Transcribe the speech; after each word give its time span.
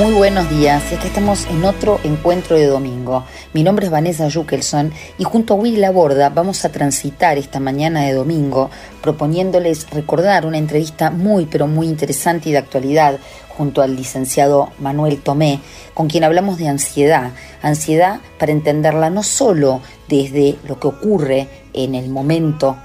Muy 0.00 0.14
buenos 0.14 0.48
días, 0.48 0.92
es 0.92 0.98
que 0.98 1.08
estamos 1.08 1.44
en 1.44 1.62
otro 1.62 2.00
encuentro 2.04 2.56
de 2.56 2.64
domingo. 2.64 3.26
Mi 3.52 3.62
nombre 3.62 3.84
es 3.84 3.92
Vanessa 3.92 4.30
Jukelson 4.30 4.94
y 5.18 5.24
junto 5.24 5.52
a 5.52 5.56
Willy 5.58 5.76
Laborda 5.76 6.30
vamos 6.30 6.64
a 6.64 6.72
transitar 6.72 7.36
esta 7.36 7.60
mañana 7.60 8.00
de 8.00 8.14
domingo 8.14 8.70
proponiéndoles 9.02 9.90
recordar 9.90 10.46
una 10.46 10.56
entrevista 10.56 11.10
muy 11.10 11.44
pero 11.44 11.66
muy 11.66 11.86
interesante 11.86 12.48
y 12.48 12.52
de 12.52 12.58
actualidad 12.58 13.18
junto 13.50 13.82
al 13.82 13.94
licenciado 13.94 14.70
Manuel 14.78 15.20
Tomé, 15.20 15.60
con 15.92 16.08
quien 16.08 16.24
hablamos 16.24 16.56
de 16.56 16.68
ansiedad. 16.68 17.32
Ansiedad 17.60 18.20
para 18.38 18.52
entenderla 18.52 19.10
no 19.10 19.22
solo 19.22 19.82
desde 20.08 20.56
lo 20.66 20.80
que 20.80 20.88
ocurre 20.88 21.48
en 21.74 21.94
el 21.94 22.08
momento 22.08 22.78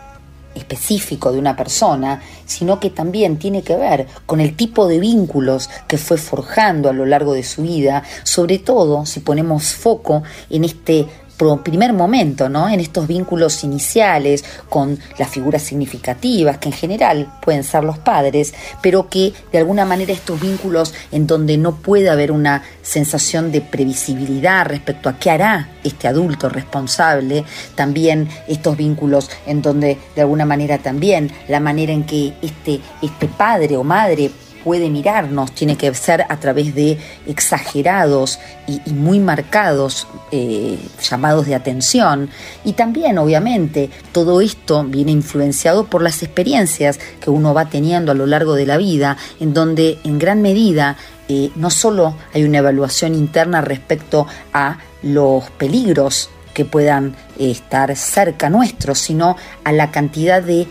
específico 0.55 1.31
de 1.31 1.39
una 1.39 1.55
persona, 1.55 2.21
sino 2.45 2.79
que 2.79 2.89
también 2.89 3.37
tiene 3.37 3.61
que 3.61 3.75
ver 3.75 4.07
con 4.25 4.41
el 4.41 4.55
tipo 4.55 4.87
de 4.87 4.99
vínculos 4.99 5.69
que 5.87 5.97
fue 5.97 6.17
forjando 6.17 6.89
a 6.89 6.93
lo 6.93 7.05
largo 7.05 7.33
de 7.33 7.43
su 7.43 7.61
vida, 7.61 8.03
sobre 8.23 8.59
todo 8.59 9.05
si 9.05 9.19
ponemos 9.19 9.73
foco 9.73 10.23
en 10.49 10.63
este 10.63 11.05
primer 11.63 11.93
momento, 11.93 12.49
¿no? 12.49 12.69
En 12.69 12.79
estos 12.79 13.07
vínculos 13.07 13.63
iniciales 13.63 14.43
con 14.69 14.99
las 15.17 15.29
figuras 15.29 15.61
significativas, 15.61 16.57
que 16.57 16.69
en 16.69 16.73
general 16.73 17.31
pueden 17.41 17.63
ser 17.63 17.83
los 17.83 17.97
padres, 17.97 18.53
pero 18.81 19.09
que 19.09 19.33
de 19.51 19.57
alguna 19.57 19.85
manera 19.85 20.13
estos 20.13 20.39
vínculos 20.39 20.93
en 21.11 21.27
donde 21.27 21.57
no 21.57 21.75
puede 21.75 22.09
haber 22.09 22.31
una 22.31 22.63
sensación 22.81 23.51
de 23.51 23.61
previsibilidad 23.61 24.65
respecto 24.65 25.09
a 25.09 25.17
qué 25.19 25.31
hará 25.31 25.69
este 25.83 26.07
adulto 26.07 26.49
responsable, 26.49 27.43
también 27.75 28.29
estos 28.47 28.77
vínculos 28.77 29.29
en 29.45 29.61
donde 29.61 29.97
de 30.15 30.21
alguna 30.21 30.45
manera 30.45 30.77
también 30.77 31.31
la 31.47 31.59
manera 31.59 31.93
en 31.93 32.05
que 32.05 32.33
este, 32.41 32.79
este 33.01 33.27
padre 33.27 33.77
o 33.77 33.83
madre 33.83 34.31
puede 34.65 34.89
mirarnos, 34.89 35.51
tiene 35.51 35.77
que 35.77 35.93
ser 35.93 36.25
a 36.27 36.39
través 36.39 36.73
de 36.73 36.97
exagerados 37.27 38.39
y, 38.67 38.81
muy 38.89 39.19
marcados 39.19 40.07
eh, 40.31 40.79
llamados 41.07 41.45
de 41.45 41.53
atención. 41.53 42.31
Y 42.63 42.73
también, 42.73 43.19
obviamente, 43.19 43.91
todo 44.11 44.41
esto 44.41 44.83
viene 44.83 45.11
influenciado 45.11 45.85
por 45.85 46.01
las 46.01 46.23
experiencias 46.23 46.99
que 47.21 47.29
uno 47.29 47.53
va 47.53 47.65
teniendo 47.69 48.11
a 48.11 48.15
lo 48.15 48.25
largo 48.25 48.55
de 48.55 48.65
la 48.65 48.77
vida, 48.77 49.17
en 49.39 49.53
donde 49.53 49.99
en 50.03 50.17
gran 50.17 50.41
medida 50.41 50.97
eh, 51.29 51.51
no 51.55 51.69
solo 51.69 52.15
hay 52.33 52.43
una 52.43 52.57
evaluación 52.57 53.13
interna 53.13 53.61
respecto 53.61 54.25
a 54.51 54.79
los 55.03 55.47
peligros 55.51 56.31
que 56.55 56.65
puedan 56.65 57.15
eh, 57.37 57.51
estar 57.51 57.95
cerca 57.95 58.49
nuestros, 58.49 58.97
sino 58.97 59.35
a 59.63 59.71
la 59.71 59.91
cantidad 59.91 60.41
de 60.41 60.67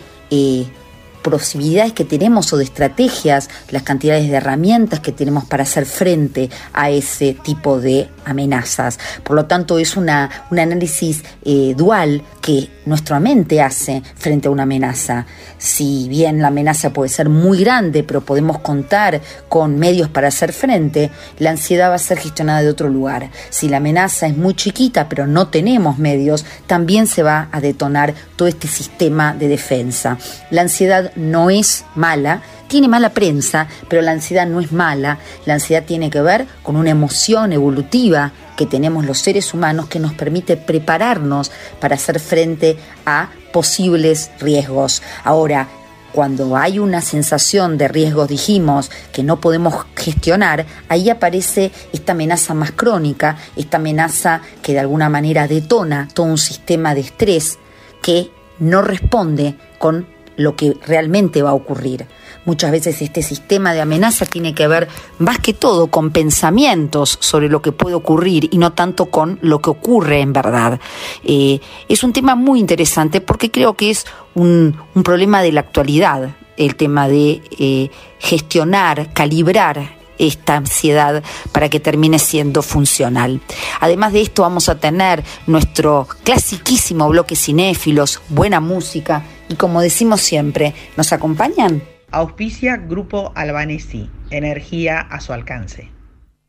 posibilidades 1.30 1.92
que 1.92 2.05
tenemos 2.05 2.53
o 2.53 2.56
de 2.56 2.64
estrategias, 2.64 3.48
las 3.70 3.83
cantidades 3.83 4.28
de 4.28 4.36
herramientas 4.36 5.00
que 5.00 5.12
tenemos 5.12 5.44
para 5.44 5.62
hacer 5.62 5.86
frente 5.86 6.50
a 6.72 6.91
ese 6.91 7.34
tipo 7.34 7.81
de 7.81 8.08
amenazas. 8.25 8.98
Por 9.22 9.36
lo 9.36 9.47
tanto, 9.47 9.78
es 9.78 9.97
una, 9.97 10.31
un 10.50 10.58
análisis 10.58 11.25
eh, 11.44 11.75
dual 11.77 12.22
que 12.45 12.69
nuestra 12.84 13.20
mente 13.20 13.62
hace 13.62 14.03
frente 14.17 14.48
a 14.48 14.50
una 14.50 14.64
amenaza. 14.64 15.25
Si 15.56 16.06
bien 16.11 16.42
la 16.42 16.48
amenaza 16.48 16.92
puede 16.92 17.09
ser 17.09 17.31
muy 17.31 17.61
grande, 17.64 18.03
pero 18.05 18.20
podemos 18.20 18.59
contar 18.59 19.23
con 19.48 19.78
medios 19.78 20.11
para 20.11 20.28
hacer 20.28 20.53
frente, 20.53 21.11
la 21.39 21.48
ansiedad 21.48 21.89
va 21.89 21.95
a 21.95 21.98
ser 21.98 22.19
gestionada 22.19 22.61
de 22.61 22.69
otro 22.69 22.91
lugar. 22.91 23.31
Si 23.48 23.70
la 23.70 23.78
amenaza 23.78 24.27
es 24.27 24.37
muy 24.37 24.53
chiquita, 24.53 25.09
pero 25.09 25.27
no 25.27 25.48
tenemos 25.48 25.98
medios, 25.98 26.45
también 26.67 27.06
se 27.06 27.22
va 27.22 27.48
a 27.50 27.62
detonar 27.62 28.12
todo 28.37 28.47
este 28.47 28.69
sistema 28.69 29.33
de 29.33 29.48
defensa. 29.48 30.19
La 30.50 30.61
ansiedad 30.61 31.12
no 31.16 31.49
es 31.49 31.87
mala, 31.94 32.43
tiene 32.69 32.88
mala 32.88 33.10
prensa, 33.10 33.69
pero 33.88 34.02
la 34.02 34.12
ansiedad 34.12 34.47
no 34.47 34.60
es 34.60 34.72
mala. 34.72 35.19
La 35.47 35.54
ansiedad 35.54 35.84
tiene 35.84 36.10
que 36.10 36.20
ver 36.20 36.47
con 36.62 36.76
una 36.76 36.91
emoción 36.91 37.52
evolutiva 37.52 38.32
que 38.56 38.66
tenemos 38.66 39.04
los 39.04 39.19
seres 39.19 39.52
humanos 39.54 39.88
que 39.88 39.98
nos 39.98 40.14
permite 40.14 40.56
prepararnos 40.56 41.50
para 41.80 41.97
hacer 41.97 42.20
frente 42.20 42.76
a 43.06 43.30
posibles 43.52 44.30
riesgos. 44.41 45.02
Ahora, 45.25 45.69
cuando 46.12 46.56
hay 46.56 46.78
una 46.78 47.00
sensación 47.00 47.76
de 47.76 47.88
riesgos, 47.88 48.28
dijimos, 48.28 48.91
que 49.12 49.25
no 49.25 49.41
podemos 49.41 49.86
gestionar, 49.96 50.64
ahí 50.88 51.10
aparece 51.10 51.72
esta 51.92 52.12
amenaza 52.12 52.54
más 52.54 52.70
crónica, 52.70 53.36
esta 53.56 53.78
amenaza 53.78 54.41
que 54.62 54.75
de 54.75 54.78
alguna 54.78 55.08
manera 55.08 55.48
detona 55.48 56.08
todo 56.14 56.26
un 56.26 56.38
sistema 56.38 56.94
de 56.94 57.00
estrés 57.00 57.58
que 58.00 58.31
no 58.60 58.82
responde 58.82 59.56
con 59.78 60.06
lo 60.36 60.54
que 60.54 60.76
realmente 60.86 61.42
va 61.42 61.50
a 61.50 61.54
ocurrir. 61.54 62.06
Muchas 62.44 62.71
veces 62.71 63.00
este 63.00 63.22
sistema 63.22 63.72
de 63.72 63.81
amenaza 63.81 64.27
tiene 64.27 64.55
que 64.55 64.69
ver 64.69 64.88
más 65.19 65.38
que 65.38 65.55
todo 65.55 65.87
con 65.87 66.10
pensamientos 66.10 67.16
sobre 67.21 67.49
lo 67.49 67.62
que 67.62 67.72
puede 67.72 67.94
ocurrir 67.94 68.49
y 68.53 68.59
no 68.59 68.72
tanto 68.72 69.06
con 69.06 69.38
lo 69.41 69.60
que 69.60 69.71
ocurre 69.71 70.21
en 70.21 70.32
verdad. 70.34 70.78
Eh, 71.25 71.60
es 71.88 72.05
un 72.05 72.12
tema 72.12 72.34
muy 72.34 72.60
interesante 72.60 73.22
porque 73.22 73.50
creo 73.50 73.75
que 73.75 73.91
es 73.91 74.05
un, 74.34 74.77
problema 75.03 75.43
de 75.43 75.53
la 75.53 75.60
actualidad, 75.60 76.37
el 76.56 76.77
tema 76.77 77.09
de 77.09 77.43
eh, 77.59 77.91
gestionar, 78.19 79.12
calibrar 79.15 79.97
esta 80.19 80.56
ansiedad 80.56 81.22
para 81.53 81.69
que 81.69 81.81
termine 81.81 82.19
siendo 82.19 82.62
funcional. 82.62 83.41
Además 83.81 84.12
de 84.12 84.21
esto 84.21 84.43
vamos 84.43 84.69
a 84.69 84.78
tener 84.78 85.25
nuestro 85.47 86.06
clasiquísimo 86.25 87.09
bloque 87.09 87.37
cinéfilos, 87.37 88.21
buena 88.28 88.61
música 88.61 89.25
y 89.49 89.55
como 89.55 89.81
decimos 89.81 90.21
siempre, 90.21 90.75
¿nos 90.97 91.12
acompañan? 91.12 91.94
Auspicia 92.14 92.76
Grupo 92.76 93.32
Albanesi, 93.34 94.08
energía 94.30 95.00
a 95.00 95.19
su 95.19 95.32
alcance. 95.32 95.91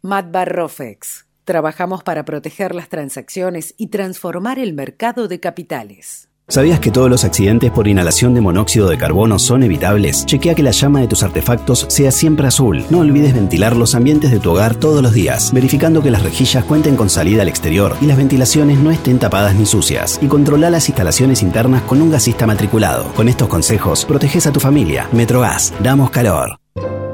Matbar 0.04 0.54
Rofex. 0.54 1.26
Trabajamos 1.44 2.04
para 2.04 2.24
proteger 2.24 2.76
las 2.76 2.88
transacciones 2.88 3.74
y 3.76 3.88
transformar 3.88 4.60
el 4.60 4.74
mercado 4.74 5.28
de 5.28 5.40
capitales. 5.40 6.30
¿Sabías 6.48 6.80
que 6.80 6.92
todos 6.92 7.10
los 7.10 7.24
accidentes 7.24 7.72
por 7.72 7.88
inhalación 7.88 8.36
de 8.36 8.42
monóxido 8.42 8.88
de 8.88 9.00
carbono 9.00 9.40
son 9.40 9.64
evitables? 9.64 10.28
Chequea 10.28 10.54
que 10.54 10.62
la 10.62 10.70
llama 10.70 11.00
de 11.00 11.08
tus 11.08 11.24
artefactos 11.24 11.88
sea 11.90 12.12
siempre 12.12 12.46
azul. 12.46 12.86
No 12.92 13.00
olvides 13.00 13.34
ventilar 13.34 13.76
los 13.76 13.96
ambientes 13.96 14.30
de 14.30 14.40
tu 14.40 14.52
hogar 14.52 14.76
todos 14.76 15.02
los 15.02 15.12
días, 15.14 15.52
verificando 15.52 16.04
que 16.04 16.12
las 16.12 16.22
rejillas 16.22 16.64
cuenten 16.64 16.96
con 16.96 17.10
salida 17.10 17.42
al 17.42 17.50
exterior 17.50 17.98
y 18.00 18.06
las 18.06 18.18
ventilaciones 18.18 18.78
no 18.78 18.92
estén 18.92 19.18
tapadas 19.18 19.56
ni 19.56 19.66
sucias. 19.66 20.20
Y 20.22 20.28
controla 20.28 20.70
las 20.70 20.88
instalaciones 20.88 21.42
internas 21.42 21.82
con 21.82 22.00
un 22.00 22.12
gasista 22.12 22.46
matriculado. 22.46 23.12
Con 23.16 23.28
estos 23.28 23.48
consejos, 23.48 24.06
proteges 24.06 24.46
a 24.46 24.52
tu 24.52 24.60
familia. 24.60 25.10
Metrogas, 25.14 25.74
damos 25.82 26.12
calor. 26.12 26.60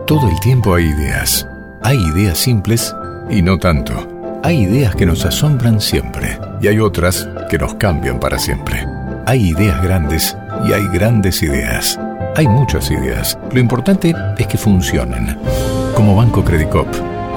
Todo 0.07 0.27
el 0.29 0.37
tiempo 0.41 0.75
hay 0.75 0.87
ideas. 0.87 1.47
Hay 1.83 1.97
ideas 2.13 2.37
simples 2.37 2.93
y 3.29 3.41
no 3.41 3.57
tanto. 3.57 3.93
Hay 4.43 4.63
ideas 4.63 4.93
que 4.93 5.05
nos 5.05 5.23
asombran 5.23 5.79
siempre 5.79 6.37
y 6.61 6.67
hay 6.67 6.79
otras 6.79 7.29
que 7.49 7.57
nos 7.57 7.75
cambian 7.75 8.19
para 8.19 8.37
siempre. 8.37 8.85
Hay 9.31 9.51
ideas 9.51 9.81
grandes 9.81 10.37
y 10.67 10.73
hay 10.73 10.85
grandes 10.89 11.41
ideas. 11.41 11.97
Hay 12.35 12.49
muchas 12.49 12.91
ideas. 12.91 13.39
Lo 13.53 13.61
importante 13.61 14.13
es 14.37 14.45
que 14.45 14.57
funcionen. 14.57 15.37
Como 15.95 16.17
Banco 16.17 16.43
Credicop, 16.43 16.89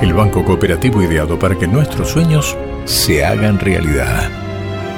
el 0.02 0.12
banco 0.12 0.44
cooperativo 0.44 1.00
ideado 1.04 1.38
para 1.38 1.56
que 1.56 1.68
nuestros 1.68 2.08
sueños 2.08 2.56
se 2.84 3.24
hagan 3.24 3.60
realidad. 3.60 4.28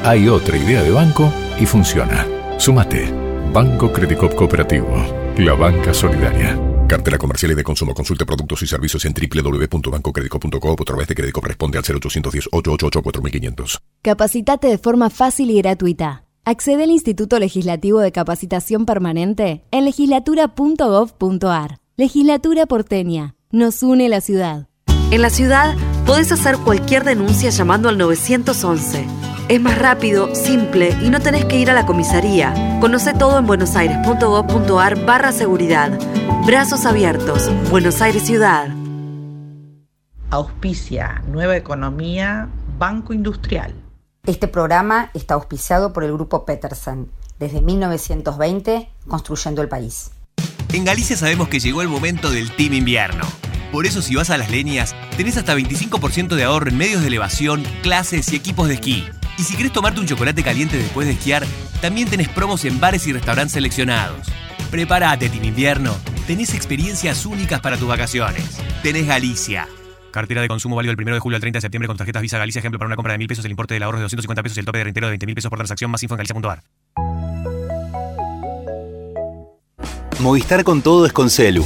Hay 0.05 0.27
otra 0.27 0.57
idea 0.57 0.83
de 0.83 0.91
banco 0.91 1.31
y 1.61 1.67
funciona. 1.67 2.27
Sumate. 2.57 3.13
Banco 3.53 3.93
Credicop 3.93 4.35
Cooperativo. 4.35 4.97
La 5.37 5.53
banca 5.53 5.93
solidaria. 5.93 6.59
Cartera 6.89 7.19
comercial 7.19 7.53
y 7.53 7.57
de 7.57 7.63
consumo. 7.63 7.93
Consulte 7.93 8.25
productos 8.25 8.63
y 8.63 8.67
servicios 8.67 9.05
en 9.05 9.13
www.bancocredico.com 9.13 10.71
o 10.71 10.73
a 10.73 10.85
través 10.87 11.09
de 11.09 11.15
crédito 11.15 11.43
responde 11.43 11.77
al 11.77 11.85
0810 11.85 12.49
888 12.53 13.03
4500. 13.03 13.83
Capacitate 14.01 14.69
de 14.69 14.79
forma 14.79 15.11
fácil 15.11 15.51
y 15.51 15.59
gratuita. 15.59 16.26
Accede 16.49 16.85
al 16.85 16.93
Instituto 16.93 17.41
Legislativo 17.41 17.99
de 17.99 18.13
Capacitación 18.13 18.87
Permanente 18.87 19.65
en 19.73 19.85
legislatura.gov.ar. 19.85 21.79
Legislatura 21.97 22.67
porteña. 22.67 23.35
Nos 23.51 23.83
une 23.83 24.09
la 24.09 24.21
ciudad. 24.21 24.69
En 25.11 25.23
la 25.23 25.31
ciudad 25.31 25.75
podés 26.07 26.31
hacer 26.31 26.57
cualquier 26.59 27.03
denuncia 27.03 27.51
llamando 27.51 27.89
al 27.89 27.99
911. 27.99 29.07
Es 29.49 29.61
más 29.61 29.77
rápido, 29.77 30.37
simple 30.37 30.97
y 31.03 31.11
no 31.11 31.19
tenés 31.19 31.47
que 31.47 31.59
ir 31.59 31.69
a 31.69 31.75
la 31.75 31.85
comisaría. 31.85 32.79
Conoce 32.81 33.13
todo 33.13 33.41
en 33.41 33.47
buenosaires.gov.ar 33.49 35.05
barra 35.05 35.33
seguridad. 35.33 35.99
Brazos 36.47 36.87
abiertos. 36.87 37.51
Buenos 37.73 38.01
Aires 38.01 38.23
Ciudad. 38.23 38.69
Auspicia, 40.31 41.25
Nueva 41.27 41.57
Economía, 41.57 42.49
Banco 42.79 43.13
Industrial. 43.13 43.75
Este 44.27 44.49
programa 44.49 45.13
está 45.15 45.35
auspiciado 45.35 45.93
por 45.93 46.03
el 46.03 46.13
Grupo 46.13 46.45
Peterson, 46.45 47.13
desde 47.39 47.63
1920 47.63 48.91
construyendo 49.07 49.63
el 49.63 49.69
país. 49.69 50.11
En 50.73 50.85
Galicia 50.85 51.17
sabemos 51.17 51.49
que 51.49 51.61
llegó 51.61 51.81
el 51.81 51.89
momento 51.89 52.29
del 52.31 52.51
Team 52.51 52.73
Invierno. 52.73 53.25
Por 53.71 53.87
eso 53.87 54.03
si 54.03 54.17
vas 54.17 54.31
a 54.31 54.37
las 54.37 54.51
leñas, 54.51 54.97
tenés 55.17 55.37
hasta 55.37 55.55
25% 55.55 56.35
de 56.35 56.43
ahorro 56.43 56.69
en 56.69 56.77
medios 56.77 57.03
de 57.03 57.07
elevación, 57.07 57.63
clases 57.83 58.33
y 58.33 58.37
equipos 58.37 58.67
de 58.67 58.75
esquí. 58.75 59.05
Y 59.39 59.45
si 59.45 59.57
querés 59.57 59.73
tomarte 59.73 60.01
un 60.01 60.07
chocolate 60.07 60.43
caliente 60.43 60.77
después 60.77 61.07
de 61.07 61.13
esquiar, 61.13 61.47
también 61.81 62.11
tenés 62.11 62.29
promos 62.29 62.65
en 62.65 62.81
bares 62.81 63.07
y 63.07 63.13
restaurantes 63.13 63.53
seleccionados. 63.53 64.27
Prepárate, 64.73 65.29
Team 65.29 65.45
Invierno. 65.45 65.95
Tenés 66.27 66.53
experiencias 66.53 67.27
únicas 67.27 67.61
para 67.61 67.77
tus 67.77 67.87
vacaciones. 67.87 68.45
Tenés 68.83 69.07
Galicia. 69.07 69.69
Cartera 70.17 70.41
de 70.41 70.49
consumo 70.49 70.77
válido 70.77 70.95
del 70.97 71.05
1 71.05 71.13
de 71.13 71.21
julio 71.21 71.37
al 71.37 71.43
30 71.43 71.59
de 71.59 71.61
septiembre 71.61 71.89
con 71.89 71.99
tarjetas 71.99 72.23
Visa 72.23 72.39
Galicia. 72.39 72.61
Ejemplo, 72.61 72.79
para 72.79 72.87
una 72.87 72.97
compra 72.97 73.13
de 73.13 73.19
1000 73.19 73.29
pesos, 73.29 73.45
el 73.45 73.51
importe 73.51 73.75
del 73.75 73.83
ahorro 73.83 73.99
de 73.99 74.05
250 74.05 74.43
pesos 74.43 74.57
y 74.57 74.61
el 74.61 74.65
tope 74.65 74.79
de 74.79 74.85
reintegro 74.85 75.09
de 75.09 75.11
20 75.11 75.27
mil 75.27 75.35
pesos 75.35 75.51
por 75.51 75.59
transacción. 75.59 75.91
Más 75.91 76.03
info 76.03 76.15
en 76.15 76.17
galicia.ar. 76.17 76.63
Movistar 80.21 80.65
con 80.65 80.81
todo 80.81 81.05
es 81.05 81.13
con 81.13 81.29
Celu. 81.29 81.63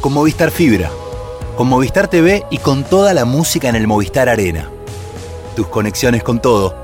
Con 0.00 0.12
Movistar 0.12 0.50
Fibra. 0.50 0.90
Con 1.56 1.68
Movistar 1.68 2.08
TV 2.08 2.42
y 2.50 2.58
con 2.58 2.82
toda 2.82 3.14
la 3.14 3.24
música 3.24 3.68
en 3.68 3.76
el 3.76 3.86
Movistar 3.86 4.28
Arena. 4.28 4.68
Tus 5.54 5.68
conexiones 5.68 6.24
con 6.24 6.42
todo. 6.42 6.74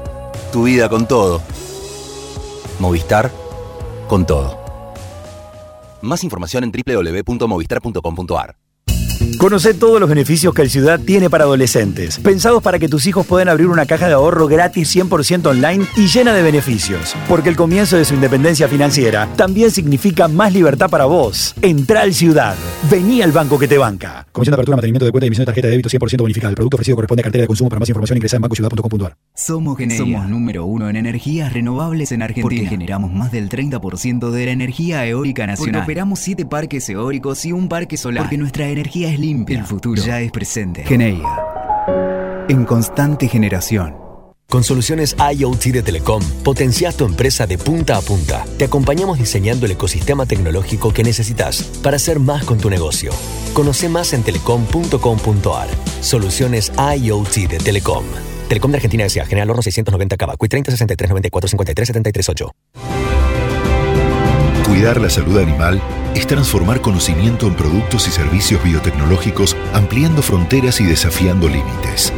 Tu 0.52 0.62
vida 0.62 0.88
con 0.88 1.08
todo. 1.08 1.42
Movistar 2.78 3.32
con 4.06 4.24
todo. 4.24 4.56
Más 6.00 6.22
información 6.22 6.62
en 6.62 6.70
www.movistar.com.ar. 6.70 8.65
Conoce 9.38 9.75
todos 9.75 10.00
los 10.00 10.08
beneficios 10.08 10.55
que 10.55 10.62
el 10.62 10.70
Ciudad 10.70 10.99
tiene 10.99 11.28
para 11.28 11.44
adolescentes, 11.44 12.19
pensados 12.19 12.62
para 12.62 12.78
que 12.78 12.88
tus 12.88 13.06
hijos 13.06 13.26
puedan 13.26 13.49
abrir 13.49 13.67
una 13.69 13.84
caja 13.84 14.06
de 14.08 14.14
ahorro 14.14 14.46
gratis 14.46 14.96
100% 14.96 15.46
online 15.46 15.87
y 15.96 16.06
llena 16.06 16.32
de 16.32 16.43
beneficios. 16.43 17.14
Porque 17.28 17.50
el 17.50 17.56
comienzo 17.56 17.96
de 17.96 18.05
su 18.05 18.14
independencia 18.14 18.67
financiera 18.67 19.28
también 19.37 19.70
significa 19.70 20.26
más 20.28 20.52
libertad 20.55 20.88
para 20.88 21.05
vos. 21.05 21.55
Entra 21.61 22.00
al 22.02 22.14
Ciudad. 22.14 22.56
Vení 22.90 23.20
al 23.20 23.32
banco 23.32 23.58
que 23.58 23.69
te 23.69 23.76
banca. 23.76 24.26
Comisión 24.32 24.52
de 24.52 24.56
apertura, 24.56 24.76
mantenimiento 24.76 25.05
de 25.05 25.12
cuenta 25.12 25.26
y 25.26 25.28
emisión 25.28 25.43
de 25.43 25.46
tarjeta 25.46 25.69
de 25.69 25.73
débito 25.73 25.88
100% 25.90 26.20
bonificada. 26.20 26.50
El 26.50 26.56
producto 26.56 26.76
ofrecido 26.76 26.96
corresponde 26.96 27.20
a 27.20 27.25
cartera 27.25 27.43
de 27.43 27.49
consumo. 27.49 27.69
Para 27.69 27.81
más 27.81 27.88
información 27.88 28.17
ingresa 28.17 28.37
en 28.37 28.43
bancociudad.com.ar. 28.43 29.17
Somos 29.34 29.76
Geneia. 29.76 29.99
Somos 29.99 30.28
número 30.28 30.64
uno 30.64 30.88
en 30.88 30.96
energías 30.96 31.52
renovables 31.52 32.11
en 32.12 32.23
Argentina. 32.23 32.43
Porque 32.43 32.67
generamos 32.67 33.12
más 33.12 33.32
del 33.32 33.49
30% 33.49 34.31
de 34.31 34.46
la 34.46 34.52
energía 34.52 35.06
eólica 35.06 35.46
nacional. 35.46 35.81
Porque 35.81 35.93
operamos 35.93 36.20
7 36.20 36.46
parques 36.46 36.88
eólicos 36.88 37.44
y 37.44 37.52
un 37.52 37.69
parque 37.69 37.96
solar. 37.96 38.25
Porque 38.25 38.38
nuestra 38.38 38.69
energía 38.69 39.12
es 39.12 39.15
limpia. 39.18 39.58
El 39.58 39.64
futuro 39.64 40.00
ya 40.00 40.20
es 40.20 40.30
presente. 40.30 40.84
Geneia. 40.84 41.28
En 42.48 42.64
constante 42.64 43.28
generación. 43.28 44.06
Con 44.48 44.62
soluciones 44.62 45.16
IoT 45.18 45.64
de 45.72 45.82
Telecom, 45.82 46.22
potencias 46.44 46.96
tu 46.96 47.04
empresa 47.04 47.48
de 47.48 47.58
punta 47.58 47.96
a 47.96 48.00
punta. 48.00 48.44
Te 48.56 48.64
acompañamos 48.64 49.18
diseñando 49.18 49.66
el 49.66 49.72
ecosistema 49.72 50.24
tecnológico 50.24 50.92
que 50.92 51.02
necesitas 51.02 51.64
para 51.82 51.96
hacer 51.96 52.20
más 52.20 52.44
con 52.44 52.58
tu 52.58 52.70
negocio. 52.70 53.10
Conoce 53.54 53.88
más 53.88 54.12
en 54.12 54.22
telecom.com.ar. 54.22 55.68
Soluciones 56.00 56.72
IoT 56.78 57.34
de 57.48 57.58
Telecom. 57.58 58.04
Telecom 58.48 58.70
de 58.70 58.76
Argentina 58.76 59.04
S.A. 59.04 59.26
General 59.26 59.50
Horno 59.50 59.62
690 59.62 60.16
Cava. 60.16 60.36
Cui 60.36 60.48
30 60.48 60.70
63 60.70 61.10
94 61.10 61.48
53 61.48 61.86
73 61.88 62.28
8. 62.28 62.50
Cuidar 64.76 65.00
la 65.00 65.08
salud 65.08 65.38
animal 65.38 65.81
es 66.14 66.26
transformar 66.26 66.82
conocimiento 66.82 67.46
en 67.46 67.56
productos 67.56 68.06
y 68.08 68.11
servicios 68.11 68.62
biotecnológicos, 68.62 69.56
ampliando 69.73 70.20
fronteras 70.20 70.82
y 70.82 70.84
desafiando 70.84 71.49
límites. 71.49 72.12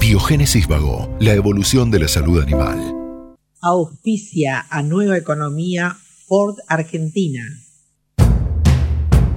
Biogénesis 0.00 0.66
Vago, 0.66 1.14
la 1.20 1.34
evolución 1.34 1.90
de 1.90 1.98
la 1.98 2.08
salud 2.08 2.40
animal. 2.40 2.94
Auspicia 3.60 4.64
a 4.70 4.82
Nueva 4.82 5.18
Economía 5.18 5.98
Ford 6.26 6.56
Argentina. 6.66 7.44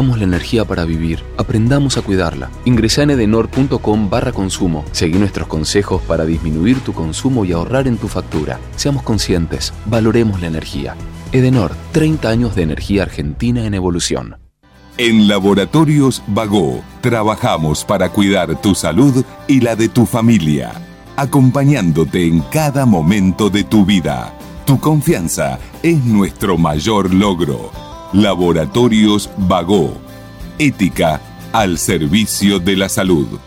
la 0.00 0.24
energía 0.24 0.64
para 0.64 0.84
vivir. 0.84 1.22
Aprendamos 1.36 1.96
a 1.96 2.02
cuidarla. 2.02 2.50
Ingresa 2.64 3.02
en 3.02 3.10
edenor.com 3.10 4.10
barra 4.10 4.32
consumo. 4.32 4.84
Seguí 4.92 5.18
nuestros 5.18 5.48
consejos 5.48 6.02
para 6.02 6.24
disminuir 6.24 6.80
tu 6.80 6.92
consumo 6.92 7.44
y 7.44 7.52
ahorrar 7.52 7.86
en 7.86 7.98
tu 7.98 8.08
factura. 8.08 8.58
Seamos 8.76 9.02
conscientes. 9.02 9.72
Valoremos 9.86 10.40
la 10.40 10.48
energía. 10.48 10.96
Edenor, 11.32 11.72
30 11.92 12.28
años 12.28 12.54
de 12.54 12.62
energía 12.62 13.02
argentina 13.02 13.64
en 13.64 13.74
evolución. 13.74 14.36
En 14.98 15.28
Laboratorios 15.28 16.22
Vago 16.26 16.82
trabajamos 17.00 17.84
para 17.84 18.10
cuidar 18.10 18.60
tu 18.60 18.74
salud 18.74 19.24
y 19.46 19.60
la 19.60 19.76
de 19.76 19.88
tu 19.88 20.04
familia, 20.04 20.72
acompañándote 21.16 22.26
en 22.26 22.40
cada 22.40 22.84
momento 22.84 23.48
de 23.48 23.64
tu 23.64 23.86
vida. 23.86 24.34
Tu 24.66 24.78
confianza 24.78 25.58
es 25.82 26.04
nuestro 26.04 26.58
mayor 26.58 27.14
logro. 27.14 27.89
Laboratorios 28.12 29.30
Vago. 29.36 30.00
Ética 30.58 31.20
al 31.52 31.78
servicio 31.78 32.58
de 32.58 32.76
la 32.76 32.88
salud. 32.88 33.38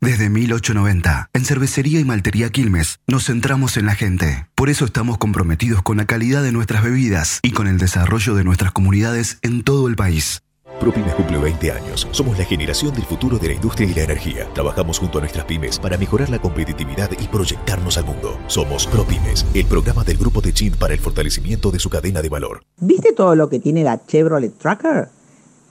Desde 0.00 0.30
1890, 0.30 1.30
en 1.32 1.44
Cervecería 1.44 2.00
y 2.00 2.04
Maltería 2.04 2.48
Quilmes, 2.50 3.00
nos 3.06 3.26
centramos 3.26 3.76
en 3.76 3.86
la 3.86 3.94
gente. 3.94 4.46
Por 4.54 4.70
eso 4.70 4.84
estamos 4.86 5.18
comprometidos 5.18 5.82
con 5.82 5.98
la 5.98 6.06
calidad 6.06 6.42
de 6.42 6.52
nuestras 6.52 6.82
bebidas 6.82 7.40
y 7.42 7.50
con 7.50 7.66
el 7.66 7.76
desarrollo 7.76 8.34
de 8.34 8.44
nuestras 8.44 8.72
comunidades 8.72 9.38
en 9.42 9.62
todo 9.62 9.88
el 9.88 9.96
país. 9.96 10.42
ProPymes 10.78 11.14
cumple 11.14 11.38
20 11.38 11.72
años. 11.72 12.06
Somos 12.10 12.38
la 12.38 12.44
generación 12.44 12.94
del 12.94 13.04
futuro 13.04 13.38
de 13.38 13.48
la 13.48 13.54
industria 13.54 13.88
y 13.88 13.94
la 13.94 14.02
energía. 14.02 14.48
Trabajamos 14.54 14.98
junto 14.98 15.18
a 15.18 15.20
nuestras 15.22 15.44
pymes 15.44 15.78
para 15.78 15.98
mejorar 15.98 16.30
la 16.30 16.38
competitividad 16.38 17.10
y 17.18 17.26
proyectarnos 17.28 17.98
al 17.98 18.04
mundo. 18.04 18.38
Somos 18.46 18.86
ProPymes, 18.86 19.46
el 19.54 19.66
programa 19.66 20.04
del 20.04 20.18
grupo 20.18 20.40
de 20.40 20.52
Chin 20.52 20.74
para 20.78 20.94
el 20.94 21.00
fortalecimiento 21.00 21.70
de 21.70 21.78
su 21.78 21.90
cadena 21.90 22.22
de 22.22 22.28
valor. 22.28 22.62
¿Viste 22.78 23.12
todo 23.12 23.34
lo 23.34 23.48
que 23.48 23.58
tiene 23.58 23.84
la 23.84 24.04
Chevrolet 24.06 24.56
Tracker? 24.58 25.08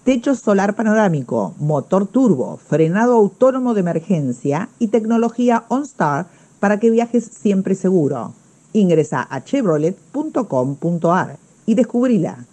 Techo 0.03 0.33
solar 0.33 0.75
panorámico, 0.75 1.53
motor 1.59 2.07
turbo, 2.07 2.57
frenado 2.57 3.13
autónomo 3.15 3.73
de 3.73 3.81
emergencia 3.81 4.69
y 4.79 4.87
tecnología 4.87 5.65
OnStar 5.67 6.27
para 6.59 6.79
que 6.79 6.89
viajes 6.89 7.25
siempre 7.25 7.75
seguro. 7.75 8.33
Ingresa 8.73 9.27
a 9.29 9.43
chevrolet.com.ar 9.43 11.37
y 11.65 11.75
descubrila. 11.75 12.45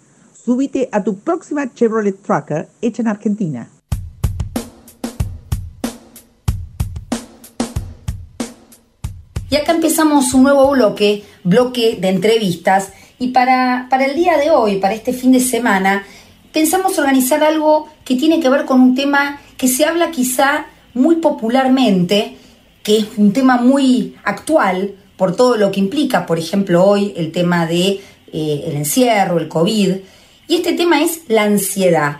Subite 0.47 0.87
a 0.93 1.03
tu 1.03 1.19
próxima 1.19 1.73
Chevrolet 1.73 2.23
Tracker 2.23 2.69
hecha 2.81 3.01
en 3.01 3.09
Argentina. 3.09 3.69
Y 9.49 9.55
acá 9.57 9.73
empezamos 9.73 10.33
un 10.33 10.43
nuevo 10.43 10.71
bloque, 10.71 11.25
bloque 11.43 11.97
de 11.99 12.07
entrevistas. 12.07 12.93
Y 13.19 13.33
para, 13.33 13.87
para 13.89 14.05
el 14.05 14.15
día 14.15 14.37
de 14.37 14.49
hoy, 14.49 14.77
para 14.77 14.93
este 14.93 15.11
fin 15.11 15.33
de 15.33 15.41
semana, 15.41 16.05
pensamos 16.53 16.97
organizar 16.97 17.43
algo 17.43 17.89
que 18.05 18.15
tiene 18.15 18.39
que 18.39 18.47
ver 18.47 18.63
con 18.63 18.79
un 18.79 18.95
tema 18.95 19.41
que 19.57 19.67
se 19.67 19.83
habla 19.83 20.11
quizá 20.11 20.67
muy 20.93 21.17
popularmente, 21.17 22.37
que 22.83 22.99
es 22.99 23.07
un 23.17 23.33
tema 23.33 23.57
muy 23.57 24.15
actual 24.23 24.95
por 25.17 25.35
todo 25.35 25.57
lo 25.57 25.71
que 25.71 25.81
implica, 25.81 26.25
por 26.25 26.39
ejemplo, 26.39 26.85
hoy 26.85 27.13
el 27.17 27.33
tema 27.33 27.65
de 27.65 27.99
eh, 28.31 28.71
encierro, 28.73 29.39
el 29.39 29.49
COVID, 29.49 29.95
y 30.47 30.55
este 30.55 30.73
tema 30.73 31.01
es 31.01 31.21
la 31.27 31.43
ansiedad. 31.43 32.17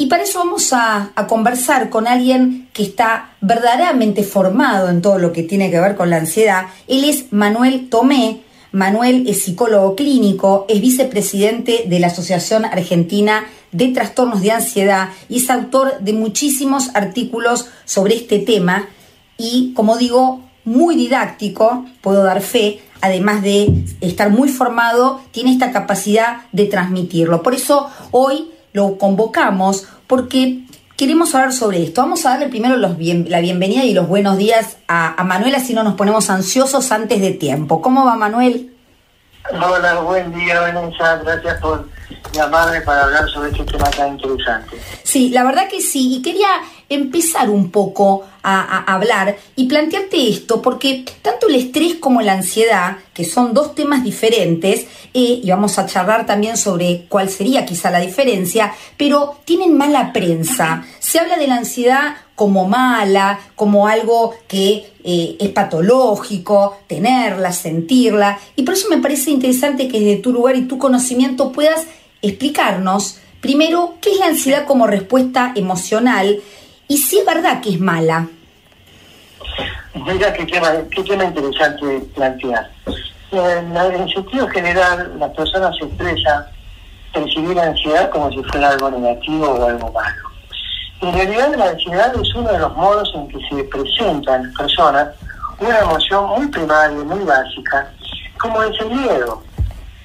Y 0.00 0.06
para 0.06 0.22
eso 0.22 0.38
vamos 0.38 0.72
a, 0.72 1.12
conversar 1.28 1.90
con 1.90 2.06
alguien 2.06 2.70
que 2.72 2.82
está 2.82 3.32
verdaderamente 3.42 4.22
formado 4.22 4.88
en 4.88 5.02
todo 5.02 5.18
lo 5.18 5.32
que 5.32 5.42
tiene 5.42 5.70
que 5.70 5.78
ver 5.78 5.94
con 5.94 6.08
la 6.08 6.16
ansiedad. 6.16 6.68
Él 6.88 7.04
es 7.04 7.32
Manuel 7.32 7.90
Tomé. 7.90 8.40
Manuel 8.72 9.28
es 9.28 9.42
psicólogo 9.42 9.96
clínico, 9.96 10.64
es 10.68 10.80
vicepresidente 10.80 11.84
de 11.86 12.00
la 12.00 12.06
Asociación 12.06 12.64
Argentina 12.64 13.44
de 13.72 13.88
Trastornos 13.88 14.40
de 14.40 14.52
Ansiedad 14.52 15.10
y 15.28 15.38
es 15.38 15.50
autor 15.50 15.98
de 16.00 16.12
muchísimos 16.12 16.90
artículos 16.94 17.66
sobre 17.84 18.14
este 18.14 18.38
tema 18.38 18.88
y, 19.36 19.72
como 19.74 19.98
digo, 19.98 20.40
muy 20.64 20.96
didáctico, 20.96 21.84
puedo 22.00 22.22
dar 22.22 22.40
fe, 22.42 22.80
además 23.00 23.42
de 23.42 23.84
estar 24.00 24.30
muy 24.30 24.48
formado, 24.48 25.20
tiene 25.32 25.52
esta 25.52 25.72
capacidad 25.72 26.42
de 26.52 26.66
transmitirlo. 26.66 27.42
Por 27.42 27.54
eso 27.54 27.90
hoy 28.10 28.50
lo 28.72 28.98
convocamos 28.98 29.86
porque 30.06 30.64
queremos 30.96 31.34
hablar 31.34 31.52
sobre 31.52 31.82
esto. 31.82 32.02
Vamos 32.02 32.26
a 32.26 32.30
darle 32.30 32.48
primero 32.48 32.76
los 32.76 32.96
bien, 32.96 33.26
la 33.28 33.40
bienvenida 33.40 33.84
y 33.84 33.94
los 33.94 34.08
buenos 34.08 34.36
días 34.36 34.76
a, 34.88 35.20
a 35.20 35.24
Manuel, 35.24 35.54
así 35.54 35.74
no 35.74 35.82
nos 35.82 35.94
ponemos 35.94 36.30
ansiosos 36.30 36.92
antes 36.92 37.20
de 37.20 37.32
tiempo. 37.32 37.80
¿Cómo 37.80 38.04
va 38.04 38.16
Manuel? 38.16 38.70
Hola, 39.52 40.00
buen 40.00 40.32
día, 40.32 40.60
Vanessa. 40.60 41.16
Gracias 41.16 41.60
por 41.60 41.88
llamarme 42.32 42.80
para 42.82 43.04
hablar 43.04 43.28
sobre 43.30 43.50
este 43.50 43.64
tema 43.64 43.90
tan 43.90 44.12
interesante. 44.12 44.76
Sí, 45.02 45.30
la 45.30 45.42
verdad 45.44 45.68
que 45.68 45.80
sí. 45.80 46.16
Y 46.16 46.22
quería 46.22 46.48
empezar 46.90 47.48
un 47.48 47.70
poco 47.70 48.24
a, 48.42 48.94
hablar 48.94 49.36
y 49.54 49.66
plantearte 49.66 50.28
esto, 50.28 50.60
porque 50.60 51.04
tanto 51.22 51.48
el 51.48 51.54
estrés 51.54 51.94
como 51.94 52.20
la 52.20 52.32
ansiedad, 52.32 52.96
que 53.14 53.24
son 53.24 53.54
dos 53.54 53.74
temas 53.74 54.02
diferentes, 54.02 54.86
eh, 55.14 55.40
y 55.42 55.50
vamos 55.50 55.78
a 55.78 55.86
charlar 55.86 56.26
también 56.26 56.56
sobre 56.56 57.06
cuál 57.08 57.30
sería 57.30 57.64
quizá 57.64 57.90
la 57.90 58.00
diferencia, 58.00 58.72
pero 58.96 59.36
tienen 59.44 59.76
mala 59.76 60.12
prensa. 60.12 60.84
Se 60.98 61.20
habla 61.20 61.36
de 61.36 61.46
la 61.46 61.56
ansiedad 61.56 62.16
como 62.34 62.66
mala, 62.66 63.38
como 63.54 63.86
algo 63.86 64.34
que 64.48 64.90
eh, 65.04 65.36
es 65.38 65.48
patológico, 65.50 66.78
tenerla, 66.86 67.52
sentirla, 67.52 68.38
y 68.56 68.62
por 68.64 68.74
eso 68.74 68.88
me 68.88 68.98
parece 68.98 69.30
interesante 69.30 69.86
que 69.86 70.00
desde 70.00 70.22
tu 70.22 70.32
lugar 70.32 70.56
y 70.56 70.62
tu 70.62 70.78
conocimiento 70.78 71.52
puedas 71.52 71.86
explicarnos 72.22 73.20
Primero, 73.40 73.94
¿qué 74.02 74.12
es 74.12 74.18
la 74.18 74.26
ansiedad 74.26 74.66
como 74.66 74.86
respuesta 74.86 75.52
emocional? 75.56 76.40
Y 76.90 76.96
si 76.96 77.20
es 77.20 77.24
verdad 77.24 77.60
que 77.60 77.70
es 77.70 77.80
mala. 77.80 78.26
Mira 79.94 80.32
qué 80.32 80.44
tema, 80.44 80.72
qué 80.90 81.04
tema 81.04 81.22
interesante 81.22 82.00
plantear. 82.16 82.68
En, 83.30 83.76
en 83.76 84.08
sentido 84.08 84.48
general, 84.48 85.16
las 85.20 85.30
personas 85.30 85.76
se 85.78 85.84
expresan 85.84 86.46
percibir 87.14 87.54
la 87.54 87.66
ansiedad 87.66 88.10
como 88.10 88.28
si 88.32 88.42
fuera 88.42 88.70
algo 88.70 88.90
negativo 88.90 89.50
o 89.50 89.68
algo 89.68 89.92
malo. 89.92 90.22
En 91.02 91.14
realidad, 91.14 91.54
la 91.56 91.70
ansiedad 91.70 92.12
es 92.20 92.34
uno 92.34 92.50
de 92.50 92.58
los 92.58 92.76
modos 92.76 93.12
en 93.14 93.28
que 93.28 93.38
se 93.48 93.62
presenta 93.62 94.34
en 94.34 94.48
las 94.48 94.56
personas 94.56 95.08
una 95.60 95.78
emoción 95.78 96.26
muy 96.26 96.48
primaria, 96.48 97.04
muy 97.04 97.22
básica, 97.22 97.88
como 98.36 98.64
es 98.64 98.80
el 98.80 98.90
miedo 98.90 99.44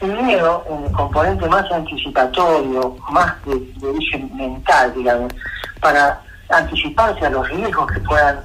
el 0.01 0.23
miedo, 0.23 0.63
un 0.67 0.91
componente 0.91 1.47
más 1.47 1.71
anticipatorio, 1.71 2.95
más 3.09 3.33
de, 3.45 3.87
origen 3.87 4.29
mental, 4.35 4.93
digamos, 4.93 5.33
para 5.79 6.21
anticiparse 6.49 7.25
a 7.25 7.29
los 7.29 7.47
riesgos 7.49 7.91
que 7.91 7.99
puedan 8.01 8.39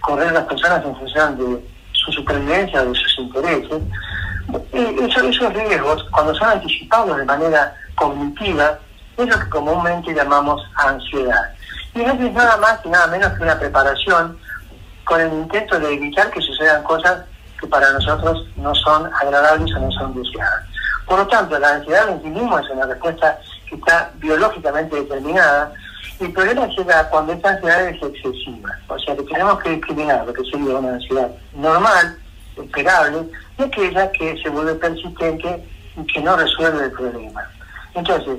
correr 0.00 0.32
las 0.32 0.44
personas 0.44 0.84
en 0.84 0.96
función 0.96 1.38
de 1.38 1.68
su 1.92 2.12
supervivencia 2.12 2.82
o 2.82 2.86
de 2.86 2.94
sus 2.94 3.18
intereses, 3.18 3.82
esos 4.72 5.52
riesgos, 5.52 6.06
cuando 6.12 6.34
son 6.34 6.48
anticipados 6.50 7.16
de 7.16 7.24
manera 7.24 7.74
cognitiva, 7.96 8.78
es 9.16 9.28
lo 9.28 9.38
que 9.38 9.48
comúnmente 9.48 10.14
llamamos 10.14 10.62
ansiedad. 10.76 11.52
Y 11.94 12.00
no 12.00 12.12
es 12.12 12.32
nada 12.32 12.56
más 12.58 12.78
y 12.84 12.88
nada 12.88 13.06
menos 13.06 13.32
que 13.32 13.42
una 13.42 13.58
preparación 13.58 14.38
con 15.04 15.20
el 15.20 15.32
intento 15.32 15.78
de 15.80 15.94
evitar 15.94 16.30
que 16.30 16.40
sucedan 16.40 16.82
cosas 16.82 17.24
que 17.58 17.66
para 17.66 17.90
nosotros 17.92 18.46
no 18.56 18.74
son 18.74 19.10
agradables 19.14 19.74
o 19.74 19.80
no 19.80 19.90
son 19.92 20.14
deseadas. 20.14 20.64
Por 21.06 21.20
lo 21.20 21.26
tanto, 21.28 21.58
la 21.58 21.76
ansiedad 21.76 22.08
en 22.08 22.22
sí 22.22 22.28
mismo 22.28 22.58
es 22.58 22.68
una 22.68 22.86
respuesta 22.86 23.38
que 23.68 23.76
está 23.76 24.10
biológicamente 24.16 24.96
determinada. 24.96 25.72
El 26.20 26.32
problema 26.32 26.66
llega 26.66 27.08
cuando 27.10 27.32
esta 27.32 27.50
ansiedad 27.50 27.88
es 27.88 28.02
excesiva. 28.02 28.70
O 28.88 28.98
sea, 28.98 29.16
que 29.16 29.22
tenemos 29.24 29.62
que 29.62 29.70
discriminar 29.70 30.26
lo 30.26 30.32
que 30.32 30.44
sería 30.44 30.76
una 30.76 30.94
ansiedad 30.94 31.30
normal, 31.54 32.18
esperable, 32.56 33.28
y 33.58 33.62
aquella 33.62 34.10
que 34.12 34.40
se 34.42 34.48
vuelve 34.48 34.74
persistente 34.76 35.62
y 35.96 36.06
que 36.06 36.20
no 36.20 36.36
resuelve 36.36 36.84
el 36.84 36.92
problema. 36.92 37.48
Entonces, 37.94 38.38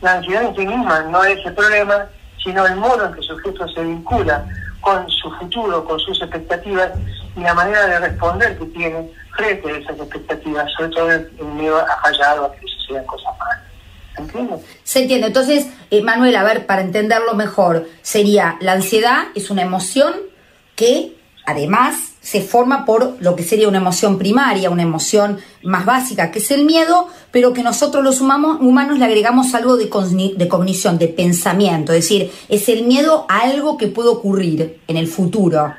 la 0.00 0.14
ansiedad 0.14 0.44
en 0.44 0.56
sí 0.56 0.66
misma 0.66 1.02
no 1.02 1.24
es 1.24 1.44
el 1.44 1.54
problema, 1.54 2.06
sino 2.42 2.66
el 2.66 2.76
modo 2.76 3.06
en 3.06 3.12
que 3.12 3.20
el 3.20 3.26
sujeto 3.26 3.68
se 3.68 3.82
vincula 3.82 4.44
con 4.80 5.08
su 5.10 5.30
futuro, 5.32 5.84
con 5.84 5.98
sus 6.00 6.20
expectativas 6.22 6.90
y 7.36 7.40
la 7.40 7.54
manera 7.54 7.86
de 7.86 8.00
responder 8.00 8.58
que 8.58 8.66
tiene 8.66 9.10
frente 9.36 9.70
a 9.70 9.76
esas 9.76 9.98
expectativas, 9.98 10.70
sobre 10.76 10.90
todo 10.90 11.10
el, 11.10 11.30
miedo 11.54 11.78
a 11.78 12.00
fallar 12.00 12.38
o 12.38 12.44
a 12.46 12.52
que 12.52 12.66
sucedan 12.66 13.04
cosas 13.06 13.32
malas. 13.38 13.60
Se 14.84 15.00
entiende. 15.00 15.28
Entonces, 15.28 15.66
eh, 15.90 16.02
Manuel, 16.02 16.36
a 16.36 16.44
ver, 16.44 16.66
para 16.66 16.82
entenderlo 16.82 17.34
mejor, 17.34 17.88
sería 18.02 18.56
la 18.60 18.72
ansiedad 18.72 19.28
es 19.34 19.50
una 19.50 19.62
emoción 19.62 20.14
que 20.76 21.16
además 21.46 22.12
se 22.20 22.42
forma 22.42 22.84
por 22.84 23.16
lo 23.20 23.34
que 23.34 23.42
sería 23.42 23.68
una 23.68 23.78
emoción 23.78 24.18
primaria, 24.18 24.68
una 24.68 24.82
emoción 24.82 25.38
más 25.62 25.86
básica, 25.86 26.30
que 26.30 26.40
es 26.40 26.50
el 26.50 26.66
miedo, 26.66 27.08
pero 27.30 27.54
que 27.54 27.62
nosotros 27.62 28.04
los 28.04 28.20
humanos, 28.20 28.58
humanos 28.60 28.98
le 28.98 29.06
agregamos 29.06 29.54
algo 29.54 29.78
de, 29.78 29.86
de 30.36 30.48
cognición, 30.48 30.98
de 30.98 31.08
pensamiento, 31.08 31.92
es 31.94 32.04
decir, 32.04 32.30
es 32.50 32.68
el 32.68 32.84
miedo 32.84 33.24
a 33.30 33.40
algo 33.40 33.78
que 33.78 33.86
puede 33.86 34.10
ocurrir 34.10 34.80
en 34.86 34.98
el 34.98 35.06
futuro 35.06 35.74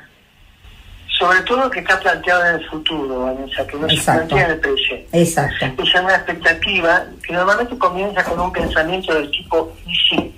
sobre 1.20 1.42
todo 1.42 1.70
que 1.70 1.80
está 1.80 2.00
planteado 2.00 2.46
en 2.46 2.54
el 2.54 2.66
futuro, 2.70 3.26
Vanessa, 3.26 3.66
que 3.66 3.76
no 3.76 3.88
se 3.90 4.02
plantea 4.02 4.46
en 4.46 4.50
el 4.52 4.58
presente. 4.58 5.06
Exacto. 5.12 5.82
Es 5.82 5.94
una 5.94 6.14
expectativa 6.14 7.04
que 7.22 7.34
normalmente 7.34 7.76
comienza 7.76 8.24
con 8.24 8.40
un 8.40 8.50
pensamiento 8.50 9.12
del 9.12 9.30
tipo, 9.30 9.70
y 9.86 9.94
si, 9.94 10.34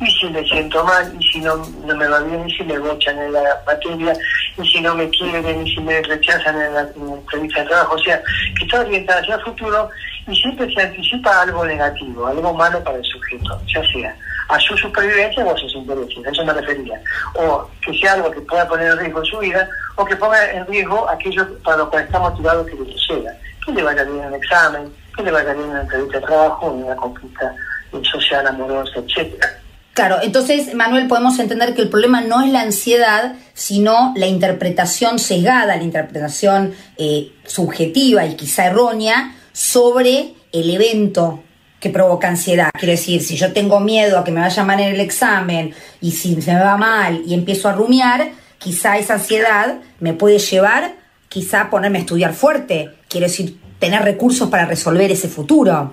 y 0.00 0.10
si 0.10 0.26
me 0.30 0.42
siento 0.46 0.82
mal, 0.82 1.14
y 1.20 1.22
si 1.24 1.40
no, 1.40 1.56
no 1.56 1.94
me 1.94 2.08
va 2.08 2.20
bien, 2.20 2.48
y 2.48 2.56
si 2.56 2.64
me 2.64 2.78
bochan 2.78 3.18
en 3.18 3.34
la 3.34 3.42
materia, 3.66 4.16
y 4.56 4.66
si 4.66 4.80
no 4.80 4.94
me 4.94 5.10
quieren, 5.10 5.66
y 5.66 5.74
si 5.74 5.80
me 5.82 6.00
rechazan 6.00 6.58
en 6.58 6.72
la, 6.72 6.80
entrevista 6.80 7.60
de 7.60 7.66
trabajo. 7.66 7.94
O 7.94 7.98
sea, 7.98 8.22
que 8.58 8.64
está 8.64 8.80
orientada 8.80 9.20
hacia 9.20 9.34
el 9.34 9.42
futuro 9.42 9.90
y 10.26 10.34
siempre 10.36 10.72
se 10.72 10.80
anticipa 10.80 11.42
algo 11.42 11.66
negativo, 11.66 12.26
algo 12.26 12.54
malo 12.54 12.82
para 12.82 12.96
el 12.96 13.04
sujeto, 13.04 13.60
ya 13.66 13.82
sea 13.92 14.16
a 14.48 14.60
su 14.60 14.76
supervivencia 14.76 15.44
o 15.44 15.54
a 15.54 15.58
sus 15.58 15.74
intereses, 15.74 16.26
a 16.26 16.30
eso 16.30 16.44
me 16.44 16.52
refería. 16.52 17.00
O 17.34 17.68
que 17.84 17.98
sea 17.98 18.14
algo 18.14 18.30
que 18.30 18.40
pueda 18.42 18.68
poner 18.68 18.92
en 18.92 18.98
riesgo 18.98 19.24
su 19.24 19.38
vida 19.38 19.68
o 19.96 20.04
que 20.04 20.16
ponga 20.16 20.50
en 20.52 20.66
riesgo 20.66 21.08
aquello 21.08 21.58
para 21.62 21.78
lo 21.78 21.90
cual 21.90 22.04
está 22.04 22.18
motivado 22.18 22.66
que 22.66 22.74
le 22.74 22.92
suceda. 22.92 23.36
Que 23.64 23.72
le 23.72 23.82
vaya 23.82 24.04
bien 24.04 24.20
en 24.20 24.26
un 24.26 24.34
examen, 24.34 24.92
que 25.16 25.22
le 25.22 25.30
vaya 25.30 25.52
bien 25.52 25.64
en 25.64 25.70
una 25.70 25.80
entrevista 25.82 26.18
de 26.18 26.26
trabajo, 26.26 26.66
una 26.66 26.96
conquista 26.96 27.54
social, 28.02 28.46
amorosa, 28.46 28.98
etcétera. 28.98 29.60
Claro, 29.94 30.16
entonces, 30.22 30.74
Manuel, 30.74 31.06
podemos 31.06 31.38
entender 31.38 31.74
que 31.74 31.82
el 31.82 31.88
problema 31.88 32.20
no 32.20 32.42
es 32.42 32.50
la 32.50 32.62
ansiedad, 32.62 33.36
sino 33.52 34.12
la 34.16 34.26
interpretación 34.26 35.20
sesgada, 35.20 35.76
la 35.76 35.84
interpretación 35.84 36.74
eh, 36.98 37.30
subjetiva 37.46 38.26
y 38.26 38.34
quizá 38.34 38.66
errónea 38.66 39.36
sobre 39.52 40.34
el 40.52 40.70
evento 40.70 41.44
que 41.84 41.90
provoca 41.90 42.28
ansiedad. 42.28 42.70
Quiero 42.72 42.92
decir, 42.92 43.22
si 43.22 43.36
yo 43.36 43.52
tengo 43.52 43.78
miedo 43.78 44.18
a 44.18 44.24
que 44.24 44.32
me 44.32 44.40
vaya 44.40 44.64
mal 44.64 44.80
en 44.80 44.94
el 44.94 45.00
examen 45.00 45.74
y 46.00 46.12
si 46.12 46.40
se 46.40 46.54
me 46.54 46.60
va 46.60 46.78
mal 46.78 47.20
y 47.26 47.34
empiezo 47.34 47.68
a 47.68 47.72
rumiar, 47.72 48.30
quizá 48.56 48.96
esa 48.96 49.14
ansiedad 49.14 49.80
me 50.00 50.14
puede 50.14 50.38
llevar 50.38 50.94
quizá 51.28 51.60
a 51.60 51.70
ponerme 51.70 51.98
a 51.98 52.00
estudiar 52.00 52.32
fuerte. 52.32 52.88
Quiero 53.06 53.26
decir, 53.26 53.60
tener 53.78 54.00
recursos 54.00 54.48
para 54.48 54.64
resolver 54.64 55.10
ese 55.12 55.28
futuro. 55.28 55.92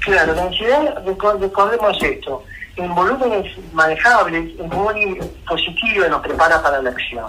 Claro, 0.00 0.34
la 0.34 0.42
ansiedad, 0.42 1.04
recordemos 1.06 2.02
esto, 2.02 2.42
en 2.74 2.92
volúmenes 2.96 3.56
manejables 3.72 4.58
es 4.58 4.72
muy 4.72 5.20
positivo 5.48 6.04
nos 6.10 6.20
prepara 6.20 6.60
para 6.60 6.82
la 6.82 6.90
acción. 6.90 7.26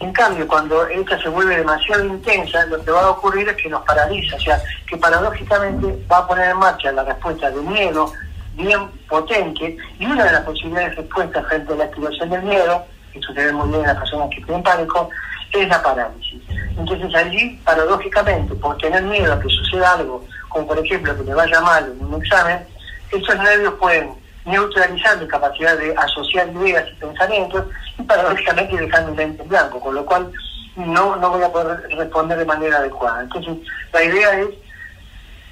En 0.00 0.12
cambio, 0.12 0.48
cuando 0.48 0.86
esta 0.86 1.20
se 1.22 1.28
vuelve 1.28 1.56
demasiado 1.56 2.04
intensa, 2.04 2.66
lo 2.66 2.82
que 2.84 2.90
va 2.90 3.02
a 3.02 3.10
ocurrir 3.10 3.48
es 3.48 3.56
que 3.56 3.68
nos 3.68 3.82
paraliza, 3.84 4.36
o 4.36 4.40
sea, 4.40 4.60
que 4.86 4.96
paradójicamente 4.96 6.04
va 6.10 6.18
a 6.18 6.26
poner 6.26 6.50
en 6.50 6.58
marcha 6.58 6.90
la 6.92 7.04
respuesta 7.04 7.50
de 7.50 7.60
miedo 7.60 8.12
bien 8.54 8.88
potente, 9.08 9.76
y 9.98 10.06
una 10.06 10.24
de 10.24 10.32
las 10.32 10.42
posibilidades 10.42 10.96
de 10.96 11.02
respuesta 11.02 11.42
frente 11.44 11.72
a 11.72 11.76
la 11.76 11.84
activación 11.84 12.30
del 12.30 12.42
miedo, 12.42 12.84
que 13.12 13.20
sucede 13.20 13.52
muy 13.52 13.68
bien 13.68 13.80
en 13.80 13.86
las 13.86 13.98
personas 13.98 14.28
que 14.30 14.42
tienen 14.42 14.62
pánico, 14.62 15.08
es 15.52 15.68
la 15.68 15.82
parálisis. 15.82 16.42
Entonces 16.76 17.14
allí, 17.14 17.60
paradójicamente, 17.64 18.54
por 18.54 18.76
tener 18.78 19.02
miedo 19.02 19.32
a 19.32 19.40
que 19.40 19.48
suceda 19.48 19.92
algo, 19.92 20.24
como 20.48 20.66
por 20.66 20.78
ejemplo 20.78 21.16
que 21.16 21.22
me 21.22 21.34
vaya 21.34 21.60
mal 21.60 21.92
en 21.92 22.04
un 22.04 22.22
examen, 22.22 22.66
estos 23.10 23.38
nervios 23.38 23.74
pueden 23.74 24.21
neutralizar 24.44 25.20
mi 25.20 25.28
capacidad 25.28 25.78
de 25.78 25.94
asociar 25.96 26.48
ideas 26.48 26.84
y 26.90 26.94
pensamientos 26.96 27.66
y 27.98 28.02
paradójicamente 28.02 28.76
dejar 28.76 29.06
mi 29.06 29.16
mente 29.16 29.42
en 29.42 29.48
blanco, 29.48 29.80
con 29.80 29.94
lo 29.94 30.04
cual 30.04 30.32
no, 30.76 31.16
no 31.16 31.30
voy 31.30 31.42
a 31.42 31.52
poder 31.52 31.82
responder 31.96 32.38
de 32.38 32.44
manera 32.44 32.78
adecuada. 32.78 33.22
Entonces, 33.22 33.58
la 33.92 34.02
idea 34.02 34.40
es 34.40 34.48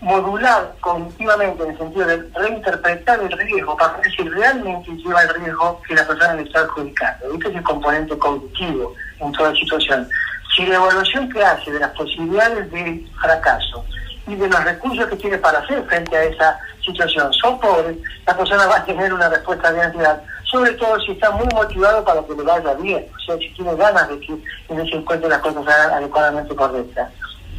modular 0.00 0.75
cognitivamente 0.80 1.62
en 1.62 1.70
el 1.70 1.78
sentido 1.78 2.06
de 2.06 2.28
reinterpretar 2.35 3.20
el 3.20 3.30
riesgo 3.30 3.76
para 3.76 3.99
ver 3.99 4.11
si 4.11 4.23
realmente 4.23 4.90
lleva 4.92 5.23
el 5.23 5.35
riesgo 5.35 5.80
que 5.87 5.94
la 5.94 6.06
persona 6.06 6.35
le 6.35 6.42
está 6.42 6.61
adjudicando. 6.61 7.32
Este 7.35 7.49
es 7.49 7.56
el 7.56 7.62
componente 7.62 8.16
cognitivo 8.18 8.94
en 9.18 9.32
toda 9.32 9.54
situación. 9.54 10.09
Si 10.56 10.64
la 10.66 10.76
evaluación 10.76 11.28
que 11.28 11.44
hace 11.44 11.70
de 11.70 11.80
las 11.80 11.90
posibilidades 11.90 12.70
de 12.70 13.06
fracaso 13.20 13.85
y 14.26 14.35
de 14.35 14.49
los 14.49 14.64
recursos 14.64 15.06
que 15.06 15.16
tiene 15.16 15.38
para 15.38 15.59
hacer 15.59 15.85
frente 15.85 16.16
a 16.16 16.25
esa 16.25 16.59
situación 16.90 17.32
son 17.32 17.59
pobres, 17.59 17.97
la 18.26 18.37
persona 18.37 18.66
va 18.66 18.76
a 18.76 18.85
tener 18.85 19.12
una 19.12 19.28
respuesta 19.28 19.73
de 19.73 19.82
ansiedad, 19.82 20.23
sobre 20.44 20.73
todo 20.73 20.99
si 21.00 21.12
está 21.12 21.30
muy 21.30 21.47
motivado 21.54 22.04
para 22.04 22.23
que 22.23 22.35
le 22.35 22.42
vaya 22.42 22.75
bien, 22.75 23.06
o 23.16 23.20
sea, 23.20 23.37
si 23.38 23.49
tiene 23.50 23.75
ganas 23.76 24.09
de 24.09 24.20
que 24.20 24.32
en 24.68 24.80
ese 24.80 24.97
encuentro 24.97 25.28
las 25.28 25.38
cosas 25.38 25.66
adecuadamente 25.68 26.54
correctas. 26.54 27.11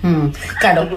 Mm, 0.01 0.29
claro. 0.59 0.87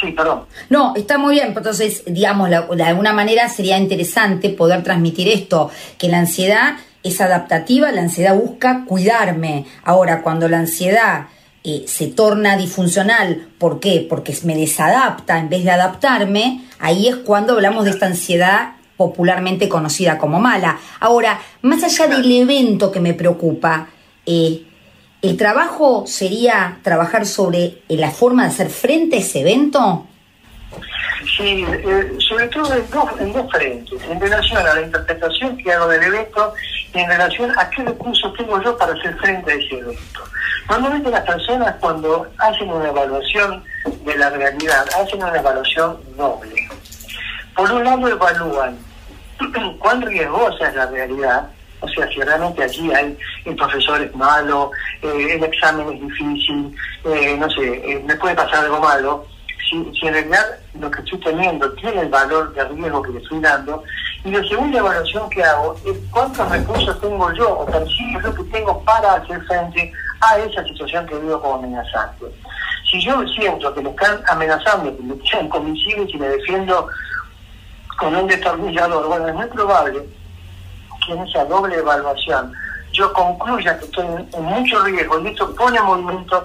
sí, 0.00 0.12
perdón. 0.12 0.44
No, 0.70 0.94
está 0.96 1.18
muy 1.18 1.34
bien. 1.34 1.54
Entonces, 1.56 2.04
digamos, 2.06 2.48
de 2.50 2.84
alguna 2.84 3.12
manera 3.12 3.48
sería 3.48 3.78
interesante 3.78 4.50
poder 4.50 4.82
transmitir 4.82 5.28
esto, 5.28 5.70
que 5.98 6.08
la 6.08 6.18
ansiedad 6.18 6.76
es 7.02 7.20
adaptativa, 7.20 7.90
la 7.92 8.02
ansiedad 8.02 8.34
busca 8.34 8.84
cuidarme. 8.86 9.66
Ahora, 9.84 10.22
cuando 10.22 10.48
la 10.48 10.58
ansiedad 10.58 11.26
eh, 11.68 11.82
se 11.88 12.06
torna 12.06 12.56
disfuncional, 12.56 13.48
¿por 13.58 13.80
qué? 13.80 14.06
Porque 14.08 14.32
me 14.44 14.54
desadapta 14.54 15.36
en 15.36 15.48
vez 15.48 15.64
de 15.64 15.72
adaptarme, 15.72 16.60
ahí 16.78 17.08
es 17.08 17.16
cuando 17.16 17.54
hablamos 17.54 17.84
de 17.84 17.90
esta 17.90 18.06
ansiedad 18.06 18.74
popularmente 18.96 19.68
conocida 19.68 20.16
como 20.16 20.38
mala. 20.38 20.78
Ahora, 21.00 21.40
más 21.62 21.82
allá 21.82 22.06
del 22.06 22.30
evento 22.30 22.92
que 22.92 23.00
me 23.00 23.14
preocupa, 23.14 23.88
eh, 24.26 24.62
¿el 25.22 25.36
trabajo 25.36 26.04
sería 26.06 26.78
trabajar 26.82 27.26
sobre 27.26 27.78
la 27.88 28.12
forma 28.12 28.44
de 28.44 28.50
hacer 28.50 28.70
frente 28.70 29.16
a 29.16 29.18
ese 29.18 29.40
evento? 29.40 30.06
Sí, 31.36 31.66
eh, 31.68 32.16
sobre 32.28 32.46
todo 32.46 32.74
en 32.76 32.88
dos, 32.90 33.10
en 33.18 33.32
dos 33.32 33.50
frentes, 33.50 34.00
en 34.08 34.20
relación 34.20 34.58
a 34.58 34.74
la 34.74 34.82
interpretación 34.82 35.56
que 35.56 35.72
hago 35.72 35.88
del 35.88 36.04
evento 36.04 36.54
y 36.94 36.98
en 37.00 37.08
relación 37.08 37.50
a 37.58 37.68
qué 37.70 37.82
recursos 37.82 38.32
tengo 38.38 38.62
yo 38.62 38.78
para 38.78 38.92
hacer 38.92 39.16
frente 39.18 39.50
a 39.50 39.54
ese 39.56 39.78
evento. 39.78 40.22
Normalmente 40.68 41.10
las 41.10 41.22
personas 41.22 41.74
cuando 41.80 42.26
hacen 42.38 42.70
una 42.70 42.88
evaluación 42.88 43.62
de 44.04 44.16
la 44.16 44.30
realidad, 44.30 44.84
hacen 45.00 45.22
una 45.22 45.38
evaluación 45.38 45.98
doble. 46.16 46.68
Por 47.54 47.70
un 47.70 47.84
lado 47.84 48.08
evalúan 48.08 48.76
cuán 49.78 50.02
riesgosa 50.02 50.68
es 50.68 50.74
la 50.74 50.86
realidad, 50.86 51.48
o 51.80 51.88
sea, 51.88 52.08
si 52.08 52.20
realmente 52.20 52.62
allí 52.62 52.92
hay 52.92 53.16
el 53.44 53.54
profesor 53.54 54.00
es 54.00 54.14
malo, 54.14 54.70
eh, 55.02 55.34
el 55.34 55.44
examen 55.44 55.92
es 55.92 56.00
difícil, 56.00 56.74
eh, 57.04 57.36
no 57.38 57.48
sé, 57.50 58.02
me 58.04 58.16
puede 58.16 58.34
pasar 58.34 58.64
algo 58.64 58.80
malo, 58.80 59.26
si, 59.68 60.06
en 60.06 60.14
realidad 60.14 60.46
lo 60.80 60.90
que 60.90 61.00
estoy 61.00 61.20
teniendo 61.20 61.70
tiene 61.74 62.02
el 62.02 62.08
valor 62.08 62.52
de 62.54 62.64
riesgo 62.64 63.02
que 63.02 63.12
le 63.12 63.18
estoy 63.18 63.40
dando. 63.40 63.82
Y 64.24 64.30
la 64.30 64.42
segunda 64.48 64.78
evaluación 64.78 65.30
que 65.30 65.42
hago 65.42 65.76
es 65.84 65.98
cuántos 66.10 66.48
recursos 66.50 67.00
tengo 67.00 67.32
yo 67.32 67.60
o 67.60 67.66
percibo 67.66 68.20
lo 68.20 68.34
que 68.34 68.44
tengo 68.44 68.82
para 68.84 69.14
hacer 69.14 69.40
frente 69.44 69.92
a 70.20 70.38
esa 70.38 70.64
situación 70.64 71.06
que 71.06 71.18
vivo 71.18 71.40
como 71.40 71.56
amenazante. 71.56 72.26
Si 72.90 73.00
yo 73.04 73.26
siento 73.28 73.72
que 73.74 73.80
me 73.80 73.90
están 73.90 74.22
amenazando, 74.28 74.96
que 74.96 75.02
me 75.02 75.14
tiran 75.16 75.48
con 75.48 75.70
misiles 75.70 76.08
y 76.12 76.16
me 76.18 76.28
defiendo 76.28 76.88
con 77.98 78.14
un 78.14 78.26
destornillador, 78.26 79.06
bueno, 79.06 79.28
es 79.28 79.34
muy 79.34 79.46
probable 79.46 80.02
que 81.04 81.12
en 81.12 81.22
esa 81.26 81.44
doble 81.44 81.76
evaluación 81.76 82.52
yo 82.92 83.12
concluya 83.12 83.78
que 83.78 83.84
estoy 83.84 84.06
en, 84.06 84.42
mucho 84.42 84.82
riesgo 84.84 85.20
y 85.20 85.28
esto 85.28 85.54
pone 85.54 85.76
en 85.76 85.84
movimiento 85.84 86.44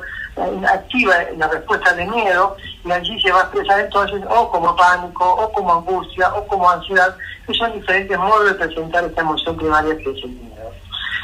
activa 0.68 1.16
la 1.38 1.48
respuesta 1.48 1.94
de 1.94 2.06
miedo 2.06 2.56
y 2.86 2.92
allí 2.92 3.22
se 3.22 3.32
va 3.32 3.40
a 3.40 3.44
expresar 3.44 3.80
entonces 3.82 4.22
o 4.30 4.50
como 4.50 4.76
pánico, 4.76 5.26
o 5.26 5.52
como 5.52 5.74
angustia, 5.74 6.34
o 6.34 6.48
como 6.48 6.70
ansiedad, 6.70 7.16
que 7.46 7.54
son 7.54 7.74
diferentes 7.74 8.18
modos 8.18 8.46
de 8.46 8.54
presentar 8.56 9.04
esta 9.04 9.22
emoción 9.22 9.58
primaria 9.58 9.96
que 9.98 10.12
es 10.12 10.24
el 10.24 10.30
miedo. 10.30 10.51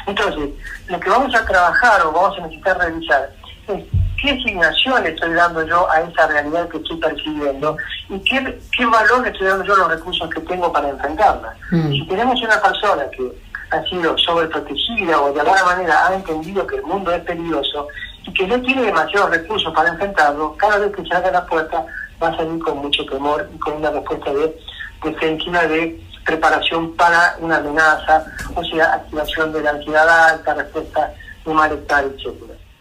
Entonces, 0.08 0.50
lo 0.88 0.98
que 0.98 1.10
vamos 1.10 1.34
a 1.34 1.44
trabajar 1.44 2.04
o 2.06 2.12
vamos 2.12 2.38
a 2.38 2.42
necesitar 2.42 2.78
revisar 2.78 3.30
es 3.68 3.84
qué 4.20 4.30
asignación 4.30 5.06
estoy 5.06 5.32
dando 5.34 5.64
yo 5.66 5.88
a 5.90 6.00
esa 6.00 6.26
realidad 6.26 6.68
que 6.68 6.78
estoy 6.78 6.96
percibiendo 6.96 7.76
y 8.08 8.18
qué, 8.20 8.58
qué 8.76 8.86
valor 8.86 9.26
estoy 9.26 9.46
dando 9.46 9.64
yo 9.64 9.74
a 9.74 9.78
los 9.78 9.88
recursos 9.90 10.28
que 10.30 10.40
tengo 10.40 10.72
para 10.72 10.88
enfrentarla. 10.88 11.54
Mm. 11.70 11.92
Si 11.92 12.06
tenemos 12.08 12.42
una 12.42 12.60
persona 12.60 13.04
que 13.10 13.30
ha 13.70 13.82
sido 13.84 14.16
sobreprotegida 14.18 15.20
o 15.20 15.32
de 15.32 15.40
alguna 15.40 15.64
manera 15.64 16.06
ha 16.08 16.14
entendido 16.14 16.66
que 16.66 16.76
el 16.76 16.82
mundo 16.82 17.12
es 17.12 17.22
peligroso, 17.22 17.86
y 18.28 18.32
que 18.32 18.46
no 18.46 18.60
tiene 18.60 18.82
demasiados 18.82 19.30
recursos 19.30 19.72
para 19.74 19.90
enfrentarlo, 19.90 20.54
cada 20.56 20.78
vez 20.78 20.94
que 20.94 21.04
se 21.04 21.14
abra 21.14 21.30
la 21.30 21.46
puerta 21.46 21.84
va 22.22 22.28
a 22.28 22.36
salir 22.36 22.62
con 22.62 22.78
mucho 22.78 23.04
temor 23.06 23.48
y 23.54 23.58
con 23.58 23.74
una 23.74 23.90
respuesta 23.90 24.32
de 24.32 24.58
defensiva 25.02 25.66
de 25.66 26.00
preparación 26.28 26.94
para 26.94 27.38
una 27.40 27.56
amenaza, 27.56 28.26
o 28.54 28.62
sea, 28.62 28.92
activación 28.92 29.50
de 29.50 29.62
la 29.62 29.70
ansiedad 29.70 30.28
alta, 30.28 30.52
respuesta 30.52 31.14
de 31.46 31.54
malestar, 31.54 32.04
etc. 32.04 32.28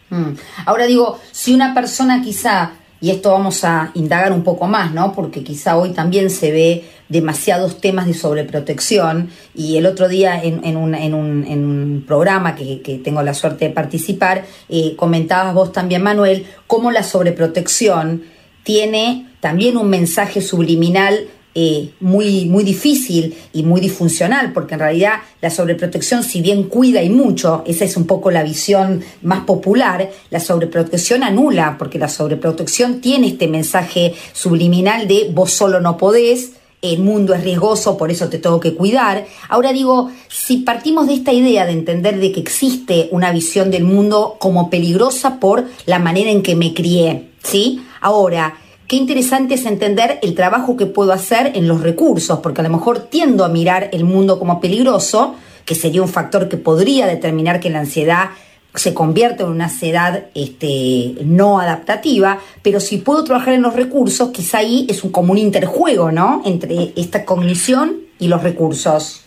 Mm. 0.09 0.33
Ahora 0.65 0.85
digo, 0.85 1.17
si 1.31 1.55
una 1.55 1.73
persona 1.73 2.21
quizá, 2.21 2.71
y 2.99 3.09
esto 3.11 3.31
vamos 3.31 3.63
a 3.63 3.91
indagar 3.93 4.33
un 4.33 4.43
poco 4.43 4.67
más, 4.67 4.91
¿no? 4.91 5.13
Porque 5.13 5.45
quizá 5.45 5.77
hoy 5.77 5.91
también 5.93 6.29
se 6.29 6.51
ve 6.51 6.89
demasiados 7.07 7.79
temas 7.79 8.05
de 8.05 8.13
sobreprotección 8.13 9.29
y 9.55 9.77
el 9.77 9.85
otro 9.85 10.09
día 10.09 10.43
en, 10.43 10.75
un, 10.75 10.93
en, 10.93 11.13
un, 11.13 11.45
en 11.45 11.65
un, 11.65 12.03
programa 12.05 12.53
que, 12.53 12.81
que, 12.81 12.97
tengo 12.97 13.21
la 13.21 13.33
suerte 13.33 13.69
de 13.69 13.71
participar, 13.73 14.43
eh, 14.67 14.95
comentabas 14.97 15.53
vos 15.53 15.71
también, 15.71 16.03
Manuel, 16.03 16.45
cómo 16.67 16.91
la 16.91 17.03
sobreprotección 17.03 18.23
tiene 18.63 19.29
también 19.39 19.77
un 19.77 19.89
mensaje 19.89 20.41
subliminal 20.41 21.27
eh, 21.59 21.89
muy, 22.01 22.45
muy 22.45 22.63
difícil 22.63 23.35
y 23.51 23.63
muy 23.63 23.81
disfuncional, 23.81 24.53
porque 24.53 24.75
en 24.75 24.79
realidad 24.79 25.13
la 25.41 25.49
sobreprotección, 25.49 26.21
si 26.21 26.39
bien 26.39 26.65
cuida 26.65 27.01
y 27.01 27.09
mucho, 27.09 27.63
esa 27.65 27.83
es 27.83 27.97
un 27.97 28.05
poco 28.05 28.29
la 28.29 28.43
visión 28.43 29.01
más 29.23 29.39
popular, 29.39 30.07
la 30.29 30.39
sobreprotección 30.39 31.23
anula, 31.23 31.77
porque 31.79 31.97
la 31.97 32.09
sobreprotección 32.09 33.01
tiene 33.01 33.29
este 33.29 33.47
mensaje 33.47 34.13
subliminal 34.33 35.07
de 35.07 35.31
vos 35.33 35.51
solo 35.51 35.81
no 35.81 35.97
podés, 35.97 36.51
el 36.83 36.99
mundo 36.99 37.33
es 37.33 37.43
riesgoso, 37.43 37.97
por 37.97 38.11
eso 38.11 38.29
te 38.29 38.37
tengo 38.37 38.59
que 38.59 38.75
cuidar. 38.75 39.25
Ahora 39.49 39.73
digo, 39.73 40.11
si 40.27 40.57
partimos 40.57 41.07
de 41.07 41.15
esta 41.15 41.33
idea 41.33 41.65
de 41.65 41.71
entender 41.71 42.19
de 42.19 42.31
que 42.31 42.39
existe 42.39 43.09
una 43.09 43.31
visión 43.31 43.71
del 43.71 43.83
mundo 43.83 44.35
como 44.37 44.69
peligrosa 44.69 45.39
por 45.39 45.65
la 45.87 45.97
manera 45.97 46.29
en 46.29 46.43
que 46.43 46.55
me 46.55 46.75
crié, 46.75 47.29
¿sí? 47.41 47.81
Ahora, 47.99 48.59
qué 48.87 48.95
interesante 48.95 49.55
es 49.55 49.65
entender 49.65 50.19
el 50.21 50.33
trabajo 50.33 50.77
que 50.77 50.85
puedo 50.85 51.11
hacer 51.11 51.51
en 51.55 51.67
los 51.67 51.81
recursos, 51.81 52.39
porque 52.39 52.61
a 52.61 52.63
lo 52.63 52.69
mejor 52.69 52.99
tiendo 52.99 53.43
a 53.43 53.49
mirar 53.49 53.89
el 53.91 54.05
mundo 54.05 54.39
como 54.39 54.59
peligroso, 54.61 55.35
que 55.65 55.75
sería 55.75 56.01
un 56.01 56.07
factor 56.07 56.47
que 56.47 56.57
podría 56.57 57.05
determinar 57.07 57.59
que 57.59 57.69
la 57.69 57.79
ansiedad 57.79 58.29
se 58.73 58.93
convierte 58.93 59.43
en 59.43 59.49
una 59.49 59.65
ansiedad 59.65 60.25
este, 60.35 61.15
no 61.23 61.59
adaptativa, 61.59 62.39
pero 62.61 62.79
si 62.79 62.97
puedo 62.97 63.23
trabajar 63.23 63.53
en 63.53 63.63
los 63.63 63.73
recursos, 63.73 64.29
quizá 64.29 64.59
ahí 64.59 64.85
es 64.89 65.03
un, 65.03 65.11
como 65.11 65.31
un 65.33 65.39
interjuego, 65.39 66.11
¿no? 66.11 66.41
Entre 66.45 66.93
esta 66.95 67.25
cognición 67.25 67.97
y 68.19 68.27
los 68.27 68.43
recursos. 68.43 69.25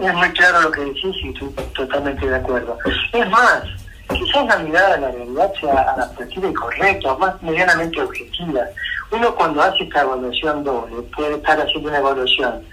Es 0.00 0.14
muy 0.14 0.28
claro 0.30 0.62
lo 0.62 0.70
que 0.70 0.80
decís 0.82 1.16
y 1.24 1.28
estoy 1.28 1.48
totalmente 1.74 2.28
de 2.28 2.36
acuerdo. 2.36 2.76
Es 3.12 3.30
más, 3.30 3.62
quizás 4.08 4.46
la 4.46 4.58
mirada 4.58 4.94
a 4.94 4.98
la 4.98 5.10
realidad 5.10 5.52
sea 5.60 5.80
adaptativa 5.92 6.48
y 6.48 6.54
correcta, 6.54 7.14
más 7.16 7.42
medianamente 7.42 8.00
objetiva. 8.00 8.62
Uno 9.10 9.34
cuando 9.34 9.62
hace 9.62 9.84
esta 9.84 10.02
evaluación 10.02 10.64
doble 10.64 11.02
puede 11.14 11.34
estar 11.36 11.60
haciendo 11.60 11.88
una 11.88 11.98
evaluación 11.98 12.64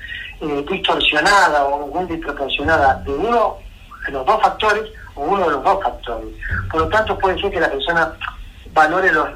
eh, 0.42 0.66
distorsionada 0.70 1.66
o 1.66 1.88
muy 1.88 2.06
desproporcionada 2.06 2.96
de 3.06 3.12
uno 3.12 3.58
de 4.06 4.12
los 4.12 4.26
dos 4.26 4.42
factores 4.42 4.84
o 5.16 5.22
uno 5.22 5.46
de 5.46 5.52
los 5.52 5.64
dos 5.64 5.84
factores. 5.84 6.30
Por 6.72 6.82
lo 6.82 6.90
tanto, 6.90 7.18
puede 7.20 7.40
ser 7.40 7.52
que 7.52 7.60
la 7.60 7.70
persona 7.70 8.14
valore 8.74 9.12
los, 9.12 9.30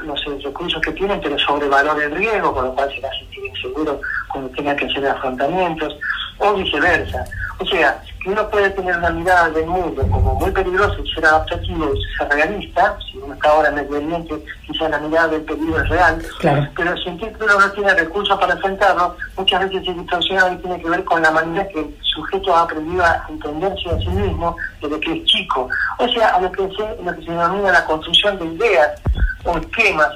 recursos 0.43 0.81
que 0.81 0.91
tiene, 0.91 1.17
pero 1.17 1.37
sobrevalore 1.39 2.05
el 2.05 2.15
riesgo, 2.15 2.53
con 2.53 2.65
lo 2.65 2.75
cual 2.75 2.89
se 2.93 3.01
va 3.01 3.09
a 3.09 3.19
sentir 3.19 3.45
inseguro 3.45 4.01
cuando 4.31 4.49
tenga 4.51 4.75
que 4.75 4.85
hacer 4.85 5.07
afrontamientos, 5.07 5.97
o 6.37 6.53
viceversa. 6.53 7.25
O 7.59 7.65
sea, 7.65 8.01
que 8.21 8.29
uno 8.29 8.49
puede 8.49 8.69
tener 8.71 8.97
una 8.97 9.11
mirada 9.11 9.49
del 9.51 9.67
mundo 9.67 10.01
como 10.09 10.35
muy 10.35 10.51
peligroso 10.51 10.97
y 11.01 11.13
ser 11.13 11.25
adaptativo 11.25 11.93
y 11.93 12.17
ser 12.17 12.27
realista, 12.27 12.97
si 13.09 13.17
uno 13.17 13.33
está 13.33 13.49
ahora 13.49 13.69
en 13.69 13.75
Medio 13.75 13.97
Oriente, 13.97 14.43
quizá 14.67 14.89
la 14.89 14.97
mirada 14.97 15.27
del 15.29 15.41
peligro 15.43 15.79
es 15.81 15.89
real, 15.89 16.25
pero 16.75 16.97
sentir 16.97 17.31
que 17.31 17.43
uno 17.43 17.59
no 17.59 17.71
tiene 17.71 17.93
recursos 17.93 18.37
para 18.39 18.53
enfrentarlo, 18.53 19.15
muchas 19.37 19.61
veces 19.61 19.87
es 19.87 19.95
distorsionado 19.95 20.53
y 20.53 20.57
tiene 20.57 20.81
que 20.81 20.89
ver 20.89 21.03
con 21.05 21.21
la 21.21 21.31
manera 21.31 21.67
que 21.69 21.79
el 21.79 21.95
sujeto 22.01 22.55
ha 22.55 22.63
aprendido 22.63 23.03
a 23.05 23.25
entenderse 23.29 23.89
a 23.89 23.99
sí 23.99 24.09
mismo 24.09 24.55
desde 24.81 24.99
que 24.99 25.13
es 25.13 25.25
chico. 25.25 25.69
O 25.99 26.07
sea, 26.09 26.35
a 26.35 26.41
lo 26.41 26.51
que 26.51 26.67
se, 26.75 27.03
lo 27.03 27.15
que 27.15 27.23
se 27.23 27.31
denomina 27.31 27.71
la 27.71 27.85
construcción 27.85 28.37
de 28.39 28.45
ideas 28.45 29.01
o 29.45 29.57
esquemas, 29.57 30.09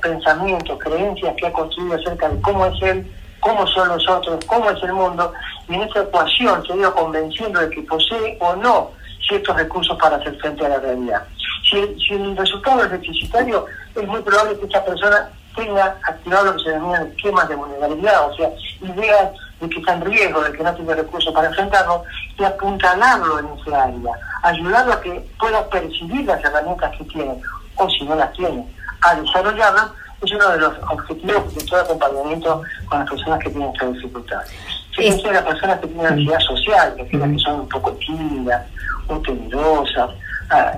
pensamientos, 0.00 0.78
creencias 0.78 1.34
que 1.36 1.46
ha 1.46 1.52
construido 1.52 1.94
acerca 1.94 2.28
de 2.28 2.40
cómo 2.40 2.66
es 2.66 2.82
él 2.82 3.10
cómo 3.44 3.66
son 3.66 3.88
los 3.88 4.08
otros, 4.08 4.42
cómo 4.46 4.70
es 4.70 4.82
el 4.82 4.94
mundo, 4.94 5.32
y 5.68 5.74
en 5.74 5.82
esta 5.82 6.00
ecuación 6.00 6.66
se 6.66 6.72
ha 6.72 6.76
ido 6.76 6.94
convenciendo 6.94 7.60
de 7.60 7.68
que 7.68 7.82
posee 7.82 8.38
o 8.40 8.56
no 8.56 8.90
ciertos 9.28 9.54
recursos 9.54 9.96
para 9.98 10.16
hacer 10.16 10.34
frente 10.38 10.64
a 10.64 10.70
la 10.70 10.78
realidad. 10.78 11.22
Si, 11.70 12.14
el 12.14 12.36
resultado 12.36 12.84
es 12.84 12.90
deficitario, 12.90 13.66
es 13.94 14.06
muy 14.06 14.22
probable 14.22 14.58
que 14.58 14.64
esta 14.64 14.84
persona 14.84 15.28
tenga 15.54 15.96
activado 16.02 16.46
lo 16.46 16.56
que 16.56 16.64
se 16.64 16.70
denominan 16.70 17.06
esquemas 17.08 17.48
de 17.48 17.54
vulnerabilidad, 17.54 18.30
o 18.30 18.34
sea, 18.34 18.50
ideas 18.80 19.30
de 19.60 19.68
que 19.68 19.78
está 19.78 19.92
en 19.92 20.04
riesgo, 20.06 20.40
de 20.42 20.52
que 20.52 20.62
no 20.62 20.74
tiene 20.74 20.94
recursos 20.94 21.32
para 21.34 21.48
enfrentarlo, 21.48 22.02
y 22.38 22.44
apuntalarlo 22.44 23.38
en 23.40 23.46
ese 23.60 23.74
área, 23.74 24.12
ayudarlo 24.42 24.92
a 24.94 25.00
que 25.02 25.22
pueda 25.38 25.68
percibir 25.68 26.24
las 26.24 26.42
herramientas 26.42 26.96
que 26.96 27.04
tiene, 27.04 27.40
o 27.76 27.88
si 27.90 28.04
no 28.04 28.14
las 28.14 28.32
tiene, 28.32 28.66
a 29.02 29.14
desarrollarlas 29.14 29.90
es 30.22 30.32
uno 30.32 30.48
de 30.48 30.58
los 30.58 30.74
objetivos 30.90 31.54
de 31.54 31.64
todo 31.64 31.80
acompañamiento 31.80 32.62
con 32.88 32.98
las 33.00 33.10
personas 33.10 33.38
que 33.40 33.50
tienen 33.50 33.70
esta 33.72 33.86
dificultad. 33.86 34.40
Fíjense 34.96 35.32
las 35.32 35.42
personas 35.42 35.80
que 35.80 35.86
tienen 35.88 36.06
ansiedad 36.06 36.40
social, 36.40 36.94
que, 36.96 37.06
que 37.06 37.38
son 37.38 37.60
un 37.60 37.68
poco 37.68 37.92
tímidas 37.92 38.62
o 39.08 39.18
temerosas, 39.18 40.10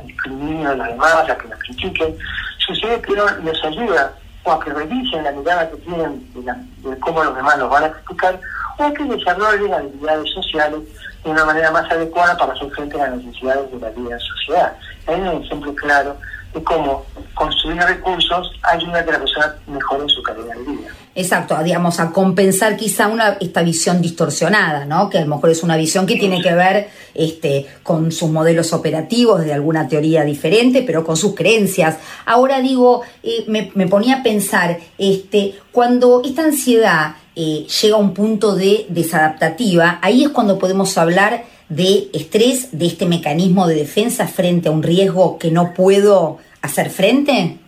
discriminan 0.05 0.67
a 0.67 0.75
los 0.75 0.87
demás, 0.89 1.29
a 1.29 1.37
que 1.37 1.49
nos 1.49 1.59
critiquen, 1.61 2.17
sucede 2.59 3.01
que 3.03 3.13
uno 3.13 3.25
les 3.45 3.65
ayuda 3.65 4.13
o 4.45 4.53
a 4.53 4.61
que 4.61 4.71
revisen 4.71 5.25
la 5.25 5.33
mirada 5.33 5.71
que 5.71 5.77
tienen 5.79 6.33
de, 6.35 6.99
cómo 7.01 7.25
los 7.25 7.35
demás 7.37 7.59
los 7.59 7.71
van 7.71 7.85
a 7.85 7.93
criticar, 7.93 8.41
o 8.79 8.85
a 8.85 8.93
que 8.93 9.05
desarrollen 9.05 9.75
habilidades 9.75 10.31
sociales 10.31 10.81
de 11.25 11.31
una 11.31 11.45
manera 11.45 11.71
más 11.73 11.91
adecuada 11.91 12.37
para 12.37 12.53
hacer 12.53 12.71
frente 12.71 13.01
a 13.01 13.09
las 13.09 13.23
necesidades 13.23 13.71
de 13.73 13.81
la 13.81 13.91
vida 13.91 14.15
en 14.15 14.21
sociedad. 14.21 14.77
Hay 15.09 15.21
un 15.21 15.43
ejemplo 15.43 15.75
claro 15.75 16.17
de 16.55 16.63
cómo 16.63 17.05
construir 17.35 17.81
recursos 17.83 18.53
ayuda 18.63 19.01
a 19.01 19.05
que 19.05 19.13
la 19.13 19.19
persona 19.19 19.55
mejore 19.67 20.09
su 20.09 20.23
calidad 20.23 20.55
de 20.57 20.63
vida. 20.63 20.91
Exacto, 21.15 21.57
digamos, 21.63 21.99
a 21.99 22.11
compensar 22.11 22.77
quizá 22.77 23.09
una, 23.09 23.39
esta 23.41 23.63
visión 23.63 24.03
distorsionada, 24.03 24.85
¿no? 24.85 25.09
Que 25.09 25.19
a 25.19 25.23
lo 25.23 25.35
mejor 25.35 25.49
es 25.49 25.63
una 25.63 25.77
visión 25.77 26.07
que 26.07 26.17
tiene 26.17 26.43
que 26.43 26.55
ver 26.55 26.91
este, 27.15 27.67
con 27.83 28.13
sus 28.13 28.31
modelos 28.31 28.75
operativos 28.75 29.43
de 29.43 29.55
alguna 29.55 29.89
teoría 29.89 30.25
diferente, 30.25 30.83
pero 30.83 31.05
con 31.05 31.17
sus 31.17 31.35
creencias. 31.35 31.97
Ahora 32.27 32.61
digo, 32.61 33.01
eh, 33.23 33.45
me, 33.49 33.71
me, 33.75 33.87
ponía 33.87 34.17
a 34.17 34.23
pensar, 34.23 34.79
este, 34.99 35.55
cuando 35.73 36.21
esta 36.23 36.45
ansiedad 36.45 37.17
eh, 37.35 37.67
llega 37.81 37.97
a 37.97 37.99
un 37.99 38.13
punto 38.13 38.55
de 38.55 38.85
desadaptativa, 38.91 39.99
ahí 40.03 40.25
es 40.25 40.31
cuando 40.31 40.59
podemos 40.59 40.99
hablar 40.99 41.45
de 41.69 42.09
estrés, 42.13 42.79
de 42.79 42.87
este 42.87 43.07
mecanismo 43.07 43.67
de 43.67 43.75
defensa 43.75 44.27
frente 44.27 44.69
a 44.69 44.73
un 44.73 44.83
riesgo 44.83 45.39
que 45.39 45.51
no 45.51 45.75
puedo 45.75 46.39
hacer 46.63 46.91
frente? 46.91 47.59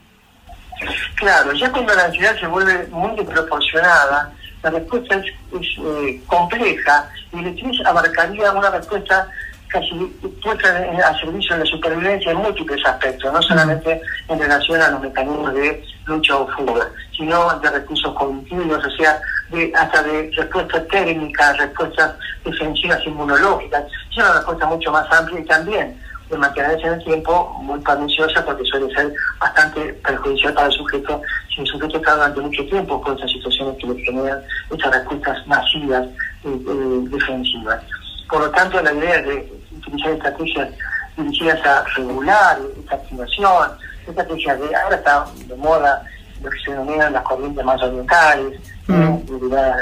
Claro, 1.17 1.53
ya 1.53 1.73
cuando 1.73 1.95
la 1.95 2.05
ansiedad 2.05 2.39
se 2.39 2.47
vuelve 2.47 2.87
muy 2.89 3.17
desproporcionada, 3.17 4.33
la 4.63 4.71
respuesta 4.71 5.17
es, 5.17 5.67
eh, 5.79 6.21
compleja 6.27 7.09
y 7.33 7.39
el 7.39 7.47
estrés 7.47 7.87
abarcaría 7.87 8.53
una 8.53 8.71
respuesta 8.71 9.29
casi 9.69 9.95
puesta 10.43 10.69
a 11.05 11.19
servicio 11.19 11.55
de 11.55 11.65
la 11.65 11.71
supervivencia 11.71 12.33
en 12.33 12.39
múltiples 12.39 12.85
aspectos, 12.87 13.33
no 13.33 13.43
solamente 13.43 14.01
en 14.29 14.39
relación 14.39 14.81
a 14.81 14.91
los 14.91 15.01
mecanismos 15.03 15.55
de 15.55 15.85
lucha 16.07 16.37
o 16.37 16.49
fuga, 16.49 16.89
sino 17.17 17.59
de 17.61 17.71
recursos 17.71 18.15
cognitivos, 18.15 18.85
o 18.85 18.91
sea, 18.97 19.21
de, 19.51 19.73
hasta 19.75 20.03
de 20.03 20.31
respuestas 20.37 20.87
técnicas, 20.89 21.59
respuestas 21.59 22.15
defensivas 22.45 23.05
inmunológicas. 23.07 23.85
Es 24.11 24.17
una 24.17 24.35
respuesta 24.35 24.67
mucho 24.67 24.93
más 24.93 25.11
amplia 25.13 25.41
y 25.41 25.45
también 25.45 26.01
de 26.31 26.37
mantenerse 26.37 26.87
en 26.87 26.95
el 26.95 27.05
tiempo 27.05 27.57
muy 27.63 27.81
perniciosa 27.81 28.45
porque 28.45 28.65
suele 28.65 28.93
ser 28.95 29.13
bastante 29.41 29.95
perjudicial 29.95 30.53
para 30.53 30.67
el 30.67 30.73
sujeto 30.73 31.23
si 31.55 31.63
el 31.63 31.67
sujeto 31.67 31.97
está 31.97 32.15
durante 32.15 32.41
mucho 32.41 32.67
tiempo 32.67 33.01
con 33.01 33.17
esas 33.17 33.31
situaciones 33.31 33.77
que 33.79 33.87
le 33.87 34.05
generan 34.05 34.43
estas 34.71 34.93
respuestas 34.93 35.47
masivas 35.47 36.07
eh, 36.45 36.49
eh, 36.49 37.01
defensivas. 37.09 37.83
Por 38.29 38.41
lo 38.41 38.51
tanto, 38.51 38.83
la 38.83 38.93
idea 38.93 39.23
de 39.23 39.53
utilizar 39.77 40.13
estrategias 40.13 40.69
dirigidas 41.17 41.67
a 41.67 41.85
regular 41.97 42.59
esta 42.79 42.95
activación, 42.97 43.71
estrategias 44.07 44.61
de, 44.61 44.77
ahora 44.77 44.97
está 44.97 45.27
de 45.47 45.57
moda 45.57 46.05
lo 46.43 46.51
que 46.51 46.59
se 46.61 46.71
denominan 46.71 47.13
las 47.13 47.23
corrientes 47.23 47.65
más 47.65 47.83
orientales, 47.83 48.61
mm. 48.87 49.17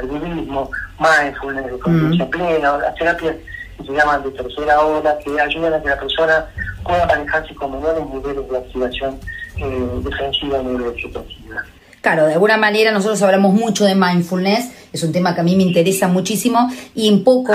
el 0.01 0.07
budismo, 0.07 0.71
mindfulness, 0.99 1.73
de 1.73 1.79
conciencia 1.79 2.25
mm. 2.25 2.31
plena, 2.31 2.79
las 2.79 2.95
terapias 2.95 3.37
que 3.77 3.85
se 3.85 3.93
llaman 3.93 4.23
de 4.23 4.31
tercera 4.31 4.81
ola, 4.81 5.19
que 5.25 5.41
ayudan 5.41 5.75
a 5.75 5.83
que 5.83 5.89
la 5.89 5.99
persona 5.99 6.47
pueda 6.85 7.07
manejarse 7.07 7.55
con 7.55 7.73
menores 7.73 8.07
niveles 8.07 8.49
de 8.49 8.59
activación 8.59 9.21
eh, 9.57 9.89
defensiva 10.03 10.59
y 10.59 10.65
neurovegetativa. 10.65 11.65
Claro, 12.07 12.29
de 12.29 12.35
alguna 12.35 12.57
manera 12.57 12.93
nosotros 12.93 13.21
hablamos 13.23 13.53
mucho 13.53 13.85
de 13.85 13.97
mindfulness, 13.97 14.71
es 14.93 15.03
un 15.03 15.11
tema 15.11 15.35
que 15.35 15.41
a 15.41 15.43
mí 15.43 15.57
me 15.57 15.65
interesa 15.65 16.07
muchísimo 16.07 16.71
y 16.95 17.09
en 17.09 17.25
poco, 17.25 17.53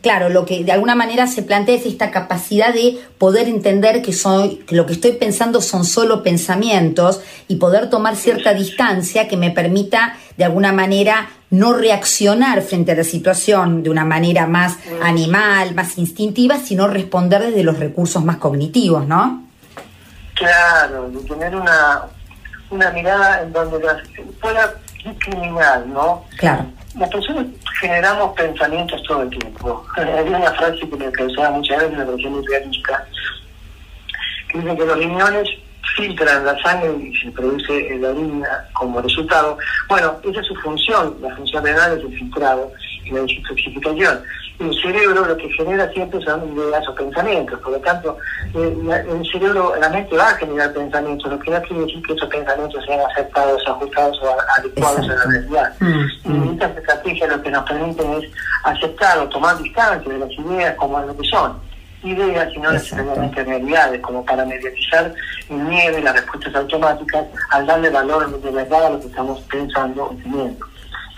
claro, 0.00 0.28
lo 0.28 0.46
que 0.46 0.62
de 0.62 0.70
alguna 0.70 0.94
manera 0.94 1.26
se 1.26 1.42
plantea 1.42 1.74
es 1.74 1.86
esta 1.86 2.12
capacidad 2.12 2.72
de 2.72 3.00
poder 3.18 3.48
entender 3.48 4.00
que, 4.00 4.12
soy, 4.12 4.58
que 4.58 4.76
lo 4.76 4.86
que 4.86 4.92
estoy 4.92 5.14
pensando 5.14 5.60
son 5.60 5.84
solo 5.84 6.22
pensamientos 6.22 7.20
y 7.48 7.56
poder 7.56 7.90
tomar 7.90 8.14
cierta 8.14 8.54
distancia 8.54 9.26
que 9.26 9.36
me 9.36 9.50
permita 9.50 10.16
de 10.36 10.44
alguna 10.44 10.70
manera 10.72 11.28
no 11.50 11.72
reaccionar 11.72 12.62
frente 12.62 12.92
a 12.92 12.94
la 12.94 13.02
situación 13.02 13.82
de 13.82 13.90
una 13.90 14.04
manera 14.04 14.46
más 14.46 14.76
animal, 15.02 15.74
más 15.74 15.98
instintiva, 15.98 16.58
sino 16.58 16.86
responder 16.86 17.42
desde 17.42 17.64
los 17.64 17.80
recursos 17.80 18.24
más 18.24 18.36
cognitivos, 18.36 19.04
¿no? 19.08 19.48
Claro, 20.36 21.10
de 21.10 21.18
tener 21.28 21.56
una, 21.56 22.04
una 22.70 22.90
mirada 22.90 23.42
en 23.42 23.52
donde 23.52 23.80
las, 23.80 24.02
pueda 24.40 24.74
discriminar, 25.04 25.86
¿no? 25.86 26.24
Claro. 26.38 26.66
Las 26.98 27.08
personas 27.10 27.46
generamos 27.80 28.32
pensamientos 28.34 29.02
todo 29.04 29.22
el 29.22 29.30
tiempo. 29.30 29.84
Hay 29.96 30.28
una 30.28 30.52
frase 30.52 30.80
que 30.80 30.96
me 30.96 31.10
causaba 31.12 31.50
muchas 31.50 31.78
veces, 31.78 31.98
me 31.98 32.04
pareció 32.04 32.30
muy 32.30 32.46
realista, 32.46 33.06
que 34.48 34.58
dice 34.58 34.76
que 34.76 34.86
los 34.86 34.98
riñones 34.98 35.48
filtran 35.96 36.44
la 36.44 36.60
sangre 36.62 36.92
y 37.04 37.16
se 37.16 37.30
produce 37.30 37.98
la 37.98 38.10
orina 38.10 38.68
como 38.72 39.00
resultado. 39.00 39.58
Bueno, 39.88 40.16
esa 40.24 40.40
es 40.40 40.46
su 40.46 40.54
función, 40.56 41.16
la 41.20 41.34
función 41.36 41.64
renal 41.64 41.98
es 41.98 42.04
el 42.04 42.18
filtrado 42.18 42.72
la 43.12 43.20
desintoxicación. 43.22 44.22
El 44.58 44.74
cerebro 44.82 45.24
lo 45.24 45.36
que 45.36 45.48
genera 45.52 45.90
siempre 45.92 46.20
son 46.20 46.52
ideas 46.52 46.86
o 46.88 46.94
pensamientos, 46.94 47.58
por 47.60 47.72
lo 47.72 47.78
tanto, 47.78 48.18
eh, 48.54 48.76
el 49.08 49.30
cerebro, 49.30 49.74
la 49.80 49.88
mente 49.88 50.16
va 50.16 50.30
a 50.30 50.34
generar 50.34 50.72
pensamientos, 50.72 51.30
lo 51.30 51.38
que 51.38 51.50
no 51.50 51.62
quiere 51.62 51.86
decir 51.86 52.02
que 52.02 52.12
esos 52.12 52.28
pensamientos 52.28 52.84
sean 52.84 53.00
aceptados, 53.10 53.62
ajustados 53.66 54.20
o 54.22 54.36
adecuados 54.58 55.08
a 55.08 55.14
la 55.14 55.24
realidad. 55.24 55.74
Mm, 55.80 56.04
y 56.24 56.28
mm. 56.28 56.52
estas 56.52 56.76
estrategias 56.76 57.30
lo 57.30 57.42
que 57.42 57.50
nos 57.50 57.64
permiten 57.68 58.12
es 58.14 58.30
aceptar 58.64 59.18
o 59.18 59.28
tomar 59.28 59.56
distancia 59.58 60.12
de 60.12 60.18
las 60.18 60.30
ideas 60.30 60.74
como 60.76 61.00
lo 61.00 61.16
que 61.16 61.28
son 61.28 61.70
ideas, 62.02 62.52
sino 62.52 62.72
necesariamente 62.72 63.44
realidades, 63.44 64.00
como 64.00 64.24
para 64.24 64.44
mediatizar 64.44 65.12
el 65.48 65.56
miedo 65.56 65.98
y 65.98 66.02
las 66.02 66.14
respuestas 66.14 66.54
automáticas 66.54 67.26
al 67.50 67.66
darle 67.66 67.90
valor 67.90 68.40
de 68.40 68.50
verdad 68.50 68.86
a 68.86 68.90
lo 68.90 69.00
que 69.00 69.06
estamos 69.06 69.40
pensando 69.42 70.04
o 70.04 70.16
teniendo. 70.22 70.66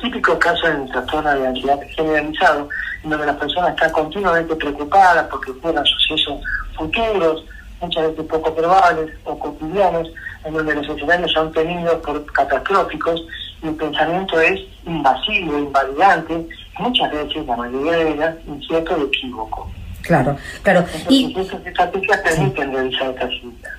Típico 0.03 0.37
caso 0.37 0.67
el 0.67 0.91
trastorno 0.91 1.33
de 1.33 1.47
ansiedad 1.47 1.79
generalizado, 1.95 2.69
en 3.05 3.11
donde 3.11 3.27
las 3.27 3.37
personas 3.37 3.71
están 3.71 3.93
continuamente 3.93 4.57
preocupadas 4.57 5.29
porque 5.31 5.53
ocurran 5.53 5.87
sucesos 5.87 6.41
futuros, 6.77 7.45
muchas 7.81 8.09
veces 8.09 8.25
poco 8.27 8.53
probables 8.53 9.13
o 9.25 9.39
cotidianos, 9.39 10.09
en 10.45 10.55
donde 10.55 10.75
los 10.75 10.89
escenarios 10.89 11.31
son 11.31 11.53
tenidos 11.53 11.95
por 12.05 12.25
catastróficos 12.33 13.23
y 13.63 13.69
el 13.69 13.77
pensamiento 13.77 14.41
es 14.41 14.61
invasivo, 14.85 15.59
invalidante, 15.59 16.49
muchas 16.81 17.13
veces, 17.13 17.47
la 17.47 17.57
mayoría 17.57 17.93
de 17.93 18.11
ellas, 18.11 18.37
incierto 18.49 18.99
y 18.99 19.03
equívoco. 19.03 19.71
Claro, 20.03 20.37
claro. 20.65 20.85
Y, 21.09 21.33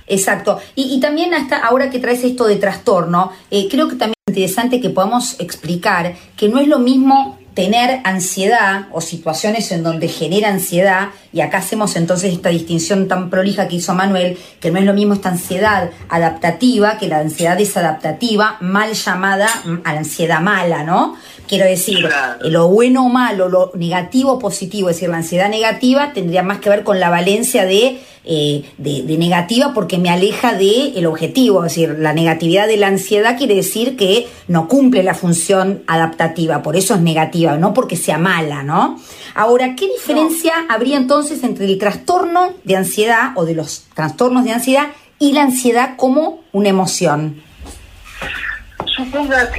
Exacto. 0.08 0.62
Y, 0.74 0.96
y, 0.96 1.02
también 1.02 1.34
hasta 1.34 1.58
ahora 1.58 1.90
que 1.90 2.00
traes 2.00 2.24
esto 2.24 2.46
de 2.46 2.56
trastorno, 2.56 3.34
eh, 3.52 3.68
creo 3.70 3.90
que 3.90 3.96
también 3.96 4.13
interesante 4.34 4.82
que 4.82 4.90
podamos 4.90 5.40
explicar 5.40 6.16
que 6.36 6.50
no 6.50 6.60
es 6.60 6.68
lo 6.68 6.80
mismo 6.80 7.38
tener 7.54 8.02
ansiedad 8.04 8.88
o 8.92 9.00
situaciones 9.00 9.72
en 9.72 9.84
donde 9.84 10.08
genera 10.08 10.50
ansiedad, 10.50 11.10
y 11.32 11.42
acá 11.42 11.60
hacemos 11.60 11.96
entonces 11.96 12.34
esta 12.34 12.50
distinción 12.50 13.08
tan 13.08 13.30
prolija 13.30 13.68
que 13.68 13.76
hizo 13.76 13.94
Manuel, 13.94 14.40
que 14.60 14.72
no 14.72 14.80
es 14.80 14.86
lo 14.86 14.94
mismo 14.94 15.14
esta 15.14 15.30
ansiedad 15.30 15.92
adaptativa 16.10 16.98
que 16.98 17.08
la 17.08 17.20
ansiedad 17.20 17.56
desadaptativa, 17.56 18.58
mal 18.60 18.94
llamada 18.94 19.48
mm, 19.66 19.76
a 19.84 19.94
la 19.94 20.00
ansiedad 20.00 20.42
mala, 20.42 20.84
¿no? 20.84 21.16
Quiero 21.48 21.66
decir, 21.66 22.10
lo 22.42 22.70
bueno 22.70 23.06
o 23.06 23.10
malo, 23.10 23.50
lo 23.50 23.72
negativo 23.76 24.34
o 24.34 24.40
positivo, 24.40 24.90
es 24.90 24.96
decir, 24.96 25.10
la 25.10 25.18
ansiedad 25.18 25.50
negativa 25.50 26.12
tendría 26.14 26.42
más 26.42 26.60
que 26.60 26.70
ver 26.70 26.84
con 26.84 27.00
la 27.00 27.12
valencia 27.12 27.66
de, 27.66 28.00
eh, 28.26 28.64
de, 28.78 29.04
negativa 29.18 29.74
porque 29.74 29.98
me 29.98 30.10
aleja 30.10 30.54
del 30.54 30.94
el 30.96 31.06
objetivo, 31.06 31.66
es 31.66 31.76
decir, 31.76 31.98
la 32.00 32.14
negatividad 32.14 32.68
de 32.68 32.78
la 32.78 32.88
ansiedad 32.88 33.38
quiere 33.38 33.56
decir 33.56 33.98
que 33.98 34.28
no 34.48 34.70
cumple 34.70 35.04
la 35.04 35.14
función 35.14 35.84
adaptativa, 35.88 36.62
por 36.62 36.78
eso 36.78 36.96
es 36.96 37.02
negativa, 37.02 37.58
no 37.58 37.74
porque 37.74 37.98
sea 37.98 38.18
mala, 38.18 38.64
¿no? 38.64 38.98
Ahora, 39.36 39.76
¿qué 39.76 39.88
diferencia 39.88 40.54
habría 40.70 40.96
entonces 40.96 41.44
entre 41.44 41.66
el 41.66 41.78
trastorno 41.78 42.54
de 42.64 42.78
ansiedad 42.78 43.32
o 43.36 43.44
de 43.44 43.56
los 43.56 43.88
trastornos 43.94 44.46
de 44.46 44.54
ansiedad 44.54 44.88
y 45.20 45.34
la 45.34 45.44
ansiedad 45.44 45.98
como 45.98 46.40
una 46.54 46.70
emoción? 46.70 47.43
Suponga, 48.96 49.50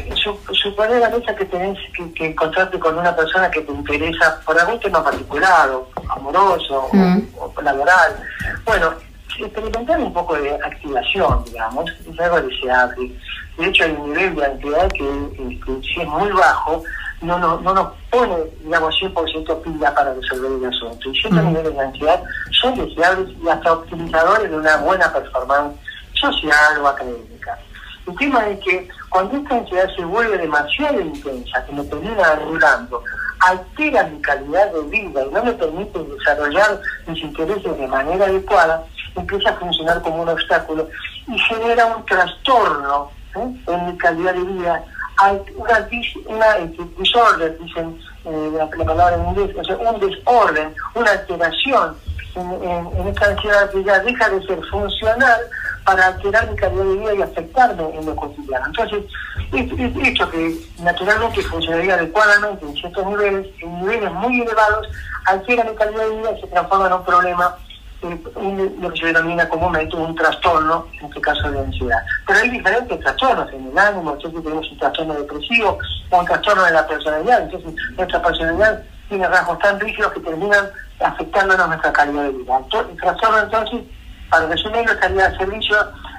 suponer 0.53 1.01
la 1.01 1.11
mesa 1.11 1.35
que 1.35 1.45
tenés 1.45 1.79
que, 2.15 2.27
encontrarte 2.27 2.79
con 2.79 2.99
una 2.99 3.15
persona 3.15 3.51
que 3.51 3.61
te 3.63 3.73
interesa 3.73 4.41
por 4.45 4.59
algún 4.59 4.79
tema 4.81 5.03
particular, 5.03 5.71
o 5.71 5.89
amoroso, 6.09 6.89
o, 6.93 6.97
mm. 6.97 7.63
laboral. 7.63 8.17
Bueno, 8.65 8.95
experimentar 9.39 9.99
un 10.01 10.13
poco 10.13 10.35
de 10.37 10.55
activación, 10.55 11.45
digamos, 11.47 11.91
es 11.91 12.21
algo 12.21 12.41
deseable. 12.43 13.11
De 13.59 13.67
hecho, 13.67 13.85
hay 13.85 13.93
un 13.93 14.13
nivel 14.13 14.35
de 14.35 14.47
ansiedad 14.47 14.89
que, 14.93 15.83
si 15.83 16.01
es 16.01 16.09
muy 16.09 16.31
bajo, 16.31 16.83
no, 17.23 17.39
no, 17.39 17.61
no 17.61 17.75
nos 17.75 17.93
pone, 18.11 18.37
digamos, 18.63 18.95
100% 19.01 19.63
pila 19.63 19.95
para 19.95 20.15
resolver 20.15 20.53
el 20.53 20.67
asunto. 20.67 21.11
Y 21.11 21.21
ciertos 21.21 21.43
mm. 21.43 21.49
niveles 21.49 21.75
de 21.75 21.81
ansiedad 21.81 22.23
son 22.61 22.77
deseables 22.77 23.29
y 23.43 23.49
hasta 23.49 23.73
optimizadores 23.73 24.51
de 24.51 24.57
una 24.57 24.77
buena 24.79 25.13
performance 25.13 25.77
social 26.15 26.79
o 26.81 26.89
académica. 26.89 27.59
El 28.07 28.17
tema 28.17 28.47
es 28.49 28.61
que 28.61 28.89
cuando 29.09 29.37
esta 29.37 29.57
ansiedad 29.57 29.89
se 29.97 30.05
vuelve 30.05 30.39
demasiado 30.39 31.01
intensa, 31.01 31.65
que 31.65 31.73
me 31.73 31.85
termina 31.85 32.33
anulando, 32.33 33.03
altera 33.41 34.05
mi 34.05 34.21
calidad 34.21 34.73
de 34.73 34.83
vida 34.83 35.25
y 35.25 35.31
no 35.31 35.45
me 35.45 35.53
permite 35.53 35.99
desarrollar 35.99 36.81
mis 37.07 37.23
intereses 37.23 37.79
de 37.79 37.87
manera 37.87 38.27
adecuada, 38.27 38.85
empieza 39.17 39.51
a 39.51 39.55
funcionar 39.55 40.03
como 40.03 40.23
un 40.23 40.29
obstáculo 40.29 40.89
y 41.29 41.39
genera 41.39 41.87
un 41.97 42.05
trastorno 42.05 43.11
¿eh? 43.37 43.57
en 43.67 43.87
mi 43.87 43.97
calidad 43.99 44.35
de 44.35 44.43
vida. 44.43 44.85
Hay 45.17 45.41
una, 45.57 45.89
una 46.27 46.55
desorden, 46.99 47.57
dicen 47.61 47.99
eh, 48.25 48.51
la, 48.57 48.85
palabra 48.85 49.17
en 49.17 49.29
inglés, 49.29 49.57
o 49.57 49.65
sea, 49.65 49.77
un 49.77 50.01
desorden, 50.01 50.75
una 50.95 51.11
alteración 51.11 51.97
en, 52.37 53.09
esta 53.09 53.27
ansiedad 53.27 53.71
que 53.71 53.85
ya 53.85 54.01
deja 54.01 54.29
de 54.29 54.47
ser 54.47 54.61
funcional 54.67 55.41
para 55.85 56.07
alterar 56.07 56.51
mi 56.51 56.57
calidad 56.57 56.85
de 56.85 56.97
vida 56.97 57.15
y 57.15 57.23
afectarme 57.23 57.83
en 57.95 58.07
lo 58.07 58.17
cotidiano. 58.17 58.67
Entonces, 58.67 59.05
esto 59.53 60.31
que 60.31 60.57
naturalmente 60.83 61.43
funcionaría 61.43 61.95
adecuadamente 61.95 62.65
en 62.65 62.75
ciertos 62.75 63.07
niveles, 63.07 63.47
en 63.61 63.81
niveles 63.81 64.13
muy 64.13 64.41
elevados, 64.41 64.89
altera 65.27 65.65
mi 65.65 65.77
calidad 65.77 66.09
de 66.09 66.17
vida 66.17 66.31
y 66.37 66.41
se 66.41 66.47
transforma 66.49 66.87
en 66.87 66.93
un 66.95 67.05
problema 67.05 67.57
lo 68.81 68.93
que 68.93 69.01
se 69.01 69.07
denomina 69.07 69.49
comúnmente 69.49 69.97
un 69.97 70.15
trastorno, 70.15 70.87
en 71.01 71.07
este 71.07 71.21
caso 71.23 71.51
de 71.51 71.59
ansiedad. 71.59 72.03
Pero 72.27 72.39
hay 72.39 72.51
diferentes 72.51 73.01
trastornos 73.01 73.51
en 73.53 73.67
el 73.67 73.79
ánimo, 73.79 74.13
entonces 74.13 74.43
tenemos 74.43 74.71
un 74.71 74.79
trastorno 74.79 75.15
depresivo 75.15 75.79
o 76.11 76.19
un 76.19 76.27
trastorno 76.27 76.65
de 76.65 76.73
la 76.73 76.87
personalidad, 76.87 77.43
entonces 77.43 77.75
nuestra 77.97 78.23
personalidad 78.23 78.83
tiene 79.09 79.27
rasgos 79.27 79.59
tan 79.61 79.81
rígidos 79.81 80.13
que 80.13 80.21
terminan 80.21 80.67
afectándonos 81.01 81.69
nuestra 81.69 81.93
calidad 81.93 82.25
de 82.25 82.31
vida. 82.31 82.61
El 82.91 82.97
trastorno 82.97 83.39
entonces, 83.39 83.81
para 84.31 84.47
resumirlo, 84.47 84.93
estaría 84.93 85.27
al 85.27 85.39
servicio 85.39 85.77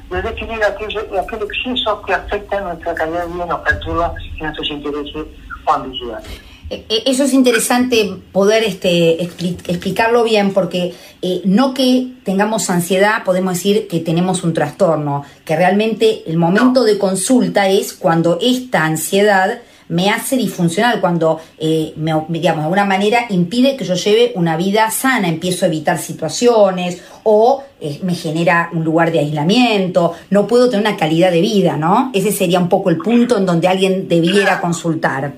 de 0.10 0.22
definir 0.22 0.64
aquello, 0.64 1.02
aquel 1.20 1.40
exceso 1.44 2.02
que 2.04 2.14
afecta 2.14 2.62
nuestra 2.62 2.94
calidad 2.94 3.26
de 3.26 3.34
vida, 3.34 3.46
nos 3.46 3.62
perturba 3.62 4.14
en 4.38 4.40
nuestros 4.40 4.70
intereses 4.70 5.26
o 5.66 5.72
ambiciones. 5.72 6.26
Eh, 6.70 6.84
eh, 6.90 7.04
eso 7.06 7.24
es 7.24 7.34
interesante 7.34 8.12
poder 8.32 8.64
este, 8.64 9.22
explicarlo 9.22 10.24
bien 10.24 10.52
porque 10.52 10.96
eh, 11.22 11.42
no 11.46 11.76
que 11.76 12.08
tengamos 12.24 12.72
ansiedad 12.72 13.24
podemos 13.24 13.54
decir 13.54 13.88
que 13.88 14.00
tenemos 14.00 14.44
un 14.44 14.54
trastorno, 14.54 15.24
que 15.44 15.56
realmente 15.56 16.24
el 16.26 16.38
momento 16.38 16.84
de 16.84 16.98
consulta 16.98 17.68
es 17.68 17.94
cuando 17.94 18.40
esta 18.42 18.84
ansiedad 18.84 19.60
me 19.90 20.10
hace 20.10 20.38
disfuncional, 20.38 21.00
cuando 21.00 21.40
me, 21.60 22.14
digamos, 22.30 22.60
de 22.60 22.64
alguna 22.64 22.86
manera 22.86 23.26
impide 23.30 23.78
que 23.78 23.86
yo 23.86 23.96
lleve 23.96 24.32
una 24.36 24.58
vida 24.58 24.90
sana, 24.92 25.28
empiezo 25.28 25.66
a 25.66 25.68
evitar 25.68 25.98
situaciones 25.98 27.04
o 27.24 27.64
me 28.04 28.16
genera 28.16 28.70
un 28.74 28.84
lugar 28.84 29.12
de 29.12 29.20
aislamiento, 29.20 30.14
no 30.30 30.48
puedo 30.48 30.70
tener 30.70 30.88
una 30.88 30.98
calidad 30.98 31.32
de 31.32 31.42
vida, 31.42 31.78
¿no? 31.78 32.12
Ese 32.14 32.32
sería 32.32 32.60
un 32.60 32.70
poco 32.70 32.90
el 32.90 32.98
punto 32.98 33.38
en 33.38 33.46
donde 33.46 33.68
alguien 33.68 34.08
debiera 34.08 34.60
consultar. 34.60 35.34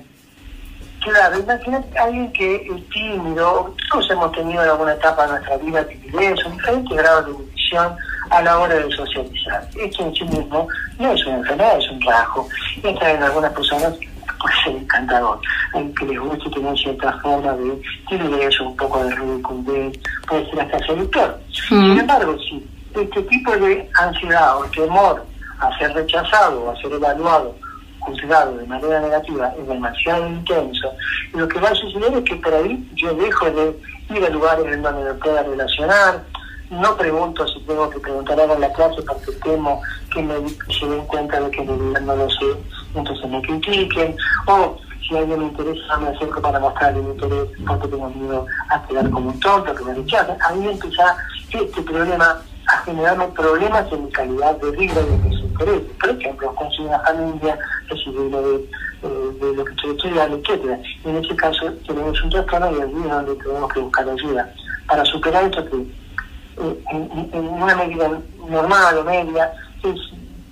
Claro, 1.00 1.38
imagínate 1.38 1.98
a 1.98 2.04
alguien 2.04 2.32
que 2.32 2.56
es 2.56 2.88
tímido, 2.90 3.74
todos 3.90 4.10
hemos 4.10 4.32
tenido 4.32 4.62
en 4.62 4.70
alguna 4.70 4.92
etapa 4.94 5.26
de 5.26 5.32
nuestra 5.32 5.56
vida 5.58 5.86
timidez 5.86 6.38
o 6.44 6.50
diferentes 6.50 6.98
grados 6.98 7.26
de 7.26 7.32
inhibición 7.32 7.96
a 8.30 8.42
la 8.42 8.58
hora 8.58 8.74
de 8.74 8.90
socializar. 8.94 9.68
Esto 9.80 10.04
en 10.04 10.14
sí 10.14 10.24
mismo 10.24 10.68
no 10.98 11.12
es 11.12 11.26
una 11.26 11.36
enfermedad, 11.36 11.78
es 11.78 11.90
un 11.90 12.00
trabajo. 12.00 12.48
Esta 12.82 13.12
en 13.12 13.22
algunas 13.22 13.52
personas 13.52 13.94
puede 14.38 14.54
ser 14.64 14.76
encantador, 14.76 15.40
que 15.72 16.06
les 16.06 16.18
guste 16.18 16.50
tener 16.50 16.78
cierta 16.78 17.12
forma 17.20 17.52
de 17.52 17.80
timidez 18.08 18.60
o 18.60 18.68
un 18.68 18.76
poco 18.76 19.04
de 19.04 19.14
ridiculez, 19.14 19.98
puede 20.26 20.50
ser 20.50 20.60
hasta 20.60 20.78
seductor. 20.86 21.40
Mm. 21.70 21.82
Sin 21.82 21.98
embargo, 21.98 22.36
si 22.38 22.66
este 22.94 23.22
tipo 23.22 23.52
de 23.52 23.88
ansiedad 23.94 24.58
o 24.58 24.64
temor 24.66 25.24
a 25.60 25.78
ser 25.78 25.92
rechazado 25.92 26.64
o 26.64 26.70
a 26.70 26.76
ser 26.76 26.92
evaluado 26.92 27.54
juzgado 28.00 28.56
de 28.56 28.66
manera 28.66 29.00
negativa 29.00 29.52
es 29.58 29.66
demasiado 29.66 30.28
intenso, 30.28 30.90
lo 31.34 31.48
que 31.48 31.60
va 31.60 31.68
a 31.70 31.74
suceder 31.74 32.14
es 32.14 32.24
que 32.24 32.36
por 32.36 32.54
ahí 32.54 32.88
yo 32.94 33.12
dejo 33.14 33.50
de 33.50 33.76
ir 34.10 34.24
a 34.24 34.30
lugares 34.30 34.66
en 34.66 34.82
donde 34.82 35.04
me 35.04 35.14
pueda 35.14 35.42
relacionar, 35.42 36.22
no 36.70 36.96
pregunto 36.96 37.46
si 37.48 37.60
tengo 37.60 37.88
que 37.90 37.98
preguntar 38.00 38.38
algo 38.40 38.54
en 38.54 38.60
la 38.60 38.72
clase 38.72 39.02
porque 39.02 39.32
temo 39.42 39.80
que 40.12 40.22
me 40.22 40.34
se 40.48 40.86
den 40.86 41.04
cuenta 41.06 41.40
de 41.40 41.50
que 41.50 41.64
no 41.64 42.16
lo 42.16 42.30
sé, 42.30 42.46
entonces 42.94 43.28
me 43.28 43.42
critiquen, 43.42 44.16
o 44.46 44.76
si 45.06 45.16
alguien 45.16 45.40
me 45.40 45.46
interesa 45.46 45.96
me 45.98 46.08
acerco 46.08 46.40
para 46.40 46.58
mostrarle 46.58 47.00
mi 47.00 47.10
interés 47.10 47.48
porque 47.66 47.88
tengo 47.88 48.10
miedo 48.10 48.46
a 48.68 48.82
quedar 48.86 49.10
como 49.10 49.30
un 49.30 49.40
tonto, 49.40 49.74
que 49.74 49.84
me 49.84 49.94
rechacen. 49.94 50.36
Ahí 50.42 50.68
empieza 50.68 51.16
este 51.50 51.82
problema 51.82 52.42
a 52.66 52.78
generarme 52.84 53.28
problemas 53.28 53.90
en 53.90 54.04
mi 54.04 54.10
calidad 54.10 54.56
de 54.56 54.70
vida 54.72 55.00
y 55.00 55.10
de 55.10 55.28
mis 55.28 55.40
intereses. 55.40 55.90
Por 55.98 56.10
ejemplo, 56.10 56.54
conseguir 56.54 56.88
una 56.88 57.00
familia, 57.00 57.58
recibir 57.88 58.30
de, 58.30 58.68
eh, 59.02 59.38
de 59.40 59.54
lo 59.54 59.64
que 59.64 59.70
estoy 59.72 59.90
estudiando, 59.92 60.36
etc. 60.36 60.78
En 61.04 61.16
ese 61.16 61.36
caso 61.36 61.72
tenemos 61.86 62.22
un 62.22 62.30
trastorno 62.30 62.70
y 62.72 62.82
allí 62.82 63.00
es 63.04 63.10
donde 63.10 63.34
tenemos 63.36 63.72
que 63.72 63.80
buscar 63.80 64.08
ayuda. 64.08 64.52
Para 64.86 65.04
superar 65.06 65.44
esto 65.44 65.64
que 65.64 65.76
eh, 65.76 66.84
en, 66.90 67.48
una 67.48 67.74
medida 67.76 68.10
normal 68.48 68.98
o 68.98 69.04
media 69.04 69.52
es 69.82 70.00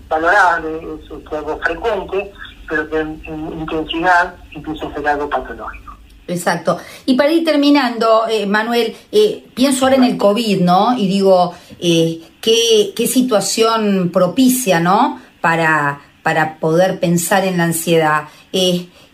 valorable, 0.08 0.68
es, 0.78 1.32
algo 1.32 1.58
frecuente, 1.58 2.32
pero 2.68 2.88
que 2.88 3.00
en, 3.00 3.20
intensidad 3.58 4.34
empieza 4.54 4.86
a 4.86 4.94
ser 4.94 5.08
algo 5.08 5.28
patológico. 5.28 5.96
Exacto. 6.28 6.78
Y 7.04 7.14
para 7.14 7.30
ir 7.30 7.44
terminando, 7.44 8.26
eh, 8.28 8.46
Manuel, 8.46 8.96
eh, 9.12 9.44
pienso 9.54 9.84
ahora 9.84 9.96
en 9.96 10.04
el 10.04 10.16
COVID, 10.16 10.60
¿no? 10.60 10.98
Y 10.98 11.06
digo, 11.06 11.54
eh, 11.78 12.20
¿qué, 12.40 12.92
¿qué, 12.96 13.06
situación 13.06 14.10
propicia, 14.12 14.80
¿no? 14.80 15.20
Para, 15.40 16.00
para 16.24 16.58
poder 16.58 16.98
pensar 16.98 17.44
en 17.44 17.58
la 17.58 17.64
ansiedad. 17.64 18.24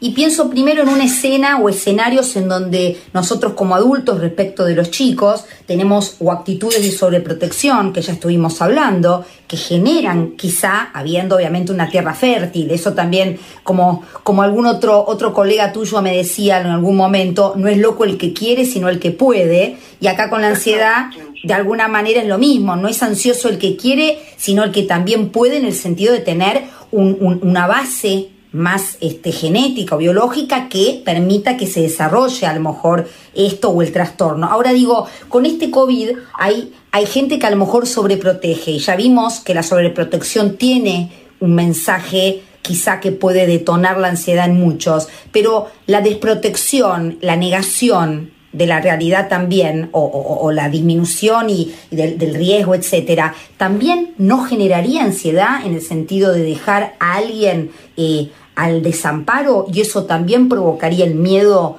Y 0.04 0.10
pienso 0.10 0.50
primero 0.50 0.82
en 0.82 0.88
una 0.88 1.04
escena 1.04 1.60
o 1.60 1.68
escenarios 1.68 2.34
en 2.34 2.48
donde 2.48 3.00
nosotros 3.14 3.52
como 3.52 3.76
adultos 3.76 4.20
respecto 4.20 4.64
de 4.64 4.74
los 4.74 4.90
chicos 4.90 5.44
tenemos 5.64 6.16
o 6.18 6.32
actitudes 6.32 6.82
de 6.82 6.90
sobreprotección, 6.90 7.92
que 7.92 8.02
ya 8.02 8.14
estuvimos 8.14 8.60
hablando, 8.60 9.24
que 9.46 9.56
generan 9.56 10.32
quizá, 10.32 10.90
habiendo 10.92 11.36
obviamente 11.36 11.70
una 11.70 11.88
tierra 11.88 12.14
fértil, 12.14 12.72
eso 12.72 12.94
también 12.94 13.38
como, 13.62 14.02
como 14.24 14.42
algún 14.42 14.66
otro, 14.66 15.04
otro 15.06 15.32
colega 15.32 15.72
tuyo 15.72 16.02
me 16.02 16.16
decía 16.16 16.60
en 16.60 16.66
algún 16.66 16.96
momento, 16.96 17.54
no 17.56 17.68
es 17.68 17.78
loco 17.78 18.02
el 18.02 18.18
que 18.18 18.32
quiere, 18.32 18.64
sino 18.64 18.88
el 18.88 18.98
que 18.98 19.12
puede, 19.12 19.76
y 20.00 20.08
acá 20.08 20.30
con 20.30 20.42
la 20.42 20.48
ansiedad 20.48 21.10
de 21.44 21.54
alguna 21.54 21.86
manera 21.86 22.22
es 22.22 22.26
lo 22.26 22.38
mismo, 22.38 22.74
no 22.74 22.88
es 22.88 23.00
ansioso 23.04 23.48
el 23.48 23.58
que 23.58 23.76
quiere, 23.76 24.18
sino 24.36 24.64
el 24.64 24.72
que 24.72 24.82
también 24.82 25.28
puede 25.28 25.58
en 25.58 25.64
el 25.64 25.74
sentido 25.74 26.12
de 26.12 26.18
tener 26.18 26.64
una 26.90 27.68
base 27.68 28.31
más 28.52 28.98
este, 29.00 29.32
genética 29.32 29.96
o 29.96 29.98
biológica 29.98 30.68
que 30.68 31.02
permita 31.04 31.56
que 31.56 31.66
se 31.66 31.80
desarrolle 31.80 32.46
a 32.46 32.54
lo 32.54 32.60
mejor 32.60 33.08
esto 33.34 33.70
o 33.70 33.82
el 33.82 33.92
trastorno. 33.92 34.46
Ahora 34.46 34.72
digo, 34.72 35.06
con 35.28 35.46
este 35.46 35.70
COVID 35.70 36.10
hay, 36.34 36.72
hay 36.90 37.06
gente 37.06 37.38
que 37.38 37.46
a 37.46 37.50
lo 37.50 37.56
mejor 37.56 37.86
sobreprotege 37.86 38.72
y 38.72 38.78
ya 38.78 38.96
vimos 38.96 39.40
que 39.40 39.54
la 39.54 39.62
sobreprotección 39.62 40.56
tiene 40.56 41.10
un 41.40 41.54
mensaje 41.54 42.42
quizá 42.62 43.00
que 43.00 43.10
puede 43.10 43.46
detonar 43.46 43.98
la 43.98 44.08
ansiedad 44.08 44.46
en 44.46 44.54
muchos, 44.54 45.08
pero 45.32 45.66
la 45.86 46.00
desprotección, 46.00 47.18
la 47.20 47.36
negación, 47.36 48.32
de 48.52 48.66
la 48.66 48.80
realidad 48.80 49.28
también, 49.28 49.88
o, 49.92 50.50
la 50.52 50.68
disminución 50.68 51.48
y, 51.48 51.74
del, 51.90 52.34
riesgo, 52.34 52.74
etcétera, 52.74 53.34
también 53.56 54.14
no 54.18 54.44
generaría 54.44 55.04
ansiedad 55.04 55.64
en 55.64 55.74
el 55.74 55.82
sentido 55.82 56.32
de 56.32 56.42
dejar 56.42 56.94
a 57.00 57.14
alguien 57.14 57.70
eh, 57.96 58.30
al 58.54 58.82
desamparo 58.82 59.66
y 59.72 59.80
eso 59.80 60.04
también 60.04 60.48
provocaría 60.48 61.04
el 61.04 61.14
miedo 61.14 61.78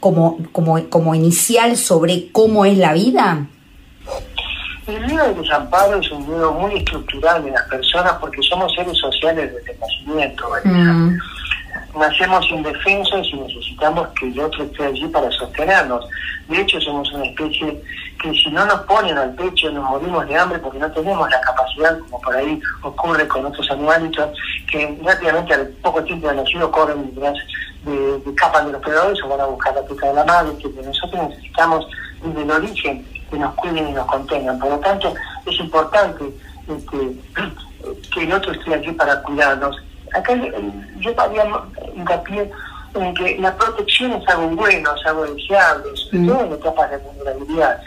como, 0.00 0.38
como, 0.52 0.82
como 0.88 1.14
inicial 1.14 1.76
sobre 1.76 2.30
cómo 2.32 2.64
es 2.64 2.78
la 2.78 2.92
vida? 2.92 3.46
El 4.86 5.06
miedo 5.06 5.22
al 5.22 5.34
desamparo 5.34 5.98
es 5.98 6.10
un 6.10 6.28
miedo 6.28 6.52
muy 6.52 6.76
estructural 6.76 7.46
en 7.46 7.54
las 7.54 7.66
personas 7.68 8.12
porque 8.20 8.42
somos 8.42 8.72
seres 8.74 8.96
sociales 8.98 9.50
desde 9.54 9.72
el 9.72 9.80
nacimiento. 9.80 10.48
Mm. 10.64 11.18
Nacemos 11.96 12.50
indefensos 12.50 13.28
y 13.32 13.36
necesitamos 13.36 14.08
que 14.18 14.26
el 14.26 14.40
otro 14.40 14.64
esté 14.64 14.84
allí 14.84 15.06
para 15.08 15.30
sostenernos. 15.30 16.04
De 16.48 16.60
hecho, 16.60 16.80
somos 16.80 17.12
una 17.12 17.24
especie 17.24 17.80
que 18.20 18.32
si 18.32 18.50
no 18.50 18.64
nos 18.66 18.80
ponen 18.80 19.16
al 19.16 19.34
pecho 19.34 19.70
nos 19.70 19.88
morimos 19.90 20.26
de 20.26 20.36
hambre 20.36 20.58
porque 20.58 20.78
no 20.78 20.90
tenemos 20.90 21.30
la 21.30 21.40
capacidad, 21.40 21.98
como 22.00 22.20
por 22.20 22.34
ahí 22.34 22.60
ocurre 22.82 23.28
con 23.28 23.46
otros 23.46 23.70
animalitos, 23.70 24.30
que 24.70 24.98
rápidamente 25.04 25.54
al 25.54 25.68
poco 25.82 26.02
tiempo 26.04 26.28
de 26.28 26.36
nacido 26.36 26.70
corren 26.70 27.14
de, 27.14 27.32
de, 27.90 28.30
escapan 28.30 28.66
de 28.66 28.72
los 28.72 28.82
predadores 28.82 29.22
o 29.22 29.28
van 29.28 29.40
a 29.40 29.46
buscar 29.46 29.74
la 29.74 29.86
teta 29.86 30.06
de 30.08 30.14
la 30.14 30.24
madre, 30.24 30.56
que 30.58 30.68
nosotros 30.82 31.28
necesitamos 31.28 31.86
desde 32.22 32.42
el 32.42 32.50
origen 32.50 33.06
que 33.30 33.38
nos 33.38 33.54
cuiden 33.54 33.88
y 33.88 33.92
nos 33.92 34.06
contengan. 34.06 34.58
Por 34.58 34.70
lo 34.70 34.78
tanto, 34.78 35.14
es 35.46 35.58
importante 35.60 36.24
este, 36.68 36.96
que 38.14 38.22
el 38.22 38.32
otro 38.32 38.52
esté 38.52 38.74
aquí 38.74 38.92
para 38.92 39.22
cuidarnos. 39.22 39.76
Acá 40.14 40.34
yo 40.34 41.20
haría 41.20 41.44
hincapié 41.94 42.50
en 42.94 43.14
que 43.14 43.38
la 43.38 43.54
protección 43.56 44.12
es 44.12 44.28
algo 44.28 44.48
bueno, 44.50 44.94
es 44.94 45.06
algo 45.06 45.26
deseable, 45.26 45.84
sobre 45.96 46.18
mm. 46.18 46.26
todo 46.28 46.44
en 46.44 46.52
etapas 46.52 46.90
de 46.90 46.98
vulnerabilidad 46.98 47.80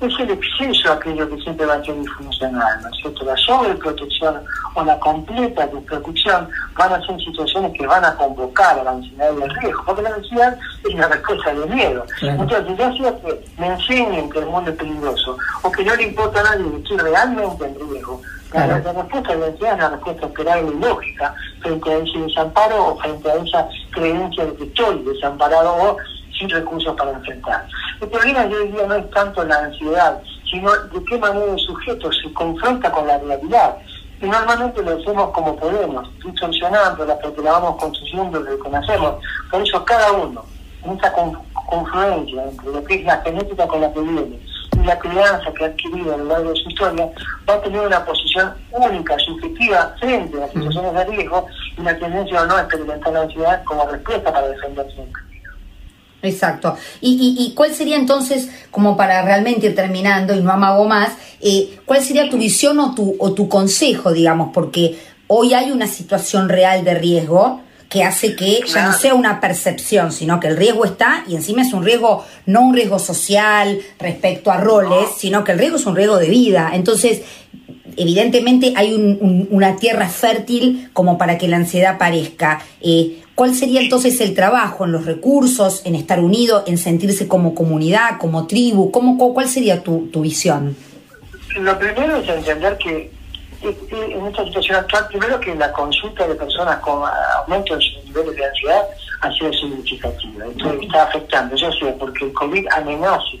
es 0.00 0.20
el 0.20 0.30
exceso 0.30 0.92
aquello 0.92 1.28
que 1.28 1.40
siempre 1.42 1.66
va 1.66 1.74
a 1.74 1.84
ser 1.84 1.98
disfuncional, 1.98 2.82
¿no 2.82 2.88
es 2.88 2.96
cierto? 2.96 3.24
La 3.24 3.36
sobreprotección 3.36 4.40
o 4.74 4.84
la 4.84 4.98
completa 4.98 5.66
desprotección 5.66 6.48
van 6.76 6.92
a 6.92 7.06
ser 7.06 7.18
situaciones 7.20 7.72
que 7.78 7.86
van 7.86 8.04
a 8.04 8.14
convocar 8.16 8.78
a 8.78 8.84
la 8.84 8.90
ansiedad 8.92 9.30
y 9.38 9.42
al 9.42 9.50
riesgo, 9.56 9.82
porque 9.86 10.02
la 10.02 10.14
ansiedad 10.14 10.58
es 10.84 10.94
una 10.94 11.08
respuesta 11.08 11.54
de 11.54 11.66
miedo. 11.66 12.04
Entonces, 12.22 12.76
ya 12.76 12.92
sea 12.96 13.16
que 13.20 13.44
me 13.58 13.66
enseñen 13.68 14.30
que 14.30 14.38
el 14.38 14.46
mundo 14.46 14.70
es 14.70 14.76
peligroso 14.76 15.36
o 15.62 15.70
que 15.70 15.84
no 15.84 15.94
le 15.94 16.02
importa 16.04 16.40
a 16.40 16.44
nadie 16.44 16.70
que 16.70 16.76
estoy 16.78 16.96
realmente 16.98 17.64
en 17.64 17.90
riesgo, 17.90 18.20
la, 18.54 18.78
respuesta 18.78 19.32
de 19.32 19.38
la 19.38 19.46
es 19.48 19.60
la 19.60 19.88
respuesta 19.90 20.26
esperable 20.26 20.72
y 20.72 20.80
lógica 20.80 21.34
frente 21.60 21.90
a 21.90 21.98
ese 21.98 22.18
desamparo 22.18 22.86
o 22.86 22.98
frente 22.98 23.30
a 23.30 23.34
esa 23.34 23.68
creencia 23.90 24.46
de 24.46 24.54
que 24.54 24.64
estoy 24.64 25.02
desamparado 25.02 25.74
o 25.74 25.96
sin 26.38 26.48
recursos 26.48 26.94
para 26.96 27.12
enfrentar. 27.12 27.66
El 28.00 28.08
problema 28.08 28.42
hoy 28.44 28.68
día 28.68 28.86
no 28.86 28.94
es 28.94 29.10
tanto 29.10 29.44
la 29.44 29.56
ansiedad, 29.56 30.20
sino 30.50 30.70
de 30.70 31.04
qué 31.04 31.18
manera 31.18 31.52
el 31.52 31.58
sujeto 31.58 32.10
se 32.12 32.32
confronta 32.32 32.90
con 32.90 33.06
la 33.06 33.18
realidad. 33.18 33.76
Y 34.20 34.26
normalmente 34.26 34.82
lo 34.82 34.96
hacemos 34.96 35.30
como 35.30 35.56
podemos, 35.56 36.08
distorsionándola, 36.24 37.18
porque 37.18 37.42
la 37.42 37.52
vamos 37.52 37.76
construyendo 37.76 38.40
lo 38.40 38.50
que 38.50 38.58
conocemos. 38.58 39.16
Por 39.50 39.62
eso 39.62 39.84
cada 39.84 40.12
uno, 40.12 40.44
en 40.84 40.92
esta 40.92 41.12
confluencia 41.66 42.44
entre 42.44 42.70
lo 42.70 42.84
que 42.84 42.94
es 42.94 43.04
la 43.04 43.20
genética 43.22 43.66
con 43.66 43.80
la 43.80 43.92
que 43.92 44.00
viene 44.00 44.53
la 44.84 44.98
crianza 44.98 45.52
que 45.56 45.64
ha 45.64 45.68
adquirido 45.68 46.14
a 46.14 46.18
lo 46.18 46.24
largo 46.24 46.50
de 46.50 46.62
su 46.62 46.68
historia, 46.68 47.10
va 47.48 47.54
a 47.54 47.60
tener 47.60 47.80
una 47.80 48.04
posición 48.04 48.52
única, 48.70 49.16
subjetiva, 49.18 49.94
frente 49.98 50.36
a 50.36 50.40
las 50.40 50.52
situaciones 50.52 50.94
de 50.94 51.04
riesgo 51.04 51.46
y 51.78 51.82
la 51.82 51.98
tendencia 51.98 52.42
o 52.42 52.46
no 52.46 52.56
a 52.56 52.60
experimentar 52.62 53.12
la 53.12 53.22
ansiedad 53.22 53.64
como 53.64 53.86
respuesta 53.86 54.32
para 54.32 54.48
defenderse. 54.48 55.06
Exacto. 56.22 56.76
¿Y, 57.02 57.36
y, 57.38 57.54
cuál 57.54 57.74
sería 57.74 57.96
entonces, 57.96 58.66
como 58.70 58.96
para 58.96 59.22
realmente 59.22 59.66
ir 59.66 59.74
terminando 59.74 60.34
y 60.34 60.40
no 60.40 60.52
amago 60.52 60.86
más, 60.86 61.12
eh, 61.40 61.78
cuál 61.84 62.02
sería 62.02 62.30
tu 62.30 62.38
visión 62.38 62.78
o 62.80 62.94
tu, 62.94 63.14
o 63.18 63.34
tu 63.34 63.46
consejo, 63.48 64.10
digamos? 64.10 64.50
Porque 64.54 64.98
hoy 65.26 65.52
hay 65.52 65.70
una 65.70 65.86
situación 65.86 66.48
real 66.48 66.82
de 66.82 66.94
riesgo 66.94 67.60
que 67.94 68.02
hace 68.02 68.34
que 68.34 68.58
ya 68.66 68.86
no 68.86 68.92
sea 68.92 69.14
una 69.14 69.40
percepción, 69.40 70.10
sino 70.10 70.40
que 70.40 70.48
el 70.48 70.56
riesgo 70.56 70.84
está 70.84 71.22
y 71.28 71.36
encima 71.36 71.62
es 71.62 71.72
un 71.72 71.84
riesgo, 71.84 72.24
no 72.44 72.62
un 72.62 72.74
riesgo 72.74 72.98
social 72.98 73.78
respecto 74.00 74.50
a 74.50 74.56
roles, 74.56 75.10
sino 75.16 75.44
que 75.44 75.52
el 75.52 75.60
riesgo 75.60 75.76
es 75.76 75.86
un 75.86 75.94
riesgo 75.94 76.16
de 76.16 76.28
vida. 76.28 76.72
Entonces, 76.74 77.22
evidentemente 77.96 78.72
hay 78.74 78.94
una 79.48 79.76
tierra 79.76 80.08
fértil 80.08 80.90
como 80.92 81.18
para 81.18 81.38
que 81.38 81.46
la 81.46 81.56
ansiedad 81.56 81.94
aparezca. 81.94 82.60
Eh, 82.80 83.20
¿Cuál 83.36 83.54
sería 83.54 83.80
entonces 83.80 84.20
el 84.20 84.34
trabajo 84.34 84.86
en 84.86 84.90
los 84.90 85.06
recursos, 85.06 85.82
en 85.84 85.94
estar 85.94 86.18
unido, 86.18 86.64
en 86.66 86.78
sentirse 86.78 87.28
como 87.28 87.54
comunidad, 87.54 88.18
como 88.18 88.48
tribu? 88.48 88.90
¿Cómo, 88.90 89.16
¿Cuál 89.32 89.48
sería 89.48 89.84
tu, 89.84 90.08
tu 90.08 90.22
visión? 90.22 90.74
Lo 91.60 91.78
primero 91.78 92.16
es 92.16 92.28
entender 92.28 92.76
que 92.76 93.12
en 93.68 94.26
esta 94.26 94.44
situación 94.44 94.76
actual, 94.76 95.08
primero 95.08 95.40
que 95.40 95.54
la 95.54 95.72
consulta 95.72 96.26
de 96.26 96.34
personas 96.34 96.78
con 96.78 97.02
aumento 97.38 97.74
en 97.74 97.80
sus 97.80 98.04
niveles 98.04 98.36
de 98.36 98.44
ansiedad 98.44 98.82
ha 99.20 99.32
sido 99.32 99.52
significativa. 99.52 100.46
Esto 100.46 100.72
está 100.80 101.02
afectando, 101.04 101.56
yo 101.56 101.72
sé, 101.72 101.96
porque 101.98 102.26
el 102.26 102.32
COVID 102.32 102.66
amenaza 102.72 103.36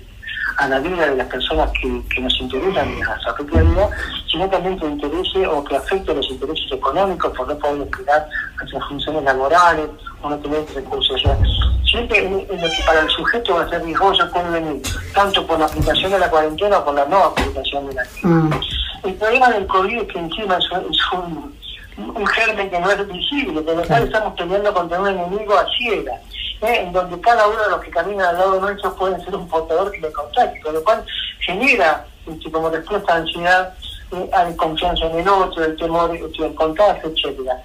a 0.56 0.68
la 0.68 0.78
vida 0.78 1.06
de 1.06 1.16
las 1.16 1.26
personas 1.26 1.70
que, 1.72 2.02
que 2.08 2.20
nos 2.20 2.40
interesan 2.40 2.88
a 3.02 3.18
su 3.18 3.34
propia 3.34 3.62
vida, 3.62 3.90
sino 4.30 4.48
también 4.48 4.78
que 4.78 4.86
interese 4.86 5.46
o 5.46 5.64
que 5.64 5.76
afecte 5.76 6.14
los 6.14 6.28
intereses 6.30 6.70
económicos 6.70 7.36
por 7.36 7.48
no 7.48 7.58
poder 7.58 7.82
explicar 7.82 8.28
nuestras 8.58 8.88
funciones 8.88 9.24
laborales 9.24 9.88
o 10.22 10.30
no 10.30 10.38
tener 10.38 10.64
recursos. 10.74 11.16
O 11.16 11.18
sea, 11.18 11.36
siempre 11.90 12.24
en, 12.24 12.38
lo 12.38 12.46
que 12.46 12.82
para 12.86 13.00
el 13.00 13.10
sujeto 13.10 13.54
va 13.54 13.62
a 13.62 13.68
ser 13.68 13.82
riesgoso 13.82 14.30
puede 14.30 14.50
venir 14.50 14.82
tanto 15.12 15.46
por 15.46 15.58
la 15.58 15.66
aplicación 15.66 16.12
de 16.12 16.18
la 16.18 16.30
cuarentena 16.30 16.78
o 16.78 16.84
por 16.84 16.94
la 16.94 17.04
no 17.06 17.24
aplicación 17.24 17.86
de 17.88 17.94
la 17.94 18.04
mm. 18.22 18.50
El 19.04 19.14
problema 19.14 19.50
del 19.50 19.66
COVID 19.66 19.98
es 19.98 20.08
que 20.12 20.18
encima 20.18 20.58
es, 20.58 21.12
un, 21.12 21.54
un 21.96 22.26
germen 22.26 22.70
que 22.70 22.80
no 22.80 22.90
es 22.90 23.06
visible, 23.08 23.62
de 23.62 23.76
lo 23.76 23.82
cual 23.84 24.04
estamos 24.04 24.34
peleando 24.34 24.72
contra 24.72 25.00
un 25.00 25.08
enemigo 25.08 25.58
a 25.58 25.66
ciegas 25.76 26.20
en 26.72 26.92
donde 26.92 27.20
cada 27.20 27.46
uno 27.46 27.62
de 27.62 27.70
los 27.70 27.80
que 27.80 27.90
caminan 27.90 28.26
al 28.26 28.38
lado 28.38 28.60
nuestro 28.60 28.94
puede 28.96 29.22
ser 29.24 29.34
un 29.34 29.48
portador 29.48 29.90
que 29.90 30.00
le 30.00 30.12
contagie, 30.12 30.60
con 30.60 30.74
lo 30.74 30.84
cual 30.84 31.04
genera 31.40 32.06
este, 32.26 32.50
como 32.50 32.70
respuesta 32.70 33.12
a 33.12 33.16
ansiedad, 33.16 33.74
eh, 34.12 34.30
a 34.32 34.56
confianza 34.56 35.06
en 35.06 35.18
el 35.18 35.28
otro, 35.28 35.64
el 35.64 35.76
temor 35.76 36.14
este, 36.14 36.46
el 36.46 36.54
contagio, 36.54 37.10
etcétera. 37.10 37.62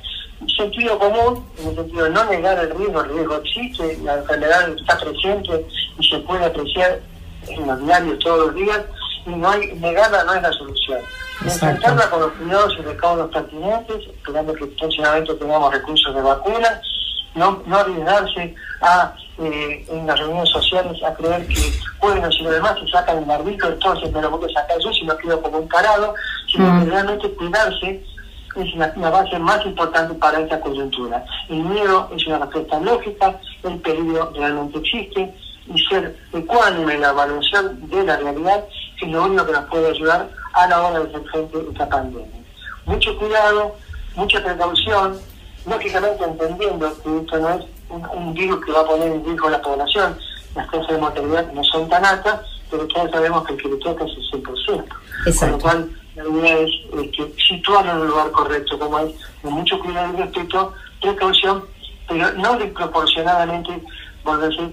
Sentido 0.58 0.98
común, 0.98 1.46
en 1.60 1.70
el 1.70 1.76
sentido 1.76 2.04
de 2.06 2.10
no 2.12 2.26
negar 2.26 2.60
el 2.60 2.76
riesgo, 2.76 3.02
el 3.02 3.10
riesgo 3.10 3.36
existe, 3.36 3.98
la 4.04 4.16
enfermedad 4.16 4.70
está 4.70 4.98
presente 4.98 5.66
y 6.00 6.08
se 6.08 6.20
puede 6.20 6.46
apreciar 6.46 7.00
en 7.48 7.68
los 7.68 7.86
diarios 7.86 8.20
todos 8.20 8.48
los 8.48 8.56
días, 8.56 8.82
y 9.26 9.30
no 9.32 9.50
hay 9.50 9.74
negarla 9.76 10.24
no 10.24 10.34
es 10.34 10.42
la 10.42 10.52
solución. 10.54 11.00
Enfrentarla 11.44 12.10
con 12.10 12.20
los 12.22 12.32
cuidados 12.34 12.76
y 12.78 12.82
recaudos 12.82 13.32
pertinentes, 13.32 14.08
esperando 14.08 14.54
que 14.54 14.66
próximamente 14.66 15.34
tengamos 15.36 15.74
recursos 15.74 16.14
de 16.14 16.22
vacunas, 16.22 16.82
no, 17.36 17.62
no 17.66 17.78
arriesgarse 17.78 18.56
a, 18.82 19.14
eh, 19.38 19.86
en 19.90 20.08
las 20.08 20.20
reuniones 20.20 20.50
sociales 20.50 21.02
a 21.04 21.14
creer 21.14 21.48
que, 21.48 21.74
bueno, 22.02 22.30
si 22.32 22.44
los 22.44 22.54
demás 22.54 22.78
se 22.80 22.88
sacan 22.92 23.20
el 23.20 23.26
barbico, 23.26 23.68
entonces 23.68 24.12
me 24.12 24.22
lo 24.22 24.32
voy 24.32 24.52
a 24.52 24.62
sacar 24.62 24.78
yo 24.80 24.92
si 24.92 25.06
no 25.06 25.16
quedo 25.18 25.42
como 25.42 25.60
un 25.60 25.68
carado, 25.68 26.14
sino 26.52 26.66
que 26.66 26.86
mm. 26.86 26.90
realmente 26.90 27.32
cuidarse 27.36 28.04
es 28.56 28.76
la, 28.76 29.10
base 29.10 29.40
más 29.40 29.66
importante 29.66 30.14
para 30.16 30.40
esta 30.40 30.60
coyuntura. 30.60 31.24
El 31.50 31.64
miedo 31.64 32.10
es 32.16 32.26
una 32.28 32.40
respuesta 32.40 32.80
lógica, 32.80 33.40
el 33.64 33.78
peligro 33.80 34.32
realmente 34.36 34.80
existe 34.80 35.34
y 35.74 35.80
ser 35.86 36.18
ecuánime 36.34 36.96
en 36.96 37.02
la 37.02 37.10
evaluación 37.10 37.90
de 37.90 38.04
la 38.04 38.18
realidad 38.18 38.66
es 39.02 39.12
lo 39.12 39.24
único 39.24 39.46
que 39.46 39.52
nos 39.52 39.66
puede 39.66 39.90
ayudar 39.90 40.30
a 40.54 40.68
la 40.68 40.82
hora 40.82 41.00
de 41.00 41.10
hacer 41.10 41.30
frente 41.30 41.58
a 41.58 41.72
esta 41.72 41.90
pandemia. 41.90 42.42
Mucho 42.86 43.18
cuidado, 43.18 43.76
mucha 44.16 44.44
precaución, 44.44 45.20
lógicamente 45.66 46.24
entendiendo 46.24 46.94
que 47.02 47.18
esto 47.18 47.38
no 47.38 47.50
es 47.50 47.66
un, 47.90 48.34
virus 48.34 48.66
que 48.66 48.72
va 48.72 48.82
a 48.82 48.86
poner 48.86 49.12
en 49.12 49.26
riesgo 49.26 49.48
a 49.48 49.52
la 49.52 49.62
población, 49.62 50.18
las 50.56 50.70
tasas 50.72 50.88
de 50.88 50.98
mortalidad 50.98 51.52
no 51.54 51.64
son 51.64 51.90
tan 51.90 52.06
altas, 52.06 52.42
pero 52.70 52.88
todos 52.88 53.12
sabemos 53.12 53.46
que 53.46 53.54
el 53.54 53.62
que 53.62 53.70
le 53.70 53.78
toca 53.78 54.06
es 54.06 54.12
el 54.34 54.44
100%. 54.44 55.40
Con 55.40 55.52
lo 55.52 55.60
cual, 55.60 55.90
la 56.16 56.24
idea 56.24 56.60
es, 56.60 56.72
que 57.12 57.34
situarlo 57.48 57.92
en 57.92 57.98
el 58.02 58.08
lugar 58.08 58.32
correcto, 58.32 58.78
como 58.78 59.00
es, 59.00 59.14
con 59.42 59.54
mucho 59.54 59.80
cuidado 59.80 60.14
y 60.14 60.22
respeto, 60.22 60.74
precaución, 61.02 61.66
pero 62.08 62.32
no 62.34 62.58
desproporcionadamente 62.58 63.82
volverse 64.24 64.70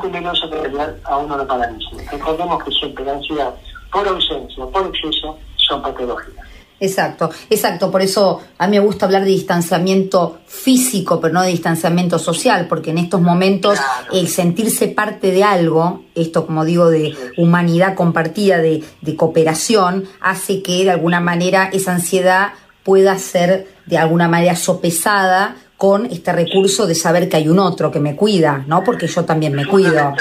peligroso 0.00 0.50
que 0.50 0.56
realidad 0.56 0.94
a 1.04 1.18
uno 1.18 1.36
lo 1.36 1.46
paralice. 1.46 1.96
Recordemos 2.10 2.64
que 2.64 2.70
siempre 2.72 3.04
la 3.04 3.12
ansiedad, 3.12 3.54
por 3.92 4.06
ausencia 4.06 4.64
o 4.64 4.70
por 4.70 4.86
exceso, 4.86 5.38
son 5.56 5.82
patológicas. 5.82 6.46
Exacto, 6.78 7.30
exacto. 7.48 7.90
Por 7.90 8.02
eso 8.02 8.40
a 8.58 8.66
mí 8.66 8.78
me 8.78 8.84
gusta 8.84 9.06
hablar 9.06 9.24
de 9.24 9.30
distanciamiento 9.30 10.40
físico, 10.46 11.20
pero 11.20 11.32
no 11.32 11.42
de 11.42 11.48
distanciamiento 11.48 12.18
social, 12.18 12.66
porque 12.68 12.90
en 12.90 12.98
estos 12.98 13.20
momentos 13.22 13.78
el 14.12 14.28
sentirse 14.28 14.88
parte 14.88 15.30
de 15.30 15.42
algo, 15.42 16.02
esto 16.14 16.44
como 16.44 16.64
digo, 16.64 16.90
de 16.90 17.16
humanidad 17.38 17.94
compartida, 17.94 18.58
de, 18.58 18.84
cooperación, 19.16 20.04
hace 20.20 20.62
que 20.62 20.84
de 20.84 20.90
alguna 20.90 21.20
manera 21.20 21.70
esa 21.72 21.92
ansiedad 21.92 22.52
pueda 22.82 23.18
ser 23.18 23.68
de 23.86 23.96
alguna 23.96 24.28
manera 24.28 24.54
sopesada 24.54 25.56
con 25.76 26.06
este 26.06 26.32
recurso 26.32 26.86
de 26.86 26.94
saber 26.94 27.28
que 27.28 27.36
hay 27.36 27.48
un 27.48 27.58
otro 27.58 27.90
que 27.90 28.00
me 28.00 28.16
cuida, 28.16 28.64
¿no? 28.66 28.82
Porque 28.82 29.06
yo 29.06 29.24
también 29.24 29.54
me 29.54 29.66
cuido. 29.66 30.14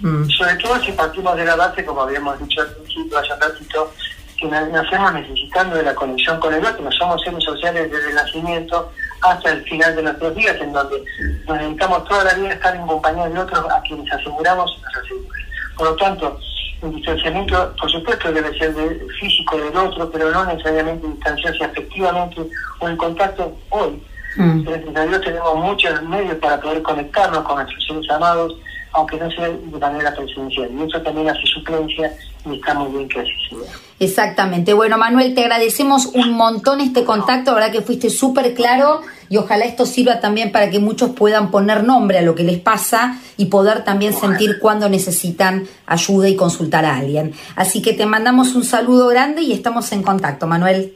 Mm. 0.00 0.28
Sobre 0.28 0.54
todo 0.56 0.80
si 0.80 0.92
partimos 0.92 1.36
de 1.36 1.44
la 1.44 1.56
base, 1.56 1.84
como 1.84 2.02
habíamos 2.02 2.38
dicho 2.40 2.62
al 2.62 2.68
principio, 2.68 3.18
hace 3.18 3.36
ratito, 3.36 3.92
que 4.38 4.46
nacemos 4.46 5.12
necesitando 5.14 5.76
de 5.76 5.82
la 5.82 5.94
conexión 5.94 6.38
con 6.38 6.52
el 6.52 6.64
otro, 6.64 6.90
somos 6.92 7.22
seres 7.22 7.42
sociales 7.42 7.90
desde 7.90 8.10
el 8.10 8.14
nacimiento 8.14 8.92
hasta 9.22 9.50
el 9.52 9.62
final 9.64 9.96
de 9.96 10.02
nuestros 10.02 10.34
días, 10.34 10.56
en 10.60 10.72
donde 10.72 11.02
nos 11.46 11.58
dedicamos 11.58 12.04
toda 12.04 12.24
la 12.24 12.34
vida 12.34 12.50
a 12.50 12.52
estar 12.52 12.76
en 12.76 12.86
compañía 12.86 13.28
de 13.28 13.38
otros 13.38 13.64
a 13.70 13.80
quienes 13.82 14.12
aseguramos 14.12 14.76
y 14.78 14.82
nos 14.82 14.96
aseguran. 14.96 15.42
Por 15.76 15.90
lo 15.90 15.96
tanto, 15.96 16.40
el 16.82 16.94
distanciamiento, 16.94 17.74
por 17.80 17.90
supuesto, 17.90 18.32
debe 18.32 18.56
ser 18.58 18.74
de, 18.74 19.06
físico 19.18 19.56
del 19.56 19.76
otro, 19.76 20.10
pero 20.10 20.30
no 20.30 20.44
necesariamente 20.44 21.06
distanciarse 21.06 21.64
afectivamente 21.64 22.42
o 22.80 22.88
en 22.88 22.96
contacto 22.96 23.56
hoy. 23.70 24.02
Mm. 24.36 24.62
Gracias 24.62 24.96
a 24.96 25.06
Dios 25.06 25.20
tenemos 25.22 25.56
muchos 25.56 26.02
medios 26.02 26.36
para 26.36 26.60
poder 26.60 26.82
conectarnos 26.82 27.42
con 27.44 27.56
nuestros 27.56 27.86
seres 27.86 28.10
amados, 28.10 28.54
aunque 28.92 29.16
no 29.16 29.30
sea 29.30 29.48
de 29.48 29.78
manera 29.78 30.14
presencial. 30.14 30.70
Y 30.72 30.82
eso 30.82 31.00
también 31.02 31.28
hace 31.28 31.46
suplencia 31.46 32.12
y 32.44 32.56
está 32.56 32.74
muy 32.74 32.96
bien 32.96 33.08
que 33.08 33.20
así 33.20 33.32
sea. 33.48 33.72
Exactamente. 33.98 34.74
Bueno, 34.74 34.98
Manuel, 34.98 35.34
te 35.34 35.42
agradecemos 35.42 36.06
un 36.06 36.32
montón 36.32 36.80
este 36.80 37.04
contacto, 37.04 37.52
la 37.52 37.56
verdad 37.56 37.72
que 37.72 37.82
fuiste 37.82 38.10
súper 38.10 38.54
claro 38.54 39.00
y 39.28 39.38
ojalá 39.38 39.64
esto 39.64 39.86
sirva 39.86 40.20
también 40.20 40.52
para 40.52 40.70
que 40.70 40.78
muchos 40.78 41.10
puedan 41.10 41.50
poner 41.50 41.82
nombre 41.84 42.18
a 42.18 42.22
lo 42.22 42.34
que 42.34 42.42
les 42.42 42.58
pasa 42.58 43.18
y 43.36 43.46
poder 43.46 43.84
también 43.84 44.12
sentir 44.12 44.58
cuando 44.60 44.88
necesitan 44.88 45.66
ayuda 45.86 46.28
y 46.28 46.36
consultar 46.36 46.84
a 46.84 46.96
alguien. 46.96 47.32
Así 47.56 47.80
que 47.80 47.94
te 47.94 48.06
mandamos 48.06 48.54
un 48.54 48.64
saludo 48.64 49.08
grande 49.08 49.42
y 49.42 49.52
estamos 49.52 49.90
en 49.92 50.02
contacto, 50.02 50.46
Manuel. 50.46 50.94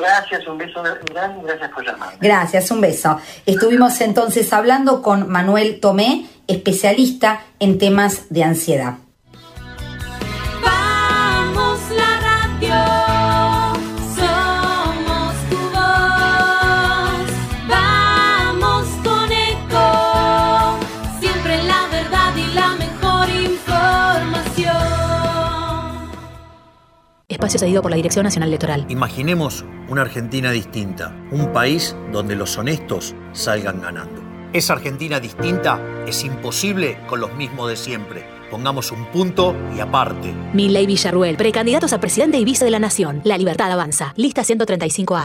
Gracias, 0.00 0.46
un 0.46 0.58
beso 0.58 0.82
grande, 0.82 1.42
gracias 1.44 1.70
por 1.70 1.84
llamar. 1.84 2.14
Gracias, 2.20 2.70
un 2.70 2.80
beso. 2.80 3.20
Estuvimos 3.44 4.00
entonces 4.00 4.52
hablando 4.52 5.02
con 5.02 5.28
Manuel 5.28 5.80
Tomé, 5.80 6.26
especialista 6.46 7.42
en 7.58 7.78
temas 7.78 8.26
de 8.30 8.44
ansiedad. 8.44 8.94
Espacio 27.36 27.60
cedido 27.60 27.82
por 27.82 27.90
la 27.90 27.96
Dirección 27.96 28.24
Nacional 28.24 28.48
Electoral. 28.48 28.86
Imaginemos 28.88 29.64
una 29.88 30.02
Argentina 30.02 30.50
distinta, 30.50 31.14
un 31.30 31.52
país 31.52 31.96
donde 32.12 32.34
los 32.34 32.58
honestos 32.58 33.14
salgan 33.32 33.80
ganando. 33.80 34.22
Esa 34.52 34.72
Argentina 34.72 35.20
distinta 35.20 35.80
es 36.06 36.24
imposible 36.24 36.98
con 37.06 37.20
los 37.20 37.34
mismos 37.34 37.68
de 37.68 37.76
siempre 37.76 38.36
Pongamos 38.50 38.92
un 38.92 39.04
punto 39.06 39.56
y 39.76 39.80
aparte. 39.80 40.32
Milley 40.52 40.86
Villarruel, 40.86 41.36
precandidatos 41.36 41.92
a 41.92 42.00
presidente 42.00 42.38
y 42.38 42.44
vice 42.44 42.64
de 42.64 42.70
la 42.70 42.78
Nación. 42.78 43.20
La 43.24 43.36
libertad 43.38 43.70
avanza. 43.70 44.12
Lista 44.16 44.42
135A. 44.42 45.24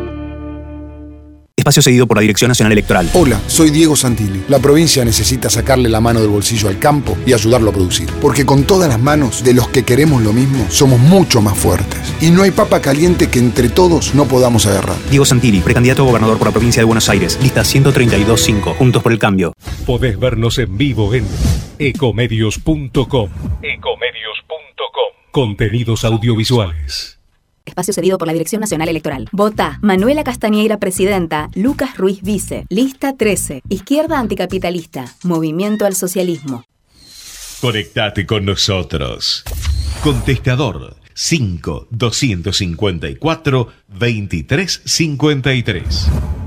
Espacio 1.61 1.83
seguido 1.83 2.07
por 2.07 2.17
la 2.17 2.21
Dirección 2.21 2.49
Nacional 2.49 2.71
Electoral. 2.71 3.07
Hola, 3.13 3.39
soy 3.45 3.69
Diego 3.69 3.95
Santilli. 3.95 4.45
La 4.47 4.57
provincia 4.57 5.05
necesita 5.05 5.47
sacarle 5.47 5.89
la 5.89 6.01
mano 6.01 6.19
del 6.19 6.29
bolsillo 6.29 6.69
al 6.69 6.79
campo 6.79 7.15
y 7.23 7.33
ayudarlo 7.33 7.69
a 7.69 7.73
producir. 7.73 8.09
Porque 8.19 8.47
con 8.47 8.63
todas 8.63 8.89
las 8.89 8.99
manos 8.99 9.43
de 9.43 9.53
los 9.53 9.67
que 9.67 9.83
queremos 9.83 10.23
lo 10.23 10.33
mismo, 10.33 10.65
somos 10.69 10.99
mucho 10.99 11.39
más 11.39 11.55
fuertes. 11.55 11.99
Y 12.19 12.31
no 12.31 12.41
hay 12.41 12.49
papa 12.49 12.81
caliente 12.81 13.29
que 13.29 13.37
entre 13.37 13.69
todos 13.69 14.15
no 14.15 14.25
podamos 14.25 14.65
agarrar. 14.65 14.95
Diego 15.11 15.23
Santilli, 15.23 15.59
precandidato 15.59 16.01
a 16.01 16.05
gobernador 16.05 16.39
por 16.39 16.47
la 16.47 16.51
provincia 16.51 16.81
de 16.81 16.85
Buenos 16.85 17.07
Aires. 17.09 17.37
Lista 17.43 17.61
132.5. 17.61 18.75
Juntos 18.77 19.03
por 19.03 19.11
el 19.11 19.19
cambio. 19.19 19.53
Podés 19.85 20.19
vernos 20.19 20.57
en 20.57 20.75
vivo 20.79 21.13
en 21.13 21.27
ecomedios.com. 21.77 23.29
Ecomedios.com. 23.61 25.11
Contenidos 25.31 26.05
audiovisuales. 26.05 27.20
Espacio 27.65 27.93
cedido 27.93 28.17
por 28.17 28.27
la 28.27 28.33
Dirección 28.33 28.61
Nacional 28.61 28.89
Electoral. 28.89 29.29
Vota 29.31 29.79
Manuela 29.81 30.23
Castañeira, 30.23 30.79
presidenta. 30.79 31.49
Lucas 31.55 31.97
Ruiz, 31.97 32.21
vice. 32.21 32.65
Lista 32.69 33.15
13. 33.15 33.61
Izquierda 33.69 34.19
anticapitalista. 34.19 35.15
Movimiento 35.23 35.85
al 35.85 35.95
socialismo. 35.95 36.65
Conectate 37.61 38.25
con 38.25 38.45
nosotros. 38.45 39.43
Contestador 40.03 40.95
5 41.13 41.87
254 41.91 43.67
2353. 43.87 46.40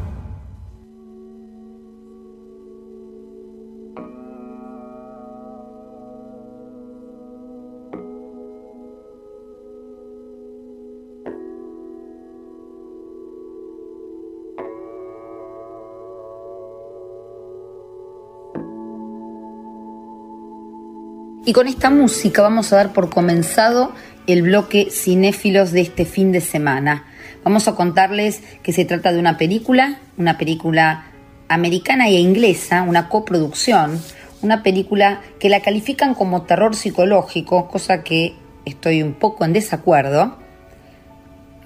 Y 21.46 21.52
con 21.52 21.68
esta 21.68 21.90
música 21.90 22.40
vamos 22.40 22.72
a 22.72 22.76
dar 22.76 22.92
por 22.94 23.10
comenzado 23.10 23.92
el 24.26 24.40
bloque 24.40 24.88
cinéfilos 24.90 25.72
de 25.72 25.82
este 25.82 26.06
fin 26.06 26.32
de 26.32 26.40
semana. 26.40 27.04
Vamos 27.44 27.68
a 27.68 27.74
contarles 27.74 28.40
que 28.62 28.72
se 28.72 28.86
trata 28.86 29.12
de 29.12 29.18
una 29.18 29.36
película, 29.36 29.98
una 30.16 30.38
película 30.38 31.04
americana 31.48 32.08
e 32.08 32.14
inglesa, 32.14 32.80
una 32.80 33.10
coproducción, 33.10 34.00
una 34.40 34.62
película 34.62 35.20
que 35.38 35.50
la 35.50 35.60
califican 35.60 36.14
como 36.14 36.44
terror 36.44 36.74
psicológico, 36.74 37.68
cosa 37.68 38.02
que 38.02 38.34
estoy 38.64 39.02
un 39.02 39.12
poco 39.12 39.44
en 39.44 39.52
desacuerdo. 39.52 40.38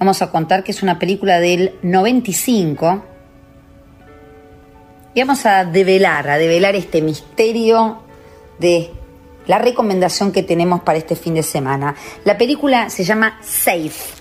Vamos 0.01 0.23
a 0.23 0.33
contar 0.33 0.65
que 0.65 0.73
es 0.73 0.83
una 0.83 0.99
película 0.99 1.39
del 1.39 1.75
95 1.83 3.05
y 5.15 5.21
vamos 5.21 5.47
a 5.47 5.65
develar, 5.65 6.29
a 6.31 6.37
develar 6.37 6.75
este 6.75 7.01
misterio 7.01 8.03
de 8.59 8.98
la 9.49 9.59
recomendación 9.59 10.31
que 10.31 10.45
tenemos 10.45 10.83
para 10.83 10.99
este 10.99 11.17
fin 11.17 11.35
de 11.35 11.43
semana. 11.43 11.97
La 12.25 12.39
película 12.39 12.89
se 12.91 13.03
llama 13.03 13.39
Safe, 13.43 14.15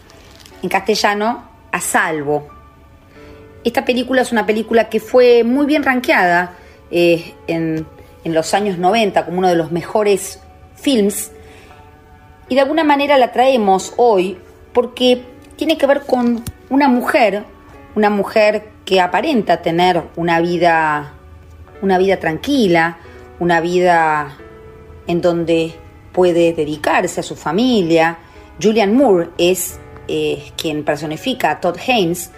en 0.63 0.69
castellano, 0.69 1.43
a 1.71 1.79
salvo. 1.79 2.47
Esta 3.63 3.85
película 3.85 4.21
es 4.21 4.31
una 4.31 4.45
película 4.45 4.89
que 4.89 4.99
fue 4.99 5.43
muy 5.43 5.65
bien 5.65 5.83
rankeada 5.83 6.55
eh, 6.89 7.35
en, 7.45 7.85
en 8.23 8.33
los 8.33 8.53
años 8.53 8.77
90 8.77 9.25
como 9.25 9.39
uno 9.39 9.49
de 9.49 9.55
los 9.55 9.71
mejores 9.71 10.39
films 10.75 11.31
y 12.47 12.55
de 12.55 12.61
alguna 12.61 12.85
manera 12.85 13.17
la 13.17 13.33
traemos 13.33 13.93
hoy 13.97 14.37
porque 14.71 15.23
tiene 15.57 15.77
que 15.77 15.85
ver 15.85 16.01
con 16.01 16.43
una 16.69 16.87
mujer, 16.87 17.43
una 17.95 18.09
mujer 18.09 18.69
que 18.85 19.01
aparenta 19.01 19.61
tener 19.61 20.03
una 20.15 20.39
vida, 20.39 21.13
una 21.81 21.97
vida 21.97 22.17
tranquila, 22.17 22.97
una 23.39 23.59
vida 23.59 24.37
en 25.07 25.21
donde 25.21 25.73
puede 26.11 26.53
dedicarse 26.53 27.21
a 27.21 27.23
su 27.23 27.35
familia. 27.35 28.17
Julian 28.61 28.93
Moore 28.95 29.29
es 29.37 29.79
eh, 30.07 30.51
quien 30.55 30.83
personifica 30.83 31.51
a 31.51 31.59
Todd 31.59 31.77
Haynes, 31.87 32.31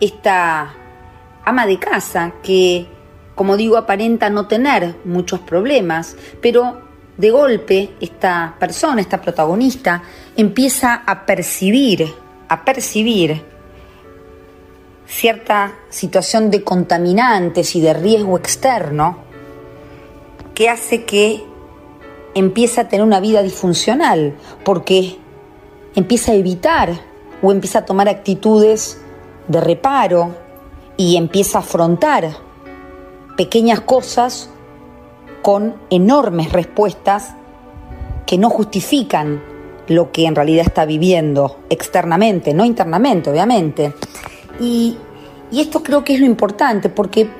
esta 0.00 0.74
ama 1.44 1.66
de 1.66 1.78
casa 1.78 2.34
que, 2.42 2.86
como 3.34 3.56
digo, 3.56 3.76
aparenta 3.76 4.30
no 4.30 4.46
tener 4.46 4.96
muchos 5.04 5.40
problemas, 5.40 6.16
pero 6.40 6.82
de 7.16 7.30
golpe 7.30 7.90
esta 8.00 8.56
persona, 8.58 9.00
esta 9.00 9.20
protagonista, 9.20 10.02
empieza 10.36 11.02
a 11.06 11.24
percibir, 11.24 12.06
a 12.48 12.64
percibir 12.64 13.42
cierta 15.06 15.74
situación 15.88 16.50
de 16.50 16.62
contaminantes 16.62 17.74
y 17.76 17.80
de 17.80 17.94
riesgo 17.94 18.36
externo 18.36 19.18
que 20.54 20.68
hace 20.68 21.04
que 21.04 21.44
empieza 22.36 22.82
a 22.82 22.88
tener 22.88 23.04
una 23.04 23.18
vida 23.18 23.42
disfuncional, 23.42 24.34
porque 24.62 25.16
empieza 25.94 26.32
a 26.32 26.34
evitar 26.34 27.00
o 27.42 27.50
empieza 27.50 27.80
a 27.80 27.84
tomar 27.86 28.10
actitudes 28.10 29.00
de 29.48 29.60
reparo 29.60 30.34
y 30.98 31.16
empieza 31.16 31.58
a 31.58 31.60
afrontar 31.62 32.36
pequeñas 33.38 33.80
cosas 33.80 34.50
con 35.40 35.76
enormes 35.88 36.52
respuestas 36.52 37.34
que 38.26 38.36
no 38.36 38.50
justifican 38.50 39.42
lo 39.88 40.12
que 40.12 40.26
en 40.26 40.34
realidad 40.34 40.66
está 40.66 40.84
viviendo 40.84 41.60
externamente, 41.70 42.52
no 42.52 42.66
internamente, 42.66 43.30
obviamente. 43.30 43.94
Y, 44.60 44.98
y 45.50 45.60
esto 45.62 45.82
creo 45.82 46.04
que 46.04 46.14
es 46.14 46.20
lo 46.20 46.26
importante, 46.26 46.90
porque 46.90 47.30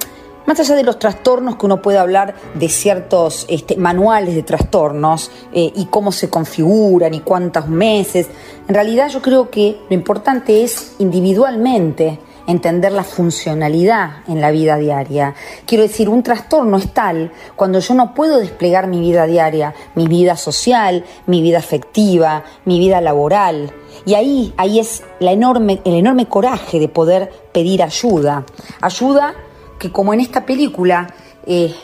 más 0.47 0.61
allá 0.61 0.75
de 0.75 0.85
los 0.85 0.99
trastornos 0.99 1.57
que 1.57 1.67
uno 1.67 1.83
puede 1.83 1.99
hablar 1.99 2.35
de 2.55 2.69
ciertos 2.69 3.47
este, 3.49 3.77
manuales 3.77 4.35
de 4.35 4.43
trastornos 4.43 5.31
eh, 5.53 5.73
y 5.75 5.87
cómo 5.87 6.13
se 6.13 6.31
configuran 6.31 7.15
y 7.15 7.21
cuántos 7.21 7.69
meses, 7.69 8.29
en 8.69 8.75
realidad 8.75 9.09
yo 9.09 9.23
creo 9.23 9.51
que 9.51 9.79
lo 9.89 9.95
importante 9.95 10.65
es 10.65 10.95
individualmente 10.99 12.19
entender 12.47 12.93
la 12.93 13.05
funcionalidad 13.05 14.23
en 14.29 14.41
la 14.41 14.51
vida 14.51 14.77
diaria. 14.77 15.35
Quiero 15.67 15.83
decir, 15.83 16.09
un 16.09 16.23
trastorno 16.23 16.77
es 16.77 16.93
tal 16.93 17.33
cuando 17.57 17.81
yo 17.81 17.95
no 17.95 18.15
puedo 18.15 18.39
desplegar 18.39 18.87
mi 18.87 19.01
vida 19.01 19.27
diaria, 19.27 19.75
mi 19.95 20.07
vida 20.07 20.37
social, 20.37 21.05
mi 21.27 21.43
vida 21.43 21.59
afectiva, 21.59 22.45
mi 22.65 22.79
vida 22.79 23.01
laboral. 23.01 23.73
Y 24.05 24.15
ahí, 24.15 24.55
ahí 24.57 24.79
es 24.79 25.03
el 25.21 25.29
enorme 25.29 26.29
coraje 26.29 26.79
de 26.79 26.89
poder 26.89 27.33
pedir 27.53 27.83
ayuda. 27.83 28.45
Ayuda 28.81 29.35
que 29.79 29.91
como 29.93 30.15
en 30.15 30.21
esta 30.21 30.45
película 30.45 31.07
eh, 31.47 31.75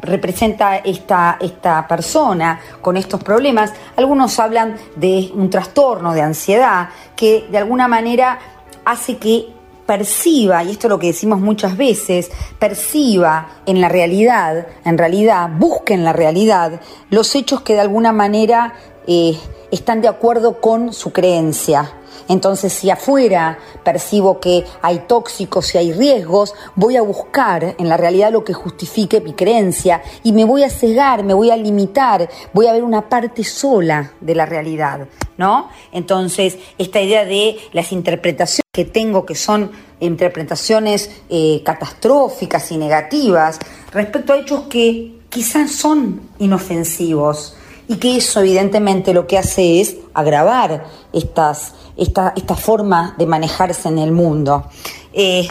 representa 0.00 0.76
esta, 0.76 1.38
esta 1.40 1.86
persona 1.88 2.60
con 2.80 2.96
estos 2.96 3.22
problemas, 3.22 3.72
algunos 3.96 4.38
hablan 4.38 4.76
de 4.96 5.30
un 5.34 5.50
trastorno 5.50 6.12
de 6.12 6.22
ansiedad 6.22 6.88
que 7.14 7.46
de 7.50 7.58
alguna 7.58 7.88
manera 7.88 8.38
hace 8.84 9.18
que 9.18 9.56
perciba, 9.86 10.64
y 10.64 10.72
esto 10.72 10.88
es 10.88 10.90
lo 10.90 10.98
que 10.98 11.08
decimos 11.08 11.40
muchas 11.40 11.76
veces, 11.76 12.30
perciba 12.58 13.48
en 13.66 13.80
la 13.80 13.88
realidad, 13.88 14.66
en 14.84 14.98
realidad, 14.98 15.48
busque 15.56 15.94
en 15.94 16.04
la 16.04 16.12
realidad 16.12 16.80
los 17.08 17.34
hechos 17.34 17.60
que 17.60 17.74
de 17.74 17.80
alguna 17.80 18.12
manera 18.12 18.74
eh, 19.06 19.38
están 19.70 20.02
de 20.02 20.08
acuerdo 20.08 20.60
con 20.60 20.92
su 20.92 21.12
creencia. 21.12 21.92
Entonces, 22.28 22.72
si 22.72 22.90
afuera 22.90 23.58
percibo 23.84 24.40
que 24.40 24.64
hay 24.82 25.00
tóxicos 25.06 25.74
y 25.74 25.78
hay 25.78 25.92
riesgos, 25.92 26.54
voy 26.74 26.96
a 26.96 27.02
buscar 27.02 27.74
en 27.78 27.88
la 27.88 27.96
realidad 27.96 28.32
lo 28.32 28.44
que 28.44 28.54
justifique 28.54 29.20
mi 29.20 29.32
creencia 29.32 30.02
y 30.22 30.32
me 30.32 30.44
voy 30.44 30.62
a 30.62 30.70
cegar, 30.70 31.24
me 31.24 31.34
voy 31.34 31.50
a 31.50 31.56
limitar, 31.56 32.28
voy 32.52 32.66
a 32.66 32.72
ver 32.72 32.84
una 32.84 33.08
parte 33.08 33.44
sola 33.44 34.12
de 34.20 34.34
la 34.34 34.46
realidad, 34.46 35.08
¿no? 35.36 35.68
Entonces, 35.92 36.58
esta 36.78 37.00
idea 37.00 37.24
de 37.24 37.58
las 37.72 37.92
interpretaciones 37.92 38.66
que 38.72 38.84
tengo, 38.84 39.24
que 39.24 39.34
son 39.34 39.70
interpretaciones 40.00 41.10
eh, 41.30 41.62
catastróficas 41.64 42.70
y 42.72 42.76
negativas, 42.76 43.58
respecto 43.92 44.32
a 44.32 44.38
hechos 44.38 44.64
que 44.68 45.16
quizás 45.30 45.72
son 45.72 46.20
inofensivos, 46.38 47.55
y 47.88 47.96
que 47.96 48.16
eso 48.16 48.40
evidentemente 48.40 49.14
lo 49.14 49.26
que 49.26 49.38
hace 49.38 49.80
es 49.80 49.96
agravar 50.14 50.86
estas, 51.12 51.74
esta, 51.96 52.32
esta 52.36 52.56
forma 52.56 53.14
de 53.18 53.26
manejarse 53.26 53.88
en 53.88 53.98
el 53.98 54.12
mundo. 54.12 54.64
Eh, 55.12 55.48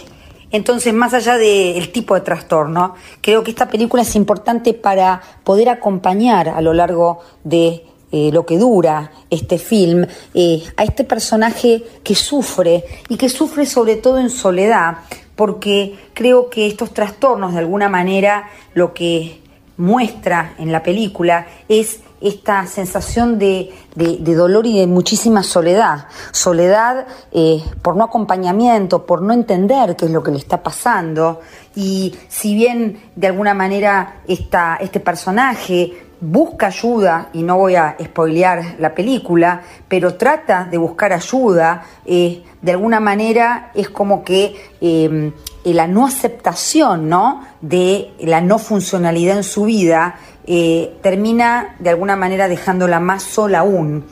entonces, 0.52 0.94
más 0.94 1.14
allá 1.14 1.38
del 1.38 1.92
tipo 1.92 2.16
de 2.16 2.22
trastorno, 2.22 2.96
creo 3.22 3.44
que 3.44 3.52
esta 3.52 3.68
película 3.68 4.04
es 4.04 4.16
importante 4.16 4.74
para 4.74 5.22
poder 5.44 5.70
acompañar 5.70 6.50
a 6.50 6.62
lo 6.62 6.74
largo 6.74 7.20
de 7.44 7.84
eh, 8.12 8.30
lo 8.32 8.46
que 8.46 8.58
dura 8.58 9.12
este 9.30 9.58
film 9.58 10.06
eh, 10.34 10.64
a 10.78 10.84
este 10.84 11.04
personaje 11.04 11.84
que 12.04 12.16
sufre 12.16 12.86
y 13.10 13.18
que 13.18 13.28
sufre 13.28 13.66
sobre 13.66 13.98
todo 13.98 14.20
en 14.20 14.30
soledad, 14.30 15.00
porque 15.36 15.98
creo 16.14 16.50
que 16.50 16.68
estos 16.68 16.94
trastornos 16.94 17.54
de 17.54 17.60
alguna 17.60 17.90
manera 17.90 18.50
lo 18.74 18.94
que 18.94 19.42
muestra 19.76 20.54
en 20.58 20.72
la 20.72 20.84
película 20.84 21.48
es 21.68 22.00
esta 22.22 22.66
sensación 22.68 23.38
de, 23.40 23.74
dolor 23.96 24.66
y 24.66 24.80
de 24.80 24.88
muchísima 24.88 25.44
soledad. 25.44 26.08
Soledad 26.32 27.08
eh, 27.32 27.64
por 27.82 27.96
no 27.96 28.06
acompañamiento, 28.06 29.06
por 29.06 29.22
no 29.22 29.34
entender 29.34 29.96
qué 29.96 30.06
es 30.06 30.12
lo 30.12 30.24
que 30.24 30.32
le 30.32 30.38
está 30.38 30.64
pasando. 30.64 31.42
Y 31.76 32.16
si 32.30 32.56
bien 32.56 33.02
de 33.16 33.28
alguna 33.28 33.54
manera 33.54 34.22
este 34.28 35.00
personaje 35.00 36.06
busca 36.22 36.68
ayuda, 36.68 37.30
y 37.34 37.44
no 37.44 37.58
voy 37.58 37.76
a 37.76 37.96
spoilear 38.02 38.76
la 38.80 38.96
película, 38.96 39.62
pero 39.88 40.16
trata 40.16 40.66
de 40.66 40.78
buscar 40.78 41.14
ayuda, 41.14 41.84
eh, 42.06 42.44
de 42.62 42.72
alguna 42.72 43.00
manera 43.00 43.72
es 43.76 43.90
como 43.90 44.24
que 44.24 44.56
eh, 44.82 45.32
la 45.66 45.88
no 45.88 46.06
aceptación 46.06 47.10
¿no? 47.10 47.44
de 47.62 48.14
la 48.20 48.42
no 48.42 48.60
funcionalidad 48.60 49.38
en 49.38 49.44
su 49.44 49.66
vida 49.66 50.16
eh, 50.48 50.98
termina 51.02 51.76
de 51.80 51.90
alguna 51.90 52.16
manera 52.16 52.48
dejándola 52.48 53.00
más 53.00 53.24
sola 53.24 53.60
aún. 53.60 54.06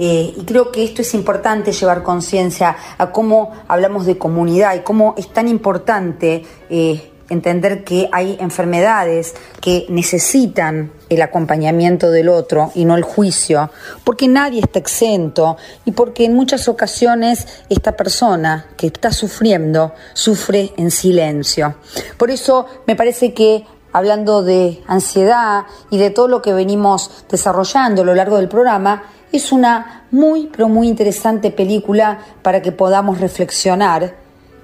Eh, 0.00 0.32
y 0.36 0.44
creo 0.44 0.70
que 0.70 0.84
esto 0.84 1.02
es 1.02 1.12
importante 1.14 1.72
llevar 1.72 2.04
conciencia 2.04 2.76
a 2.98 3.10
cómo 3.10 3.52
hablamos 3.66 4.06
de 4.06 4.16
comunidad 4.16 4.76
y 4.76 4.80
cómo 4.80 5.14
es 5.18 5.28
tan 5.32 5.48
importante 5.48 6.44
eh, 6.70 7.10
entender 7.30 7.84
que 7.84 8.08
hay 8.12 8.36
enfermedades 8.40 9.34
que 9.60 9.86
necesitan 9.88 10.92
el 11.08 11.22
acompañamiento 11.22 12.10
del 12.10 12.28
otro 12.28 12.70
y 12.74 12.84
no 12.84 12.96
el 12.96 13.02
juicio, 13.02 13.70
porque 14.04 14.28
nadie 14.28 14.60
está 14.60 14.78
exento 14.78 15.56
y 15.84 15.92
porque 15.92 16.24
en 16.24 16.34
muchas 16.34 16.68
ocasiones 16.68 17.46
esta 17.68 17.96
persona 17.96 18.66
que 18.76 18.86
está 18.86 19.10
sufriendo 19.10 19.94
sufre 20.14 20.72
en 20.76 20.90
silencio. 20.90 21.76
Por 22.16 22.30
eso 22.30 22.66
me 22.86 22.96
parece 22.96 23.34
que 23.34 23.64
hablando 23.98 24.42
de 24.42 24.82
ansiedad 24.86 25.66
y 25.90 25.98
de 25.98 26.10
todo 26.10 26.28
lo 26.28 26.40
que 26.40 26.52
venimos 26.52 27.24
desarrollando 27.28 28.02
a 28.02 28.04
lo 28.04 28.14
largo 28.14 28.36
del 28.36 28.48
programa, 28.48 29.02
es 29.32 29.52
una 29.52 30.06
muy, 30.10 30.46
pero 30.46 30.68
muy 30.68 30.88
interesante 30.88 31.50
película 31.50 32.18
para 32.42 32.62
que 32.62 32.72
podamos 32.72 33.20
reflexionar 33.20 34.14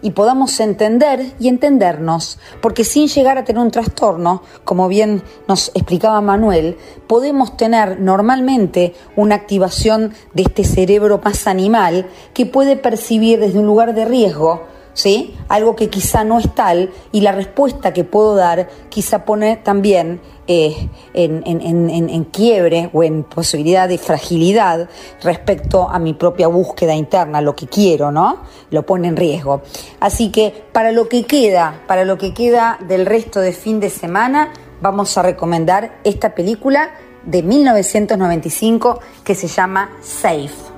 y 0.01 0.11
podamos 0.11 0.61
entender 0.61 1.33
y 1.41 1.49
entendernos, 1.49 2.39
porque 2.61 2.85
sin 2.85 3.09
llegar 3.09 3.39
a 3.39 3.45
tener 3.45 3.63
un 3.63 3.71
trastorno, 3.71 4.43
como 4.65 4.87
bien 4.87 5.23
nos 5.49 5.69
explicaba 5.75 6.21
Manuel, 6.21 6.77
podemos 7.07 7.57
tener 7.57 8.01
normalmente 8.01 8.95
una 9.17 9.35
activación 9.35 10.13
de 10.35 10.43
este 10.43 10.65
cerebro 10.65 11.21
más 11.25 11.47
animal 11.47 12.07
que 12.35 12.45
puede 12.45 12.77
percibir 12.77 13.41
desde 13.41 13.59
un 13.59 13.67
lugar 13.67 13.95
de 13.95 14.05
riesgo 14.05 14.74
¿sí? 14.95 15.37
Algo 15.49 15.77
que 15.77 15.91
quizá 15.91 16.25
no 16.25 16.39
es 16.39 16.55
tal 16.55 16.91
y 17.13 17.21
la 17.21 17.33
respuesta 17.33 17.93
que 17.93 18.05
puedo 18.05 18.35
dar 18.35 18.69
quizá 18.89 19.25
pone 19.25 19.57
también 19.59 20.21
eh, 20.47 20.89
en, 21.15 22.25
quiebre 22.25 22.91
o 22.93 23.03
en 23.03 23.25
posibilidad 23.25 23.89
de 23.89 23.99
fragilidad 23.99 24.89
respecto 25.23 25.89
a 25.89 25.99
mi 25.99 26.15
propia 26.15 26.49
búsqueda 26.49 26.95
interna, 26.95 27.41
lo 27.41 27.55
que 27.55 27.67
quiero, 27.67 28.11
¿no? 28.11 28.39
Lo 28.71 28.85
pone 28.85 29.09
en 29.09 29.17
riesgo. 29.17 29.63
Así 30.01 30.31
que 30.31 30.65
para 30.73 30.93
lo 30.93 31.09
que 31.09 31.25
queda, 31.25 31.83
para 31.87 32.05
lo 32.05 32.17
que 32.19 32.33
queda 32.33 32.79
del 32.87 33.07
resto 33.07 33.41
de 33.41 33.53
fin 33.53 33.81
de 33.81 33.91
semana, 33.91 34.53
vamos 34.81 35.17
a 35.19 35.23
recomendar 35.23 35.99
esta 36.05 36.35
película 36.35 36.91
de 37.25 37.43
1995 37.43 39.01
que 39.25 39.35
se 39.35 39.49
llama 39.49 39.91
Safe. 40.03 40.74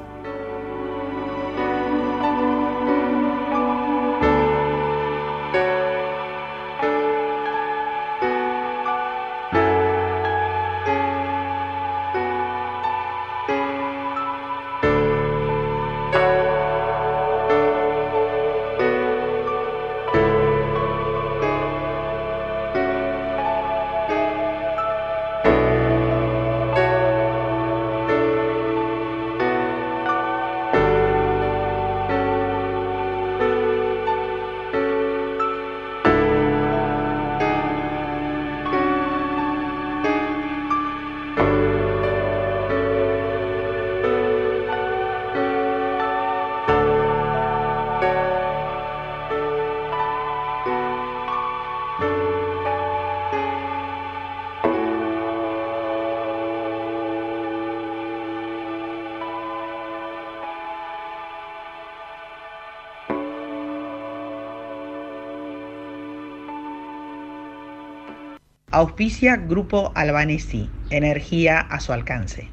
Auspicia 68.76 69.36
Grupo 69.36 69.90
Albanesi, 69.94 70.68
energía 70.90 71.60
a 71.60 71.80
su 71.80 71.94
alcance. 71.94 72.50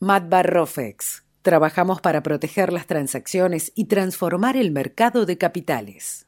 Matbar 0.00 0.50
Rofex. 0.50 1.24
Trabajamos 1.42 2.00
para 2.00 2.22
proteger 2.22 2.72
las 2.72 2.86
transacciones 2.86 3.72
y 3.74 3.84
transformar 3.84 4.56
el 4.56 4.70
mercado 4.70 5.26
de 5.26 5.36
capitales. 5.36 6.27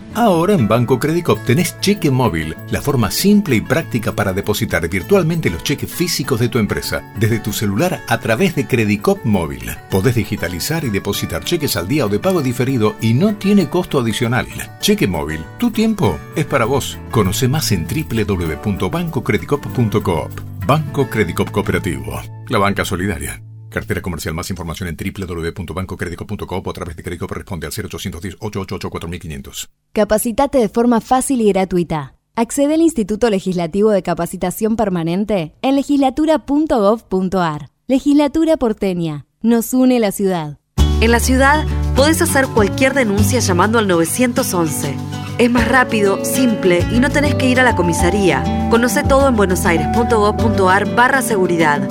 Ahora 0.13 0.53
en 0.53 0.67
Banco 0.67 0.99
Credicop 0.99 1.41
tenés 1.45 1.79
cheque 1.79 2.11
móvil, 2.11 2.57
la 2.69 2.81
forma 2.81 3.09
simple 3.11 3.55
y 3.55 3.61
práctica 3.61 4.11
para 4.11 4.33
depositar 4.33 4.89
virtualmente 4.89 5.49
los 5.49 5.63
cheques 5.63 5.89
físicos 5.89 6.37
de 6.39 6.49
tu 6.49 6.59
empresa, 6.59 7.01
desde 7.17 7.39
tu 7.39 7.53
celular 7.53 8.01
a 8.07 8.19
través 8.19 8.53
de 8.55 8.67
Credicop 8.67 9.23
móvil. 9.23 9.71
Podés 9.89 10.15
digitalizar 10.15 10.83
y 10.83 10.89
depositar 10.89 11.45
cheques 11.45 11.77
al 11.77 11.87
día 11.87 12.05
o 12.05 12.09
de 12.09 12.19
pago 12.19 12.41
diferido 12.41 12.97
y 12.99 13.13
no 13.13 13.35
tiene 13.35 13.69
costo 13.69 13.99
adicional. 13.99 14.47
Cheque 14.81 15.07
móvil, 15.07 15.45
tu 15.57 15.71
tiempo 15.71 16.19
es 16.35 16.45
para 16.45 16.65
vos. 16.65 16.97
Conoce 17.09 17.47
más 17.47 17.71
en 17.71 17.87
www.bancocredicop.coop. 17.87 20.41
Banco 20.65 21.09
Credicop 21.09 21.51
Cooperativo, 21.51 22.21
la 22.49 22.57
banca 22.59 22.83
solidaria. 22.85 23.41
Cartera 23.71 24.01
comercial. 24.01 24.35
Más 24.35 24.51
información 24.51 24.89
en 24.89 24.95
www.bancocredico.com 24.95 26.61
o 26.63 26.69
a 26.69 26.73
través 26.73 26.95
de 26.95 27.01
crédito 27.03 27.25
responde 27.27 27.65
al 27.65 27.73
0810-888-4500. 27.73 29.69
Capacitate 29.93 30.59
de 30.59 30.69
forma 30.69 31.01
fácil 31.01 31.41
y 31.41 31.49
gratuita. 31.49 32.15
Accede 32.35 32.75
al 32.75 32.81
Instituto 32.81 33.29
Legislativo 33.29 33.89
de 33.91 34.03
Capacitación 34.03 34.75
Permanente 34.75 35.53
en 35.61 35.75
legislatura.gov.ar. 35.75 37.69
Legislatura 37.87 38.57
porteña. 38.57 39.25
Nos 39.41 39.73
une 39.73 39.99
la 39.99 40.11
ciudad. 40.11 40.59
En 41.01 41.11
la 41.11 41.19
ciudad 41.19 41.65
podés 41.95 42.21
hacer 42.21 42.47
cualquier 42.47 42.93
denuncia 42.93 43.39
llamando 43.39 43.79
al 43.79 43.87
911. 43.87 44.95
Es 45.41 45.49
más 45.49 45.67
rápido, 45.67 46.23
simple 46.23 46.85
y 46.91 46.99
no 46.99 47.09
tenés 47.09 47.33
que 47.33 47.47
ir 47.47 47.59
a 47.59 47.63
la 47.63 47.75
comisaría. 47.75 48.43
Conoce 48.69 49.01
todo 49.01 49.27
en 49.27 49.35
buenosaires.gov.ar 49.35 50.93
barra 50.93 51.23
seguridad. 51.23 51.81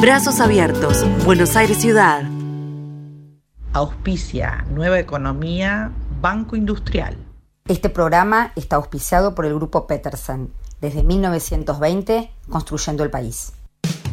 Brazos 0.00 0.40
abiertos. 0.40 1.06
Buenos 1.24 1.54
Aires 1.54 1.78
Ciudad. 1.78 2.24
Auspicia 3.72 4.66
Nueva 4.70 4.98
Economía, 4.98 5.92
Banco 6.20 6.56
Industrial. 6.56 7.16
Este 7.68 7.90
programa 7.90 8.50
está 8.56 8.74
auspiciado 8.74 9.36
por 9.36 9.46
el 9.46 9.54
Grupo 9.54 9.86
Petersen, 9.86 10.50
desde 10.80 11.04
1920, 11.04 12.32
construyendo 12.48 13.04
el 13.04 13.10
país. 13.10 13.52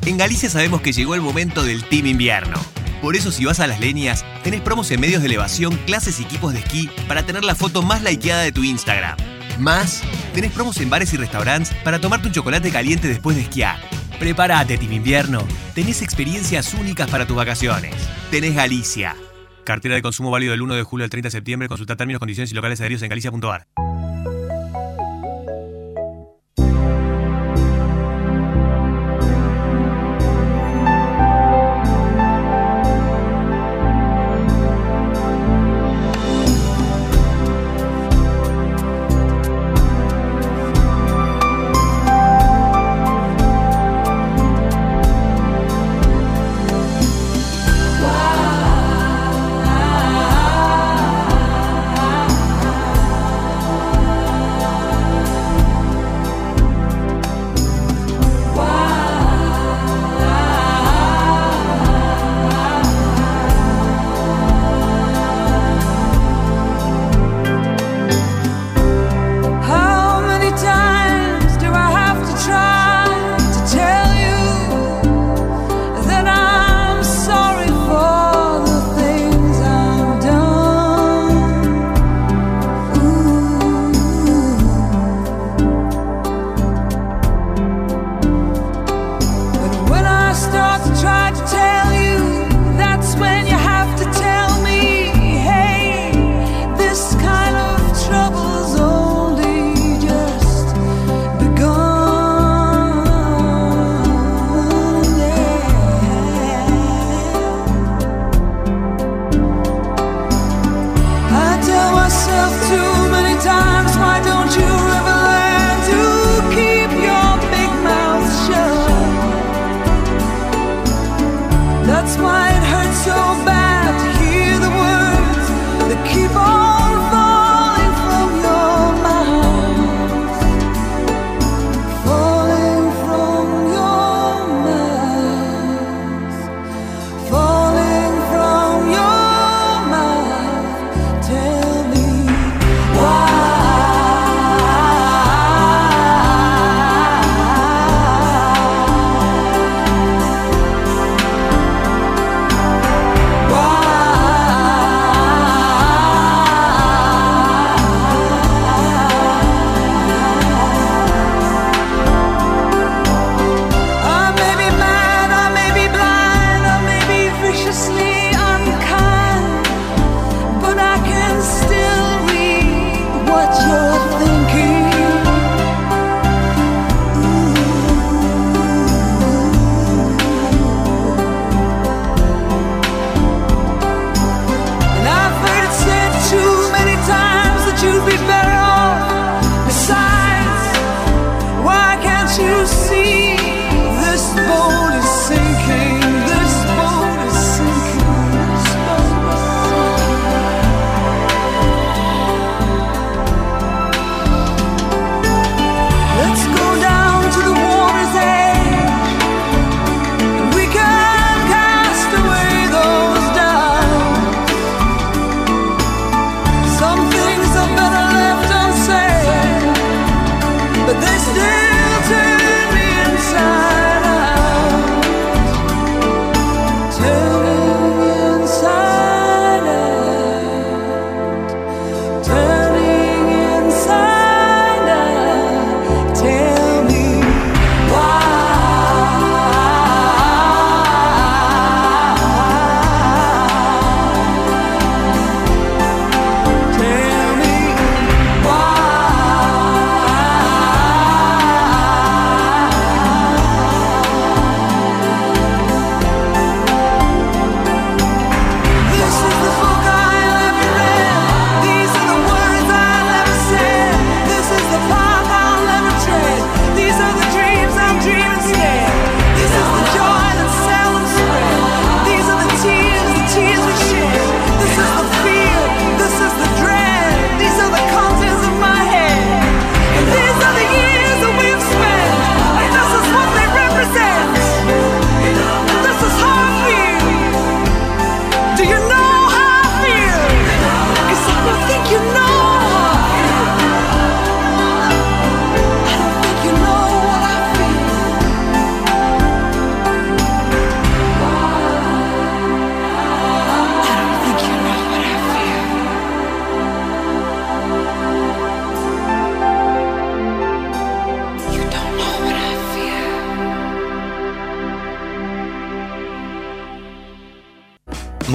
En 0.05 0.17
Galicia 0.19 0.51
sabemos 0.51 0.81
que 0.81 0.91
llegó 0.91 1.15
el 1.15 1.21
momento 1.21 1.63
del 1.63 1.83
Team 1.89 2.05
Invierno. 2.05 2.59
Por 3.03 3.17
eso 3.17 3.33
si 3.33 3.43
vas 3.43 3.59
a 3.59 3.67
las 3.67 3.81
leñas, 3.81 4.23
tenés 4.45 4.61
promos 4.61 4.89
en 4.91 5.01
medios 5.01 5.21
de 5.21 5.27
elevación, 5.27 5.75
clases 5.85 6.21
y 6.21 6.23
equipos 6.23 6.53
de 6.53 6.59
esquí 6.59 6.89
para 7.05 7.23
tener 7.23 7.43
la 7.43 7.53
foto 7.53 7.81
más 7.81 8.01
likeada 8.01 8.43
de 8.43 8.53
tu 8.53 8.63
Instagram. 8.63 9.17
Más, 9.59 10.01
tenés 10.33 10.53
promos 10.53 10.77
en 10.77 10.89
bares 10.89 11.13
y 11.13 11.17
restaurantes 11.17 11.73
para 11.83 11.99
tomarte 11.99 12.27
un 12.27 12.33
chocolate 12.33 12.71
caliente 12.71 13.09
después 13.09 13.35
de 13.35 13.41
esquiar. 13.41 13.77
Prepárate, 14.19 14.77
Team 14.77 14.93
Invierno. 14.93 15.45
Tenés 15.75 16.01
experiencias 16.01 16.73
únicas 16.75 17.09
para 17.09 17.27
tus 17.27 17.35
vacaciones. 17.35 17.93
Tenés 18.31 18.55
Galicia. 18.55 19.17
Cartera 19.65 19.95
de 19.95 20.01
consumo 20.01 20.31
válido 20.31 20.51
del 20.51 20.61
1 20.61 20.75
de 20.75 20.83
julio 20.83 21.03
al 21.03 21.09
30 21.09 21.27
de 21.27 21.31
septiembre. 21.31 21.67
Consulta 21.67 21.97
términos, 21.97 22.19
condiciones 22.19 22.53
y 22.53 22.55
locales 22.55 22.79
adheridos 22.79 23.03
en 23.03 23.09
galicia.ar. 23.09 23.67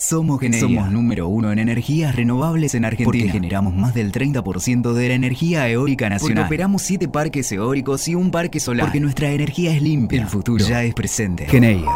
Somos 0.00 0.40
Somos 0.60 0.92
número 0.92 1.26
uno 1.26 1.50
en 1.50 1.58
energías 1.58 2.14
renovables 2.14 2.76
en 2.76 2.84
Argentina. 2.84 3.04
Porque 3.04 3.28
generamos 3.28 3.74
más 3.74 3.94
del 3.94 4.12
30% 4.12 4.92
de 4.92 5.08
la 5.08 5.14
energía 5.14 5.68
eólica 5.68 6.08
nacional. 6.08 6.44
Porque 6.44 6.54
operamos 6.54 6.82
siete 6.82 7.08
parques 7.08 7.50
eólicos 7.50 8.06
y 8.06 8.14
un 8.14 8.30
parque 8.30 8.60
solar. 8.60 8.86
Porque 8.86 9.00
nuestra 9.00 9.32
energía 9.32 9.74
es 9.74 9.82
limpia. 9.82 10.22
El 10.22 10.28
futuro 10.28 10.64
ya 10.64 10.84
es 10.84 10.94
presente. 10.94 11.46
Geneia. 11.46 11.90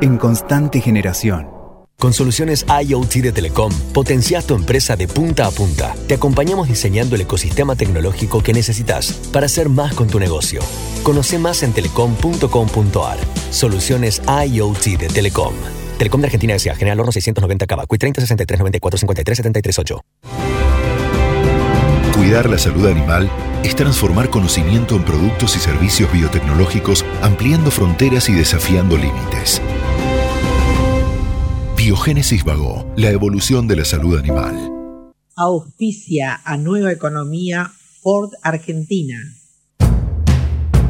En 0.00 0.16
constante 0.16 0.80
generación. 0.80 1.48
Con 1.98 2.14
soluciones 2.14 2.64
IoT 2.66 3.16
de 3.16 3.32
Telecom, 3.32 3.72
potencias 3.92 4.46
tu 4.46 4.54
empresa 4.54 4.96
de 4.96 5.08
punta 5.08 5.46
a 5.46 5.50
punta. 5.50 5.94
Te 6.06 6.14
acompañamos 6.14 6.68
diseñando 6.68 7.16
el 7.16 7.20
ecosistema 7.20 7.76
tecnológico 7.76 8.42
que 8.42 8.54
necesitas 8.54 9.12
para 9.30 9.44
hacer 9.44 9.68
más 9.68 9.92
con 9.92 10.08
tu 10.08 10.18
negocio. 10.18 10.62
Conoce 11.02 11.38
más 11.38 11.62
en 11.62 11.74
telecom.com.ar. 11.74 13.18
Soluciones 13.50 14.22
IoT 14.26 14.98
de 14.98 15.08
Telecom. 15.08 15.52
Telecom 15.98 16.20
de 16.20 16.26
Argentina 16.28 16.54
S.A. 16.54 16.76
General 16.76 17.00
Horno 17.00 17.12
690 17.12 17.66
Cava. 17.66 17.86
Cui 17.86 17.98
30 17.98 18.20
63 18.20 18.60
94 18.60 18.98
53 18.98 19.36
73 19.36 19.78
8. 19.78 20.00
Cuidar 22.14 22.48
la 22.48 22.58
salud 22.58 22.86
animal 22.86 23.30
es 23.64 23.74
transformar 23.74 24.30
conocimiento 24.30 24.94
en 24.96 25.04
productos 25.04 25.56
y 25.56 25.58
servicios 25.58 26.12
biotecnológicos, 26.12 27.04
ampliando 27.22 27.70
fronteras 27.70 28.28
y 28.28 28.32
desafiando 28.32 28.96
límites. 28.96 29.60
Biogénesis 31.76 32.44
Vago, 32.44 32.86
la 32.96 33.10
evolución 33.10 33.66
de 33.66 33.76
la 33.76 33.84
salud 33.84 34.18
animal. 34.18 34.70
Auspicia 35.36 36.40
a 36.44 36.56
Nueva 36.56 36.92
Economía 36.92 37.72
Ford 38.02 38.32
Argentina. 38.42 39.16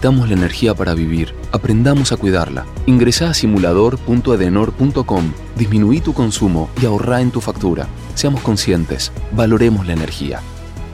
Necesitamos 0.00 0.30
la 0.30 0.34
energía 0.34 0.74
para 0.74 0.94
vivir. 0.94 1.34
Aprendamos 1.52 2.10
a 2.10 2.16
cuidarla. 2.16 2.64
Ingresa 2.86 3.28
a 3.28 3.34
simulador.edenor.com. 3.34 5.32
Disminuí 5.56 6.00
tu 6.00 6.14
consumo 6.14 6.70
y 6.80 6.86
ahorra 6.86 7.20
en 7.20 7.30
tu 7.30 7.42
factura. 7.42 7.86
Seamos 8.14 8.40
conscientes. 8.40 9.12
Valoremos 9.32 9.86
la 9.86 9.92
energía. 9.92 10.40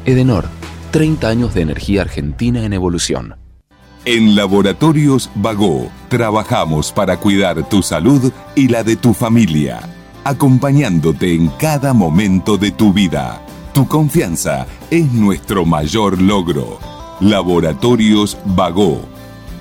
Edenor. 0.06 0.46
30 0.90 1.28
años 1.28 1.54
de 1.54 1.60
energía 1.60 2.02
argentina 2.02 2.64
en 2.64 2.72
evolución. 2.72 3.36
En 4.04 4.34
Laboratorios 4.34 5.30
Vago 5.36 5.88
trabajamos 6.08 6.90
para 6.90 7.18
cuidar 7.18 7.68
tu 7.68 7.84
salud 7.84 8.32
y 8.56 8.66
la 8.66 8.82
de 8.82 8.96
tu 8.96 9.14
familia, 9.14 9.78
acompañándote 10.24 11.32
en 11.32 11.46
cada 11.50 11.92
momento 11.92 12.56
de 12.56 12.72
tu 12.72 12.92
vida. 12.92 13.40
Tu 13.72 13.86
confianza 13.86 14.66
es 14.90 15.12
nuestro 15.12 15.64
mayor 15.64 16.20
logro. 16.20 16.95
Laboratorios 17.20 18.36
Vago. 18.44 19.08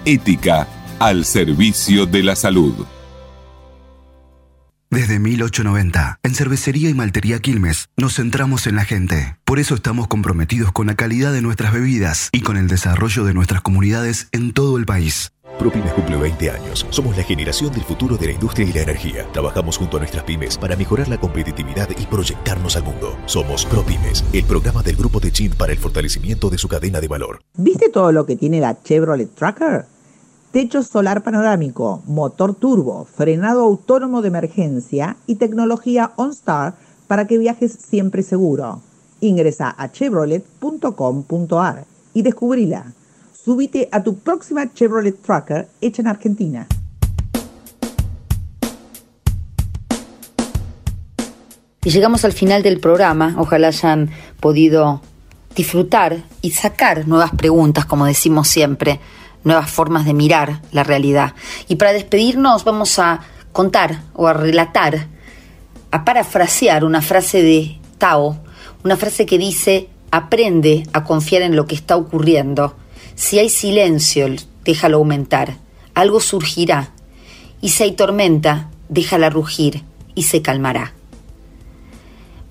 Ética 0.03 0.67
al 0.99 1.23
servicio 1.23 2.05
de 2.05 2.23
la 2.23 2.35
salud. 2.35 2.85
Desde 4.89 5.19
1890, 5.19 6.19
en 6.23 6.35
Cervecería 6.35 6.89
y 6.89 6.93
Maltería 6.93 7.39
Quilmes, 7.39 7.89
nos 7.97 8.15
centramos 8.15 8.67
en 8.67 8.75
la 8.75 8.85
gente. 8.85 9.37
Por 9.43 9.59
eso 9.59 9.75
estamos 9.75 10.07
comprometidos 10.07 10.71
con 10.71 10.87
la 10.87 10.95
calidad 10.95 11.33
de 11.33 11.41
nuestras 11.41 11.73
bebidas 11.73 12.29
y 12.31 12.41
con 12.41 12.55
el 12.55 12.67
desarrollo 12.67 13.25
de 13.25 13.33
nuestras 13.33 13.61
comunidades 13.61 14.27
en 14.31 14.53
todo 14.53 14.77
el 14.77 14.85
país. 14.85 15.31
ProPymes 15.59 15.93
cumple 15.93 16.17
20 16.17 16.51
años. 16.51 16.85
Somos 16.89 17.15
la 17.15 17.23
generación 17.23 17.71
del 17.71 17.83
futuro 17.83 18.17
de 18.17 18.27
la 18.27 18.33
industria 18.33 18.67
y 18.67 18.73
la 18.73 18.81
energía. 18.81 19.25
Trabajamos 19.31 19.77
junto 19.77 19.97
a 19.97 19.99
nuestras 19.99 20.23
pymes 20.23 20.57
para 20.57 20.75
mejorar 20.75 21.07
la 21.07 21.19
competitividad 21.19 21.89
y 21.97 22.05
proyectarnos 22.05 22.75
al 22.75 22.83
mundo. 22.83 23.17
Somos 23.25 23.65
ProPymes, 23.65 24.23
el 24.33 24.43
programa 24.43 24.83
del 24.83 24.95
grupo 24.95 25.19
de 25.19 25.31
Chin 25.31 25.53
para 25.57 25.71
el 25.71 25.79
fortalecimiento 25.79 26.49
de 26.49 26.57
su 26.57 26.67
cadena 26.67 26.99
de 26.99 27.07
valor. 27.07 27.39
¿Viste 27.57 27.89
todo 27.89 28.11
lo 28.11 28.25
que 28.25 28.35
tiene 28.35 28.59
la 28.59 28.81
Chevrolet 28.81 29.33
Tracker? 29.33 29.85
Techo 30.51 30.83
solar 30.83 31.23
panorámico, 31.23 32.01
motor 32.05 32.55
turbo, 32.55 33.05
frenado 33.05 33.61
autónomo 33.61 34.21
de 34.21 34.29
emergencia 34.29 35.17
y 35.27 35.35
tecnología 35.35 36.11
OnStar 36.15 36.75
para 37.07 37.27
que 37.27 37.37
viajes 37.37 37.71
siempre 37.71 38.23
seguro. 38.23 38.81
Ingresa 39.19 39.73
a 39.77 39.91
chevrolet.com.ar 39.91 41.85
y 42.13 42.21
descubrila. 42.21 42.93
Súbite 43.45 43.89
a 43.91 44.01
tu 44.01 44.17
próxima 44.17 44.73
Chevrolet 44.73 45.21
Tracker 45.21 45.67
hecha 45.79 46.01
en 46.01 46.07
Argentina. 46.07 46.65
Y 51.83 51.91
llegamos 51.91 52.25
al 52.25 52.33
final 52.33 52.63
del 52.63 52.79
programa. 52.79 53.35
Ojalá 53.37 53.67
hayan 53.67 54.09
podido 54.39 54.99
disfrutar 55.55 56.23
y 56.41 56.51
sacar 56.53 57.07
nuevas 57.07 57.33
preguntas, 57.35 57.85
como 57.85 58.07
decimos 58.07 58.47
siempre, 58.47 58.99
nuevas 59.43 59.69
formas 59.69 60.05
de 60.05 60.15
mirar 60.15 60.63
la 60.71 60.83
realidad. 60.83 61.35
Y 61.67 61.75
para 61.75 61.93
despedirnos 61.93 62.63
vamos 62.63 62.97
a 62.97 63.19
contar 63.51 64.01
o 64.15 64.25
a 64.25 64.33
relatar, 64.33 65.05
a 65.91 66.03
parafrasear 66.03 66.83
una 66.83 67.03
frase 67.03 67.43
de 67.43 67.79
Tao, 67.99 68.39
una 68.83 68.97
frase 68.97 69.27
que 69.27 69.37
dice, 69.37 69.87
aprende 70.09 70.87
a 70.93 71.03
confiar 71.03 71.43
en 71.43 71.55
lo 71.55 71.67
que 71.67 71.75
está 71.75 71.95
ocurriendo 71.95 72.75
si 73.15 73.39
hay 73.39 73.49
silencio, 73.49 74.27
déjalo 74.63 74.97
aumentar, 74.97 75.57
algo 75.93 76.19
surgirá, 76.19 76.91
y 77.61 77.69
si 77.69 77.83
hay 77.83 77.91
tormenta, 77.93 78.69
déjala 78.89 79.29
rugir 79.29 79.83
y 80.13 80.23
se 80.23 80.41
calmará. 80.41 80.93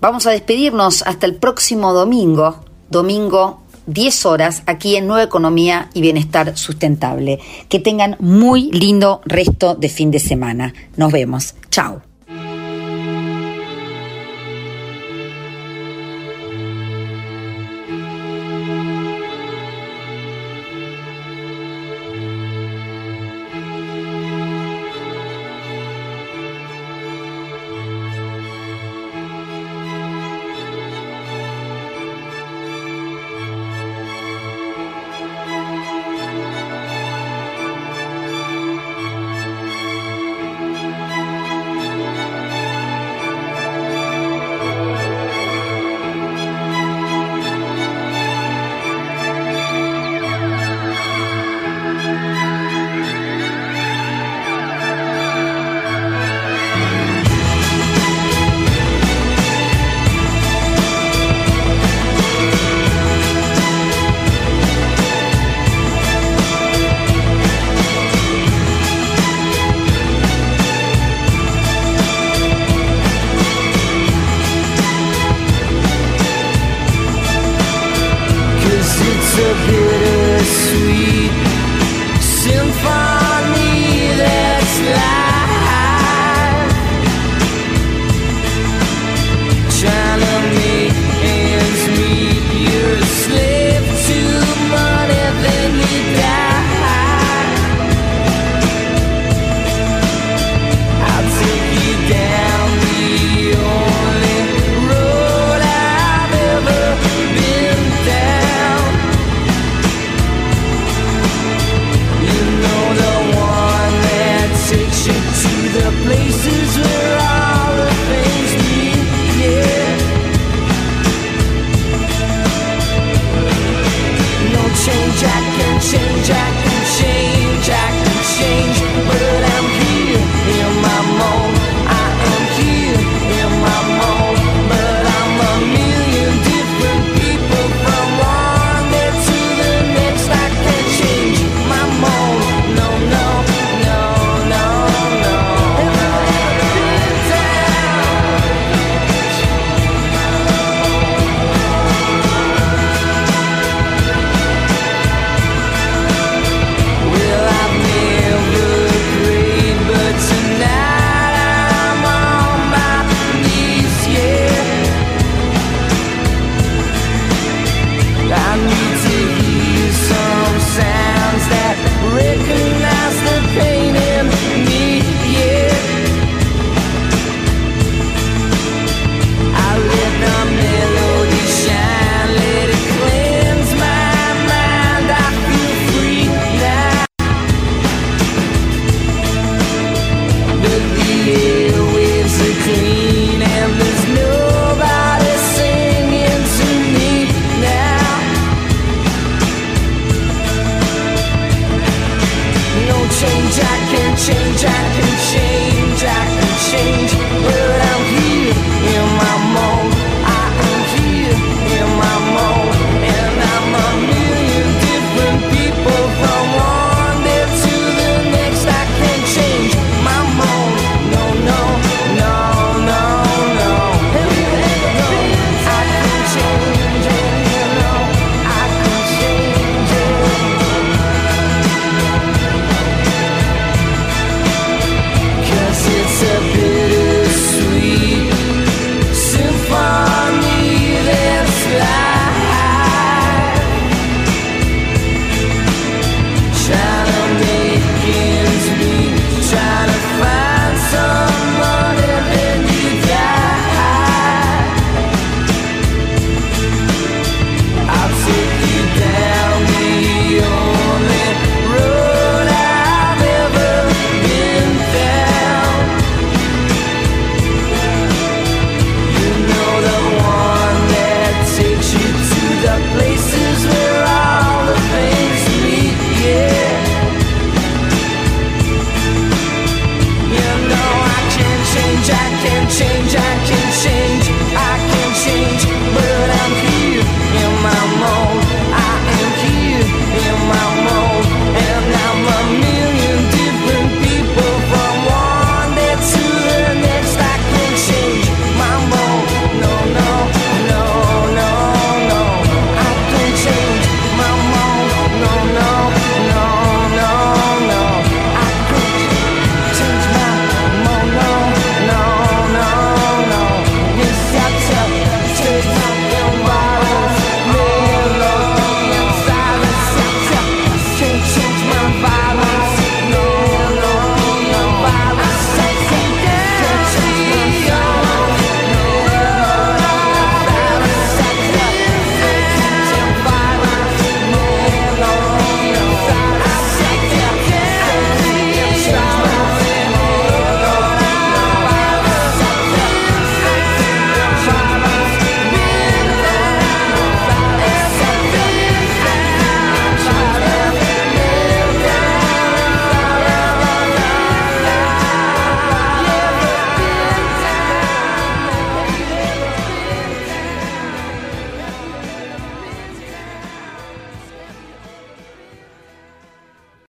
Vamos 0.01 0.27
a 0.27 0.33
despedirnos 0.33 1.03
hasta 1.03 1.27
el 1.27 1.37
próximo 1.37 1.93
domingo, 1.93 2.65
domingo 2.91 3.63
10 3.87 4.27
horas, 4.27 4.63
aquí 4.67 4.97
en 4.97 5.07
Nueva 5.07 5.23
Economía 5.23 5.91
y 5.95 6.01
Bienestar 6.01 6.57
Sustentable. 6.57 7.39
Que 7.69 7.79
tengan 7.79 8.17
muy 8.19 8.71
lindo 8.71 9.21
resto 9.25 9.75
de 9.75 9.89
fin 9.89 10.11
de 10.11 10.19
semana. 10.19 10.75
Nos 10.97 11.13
vemos. 11.13 11.55
Chao. 11.71 12.14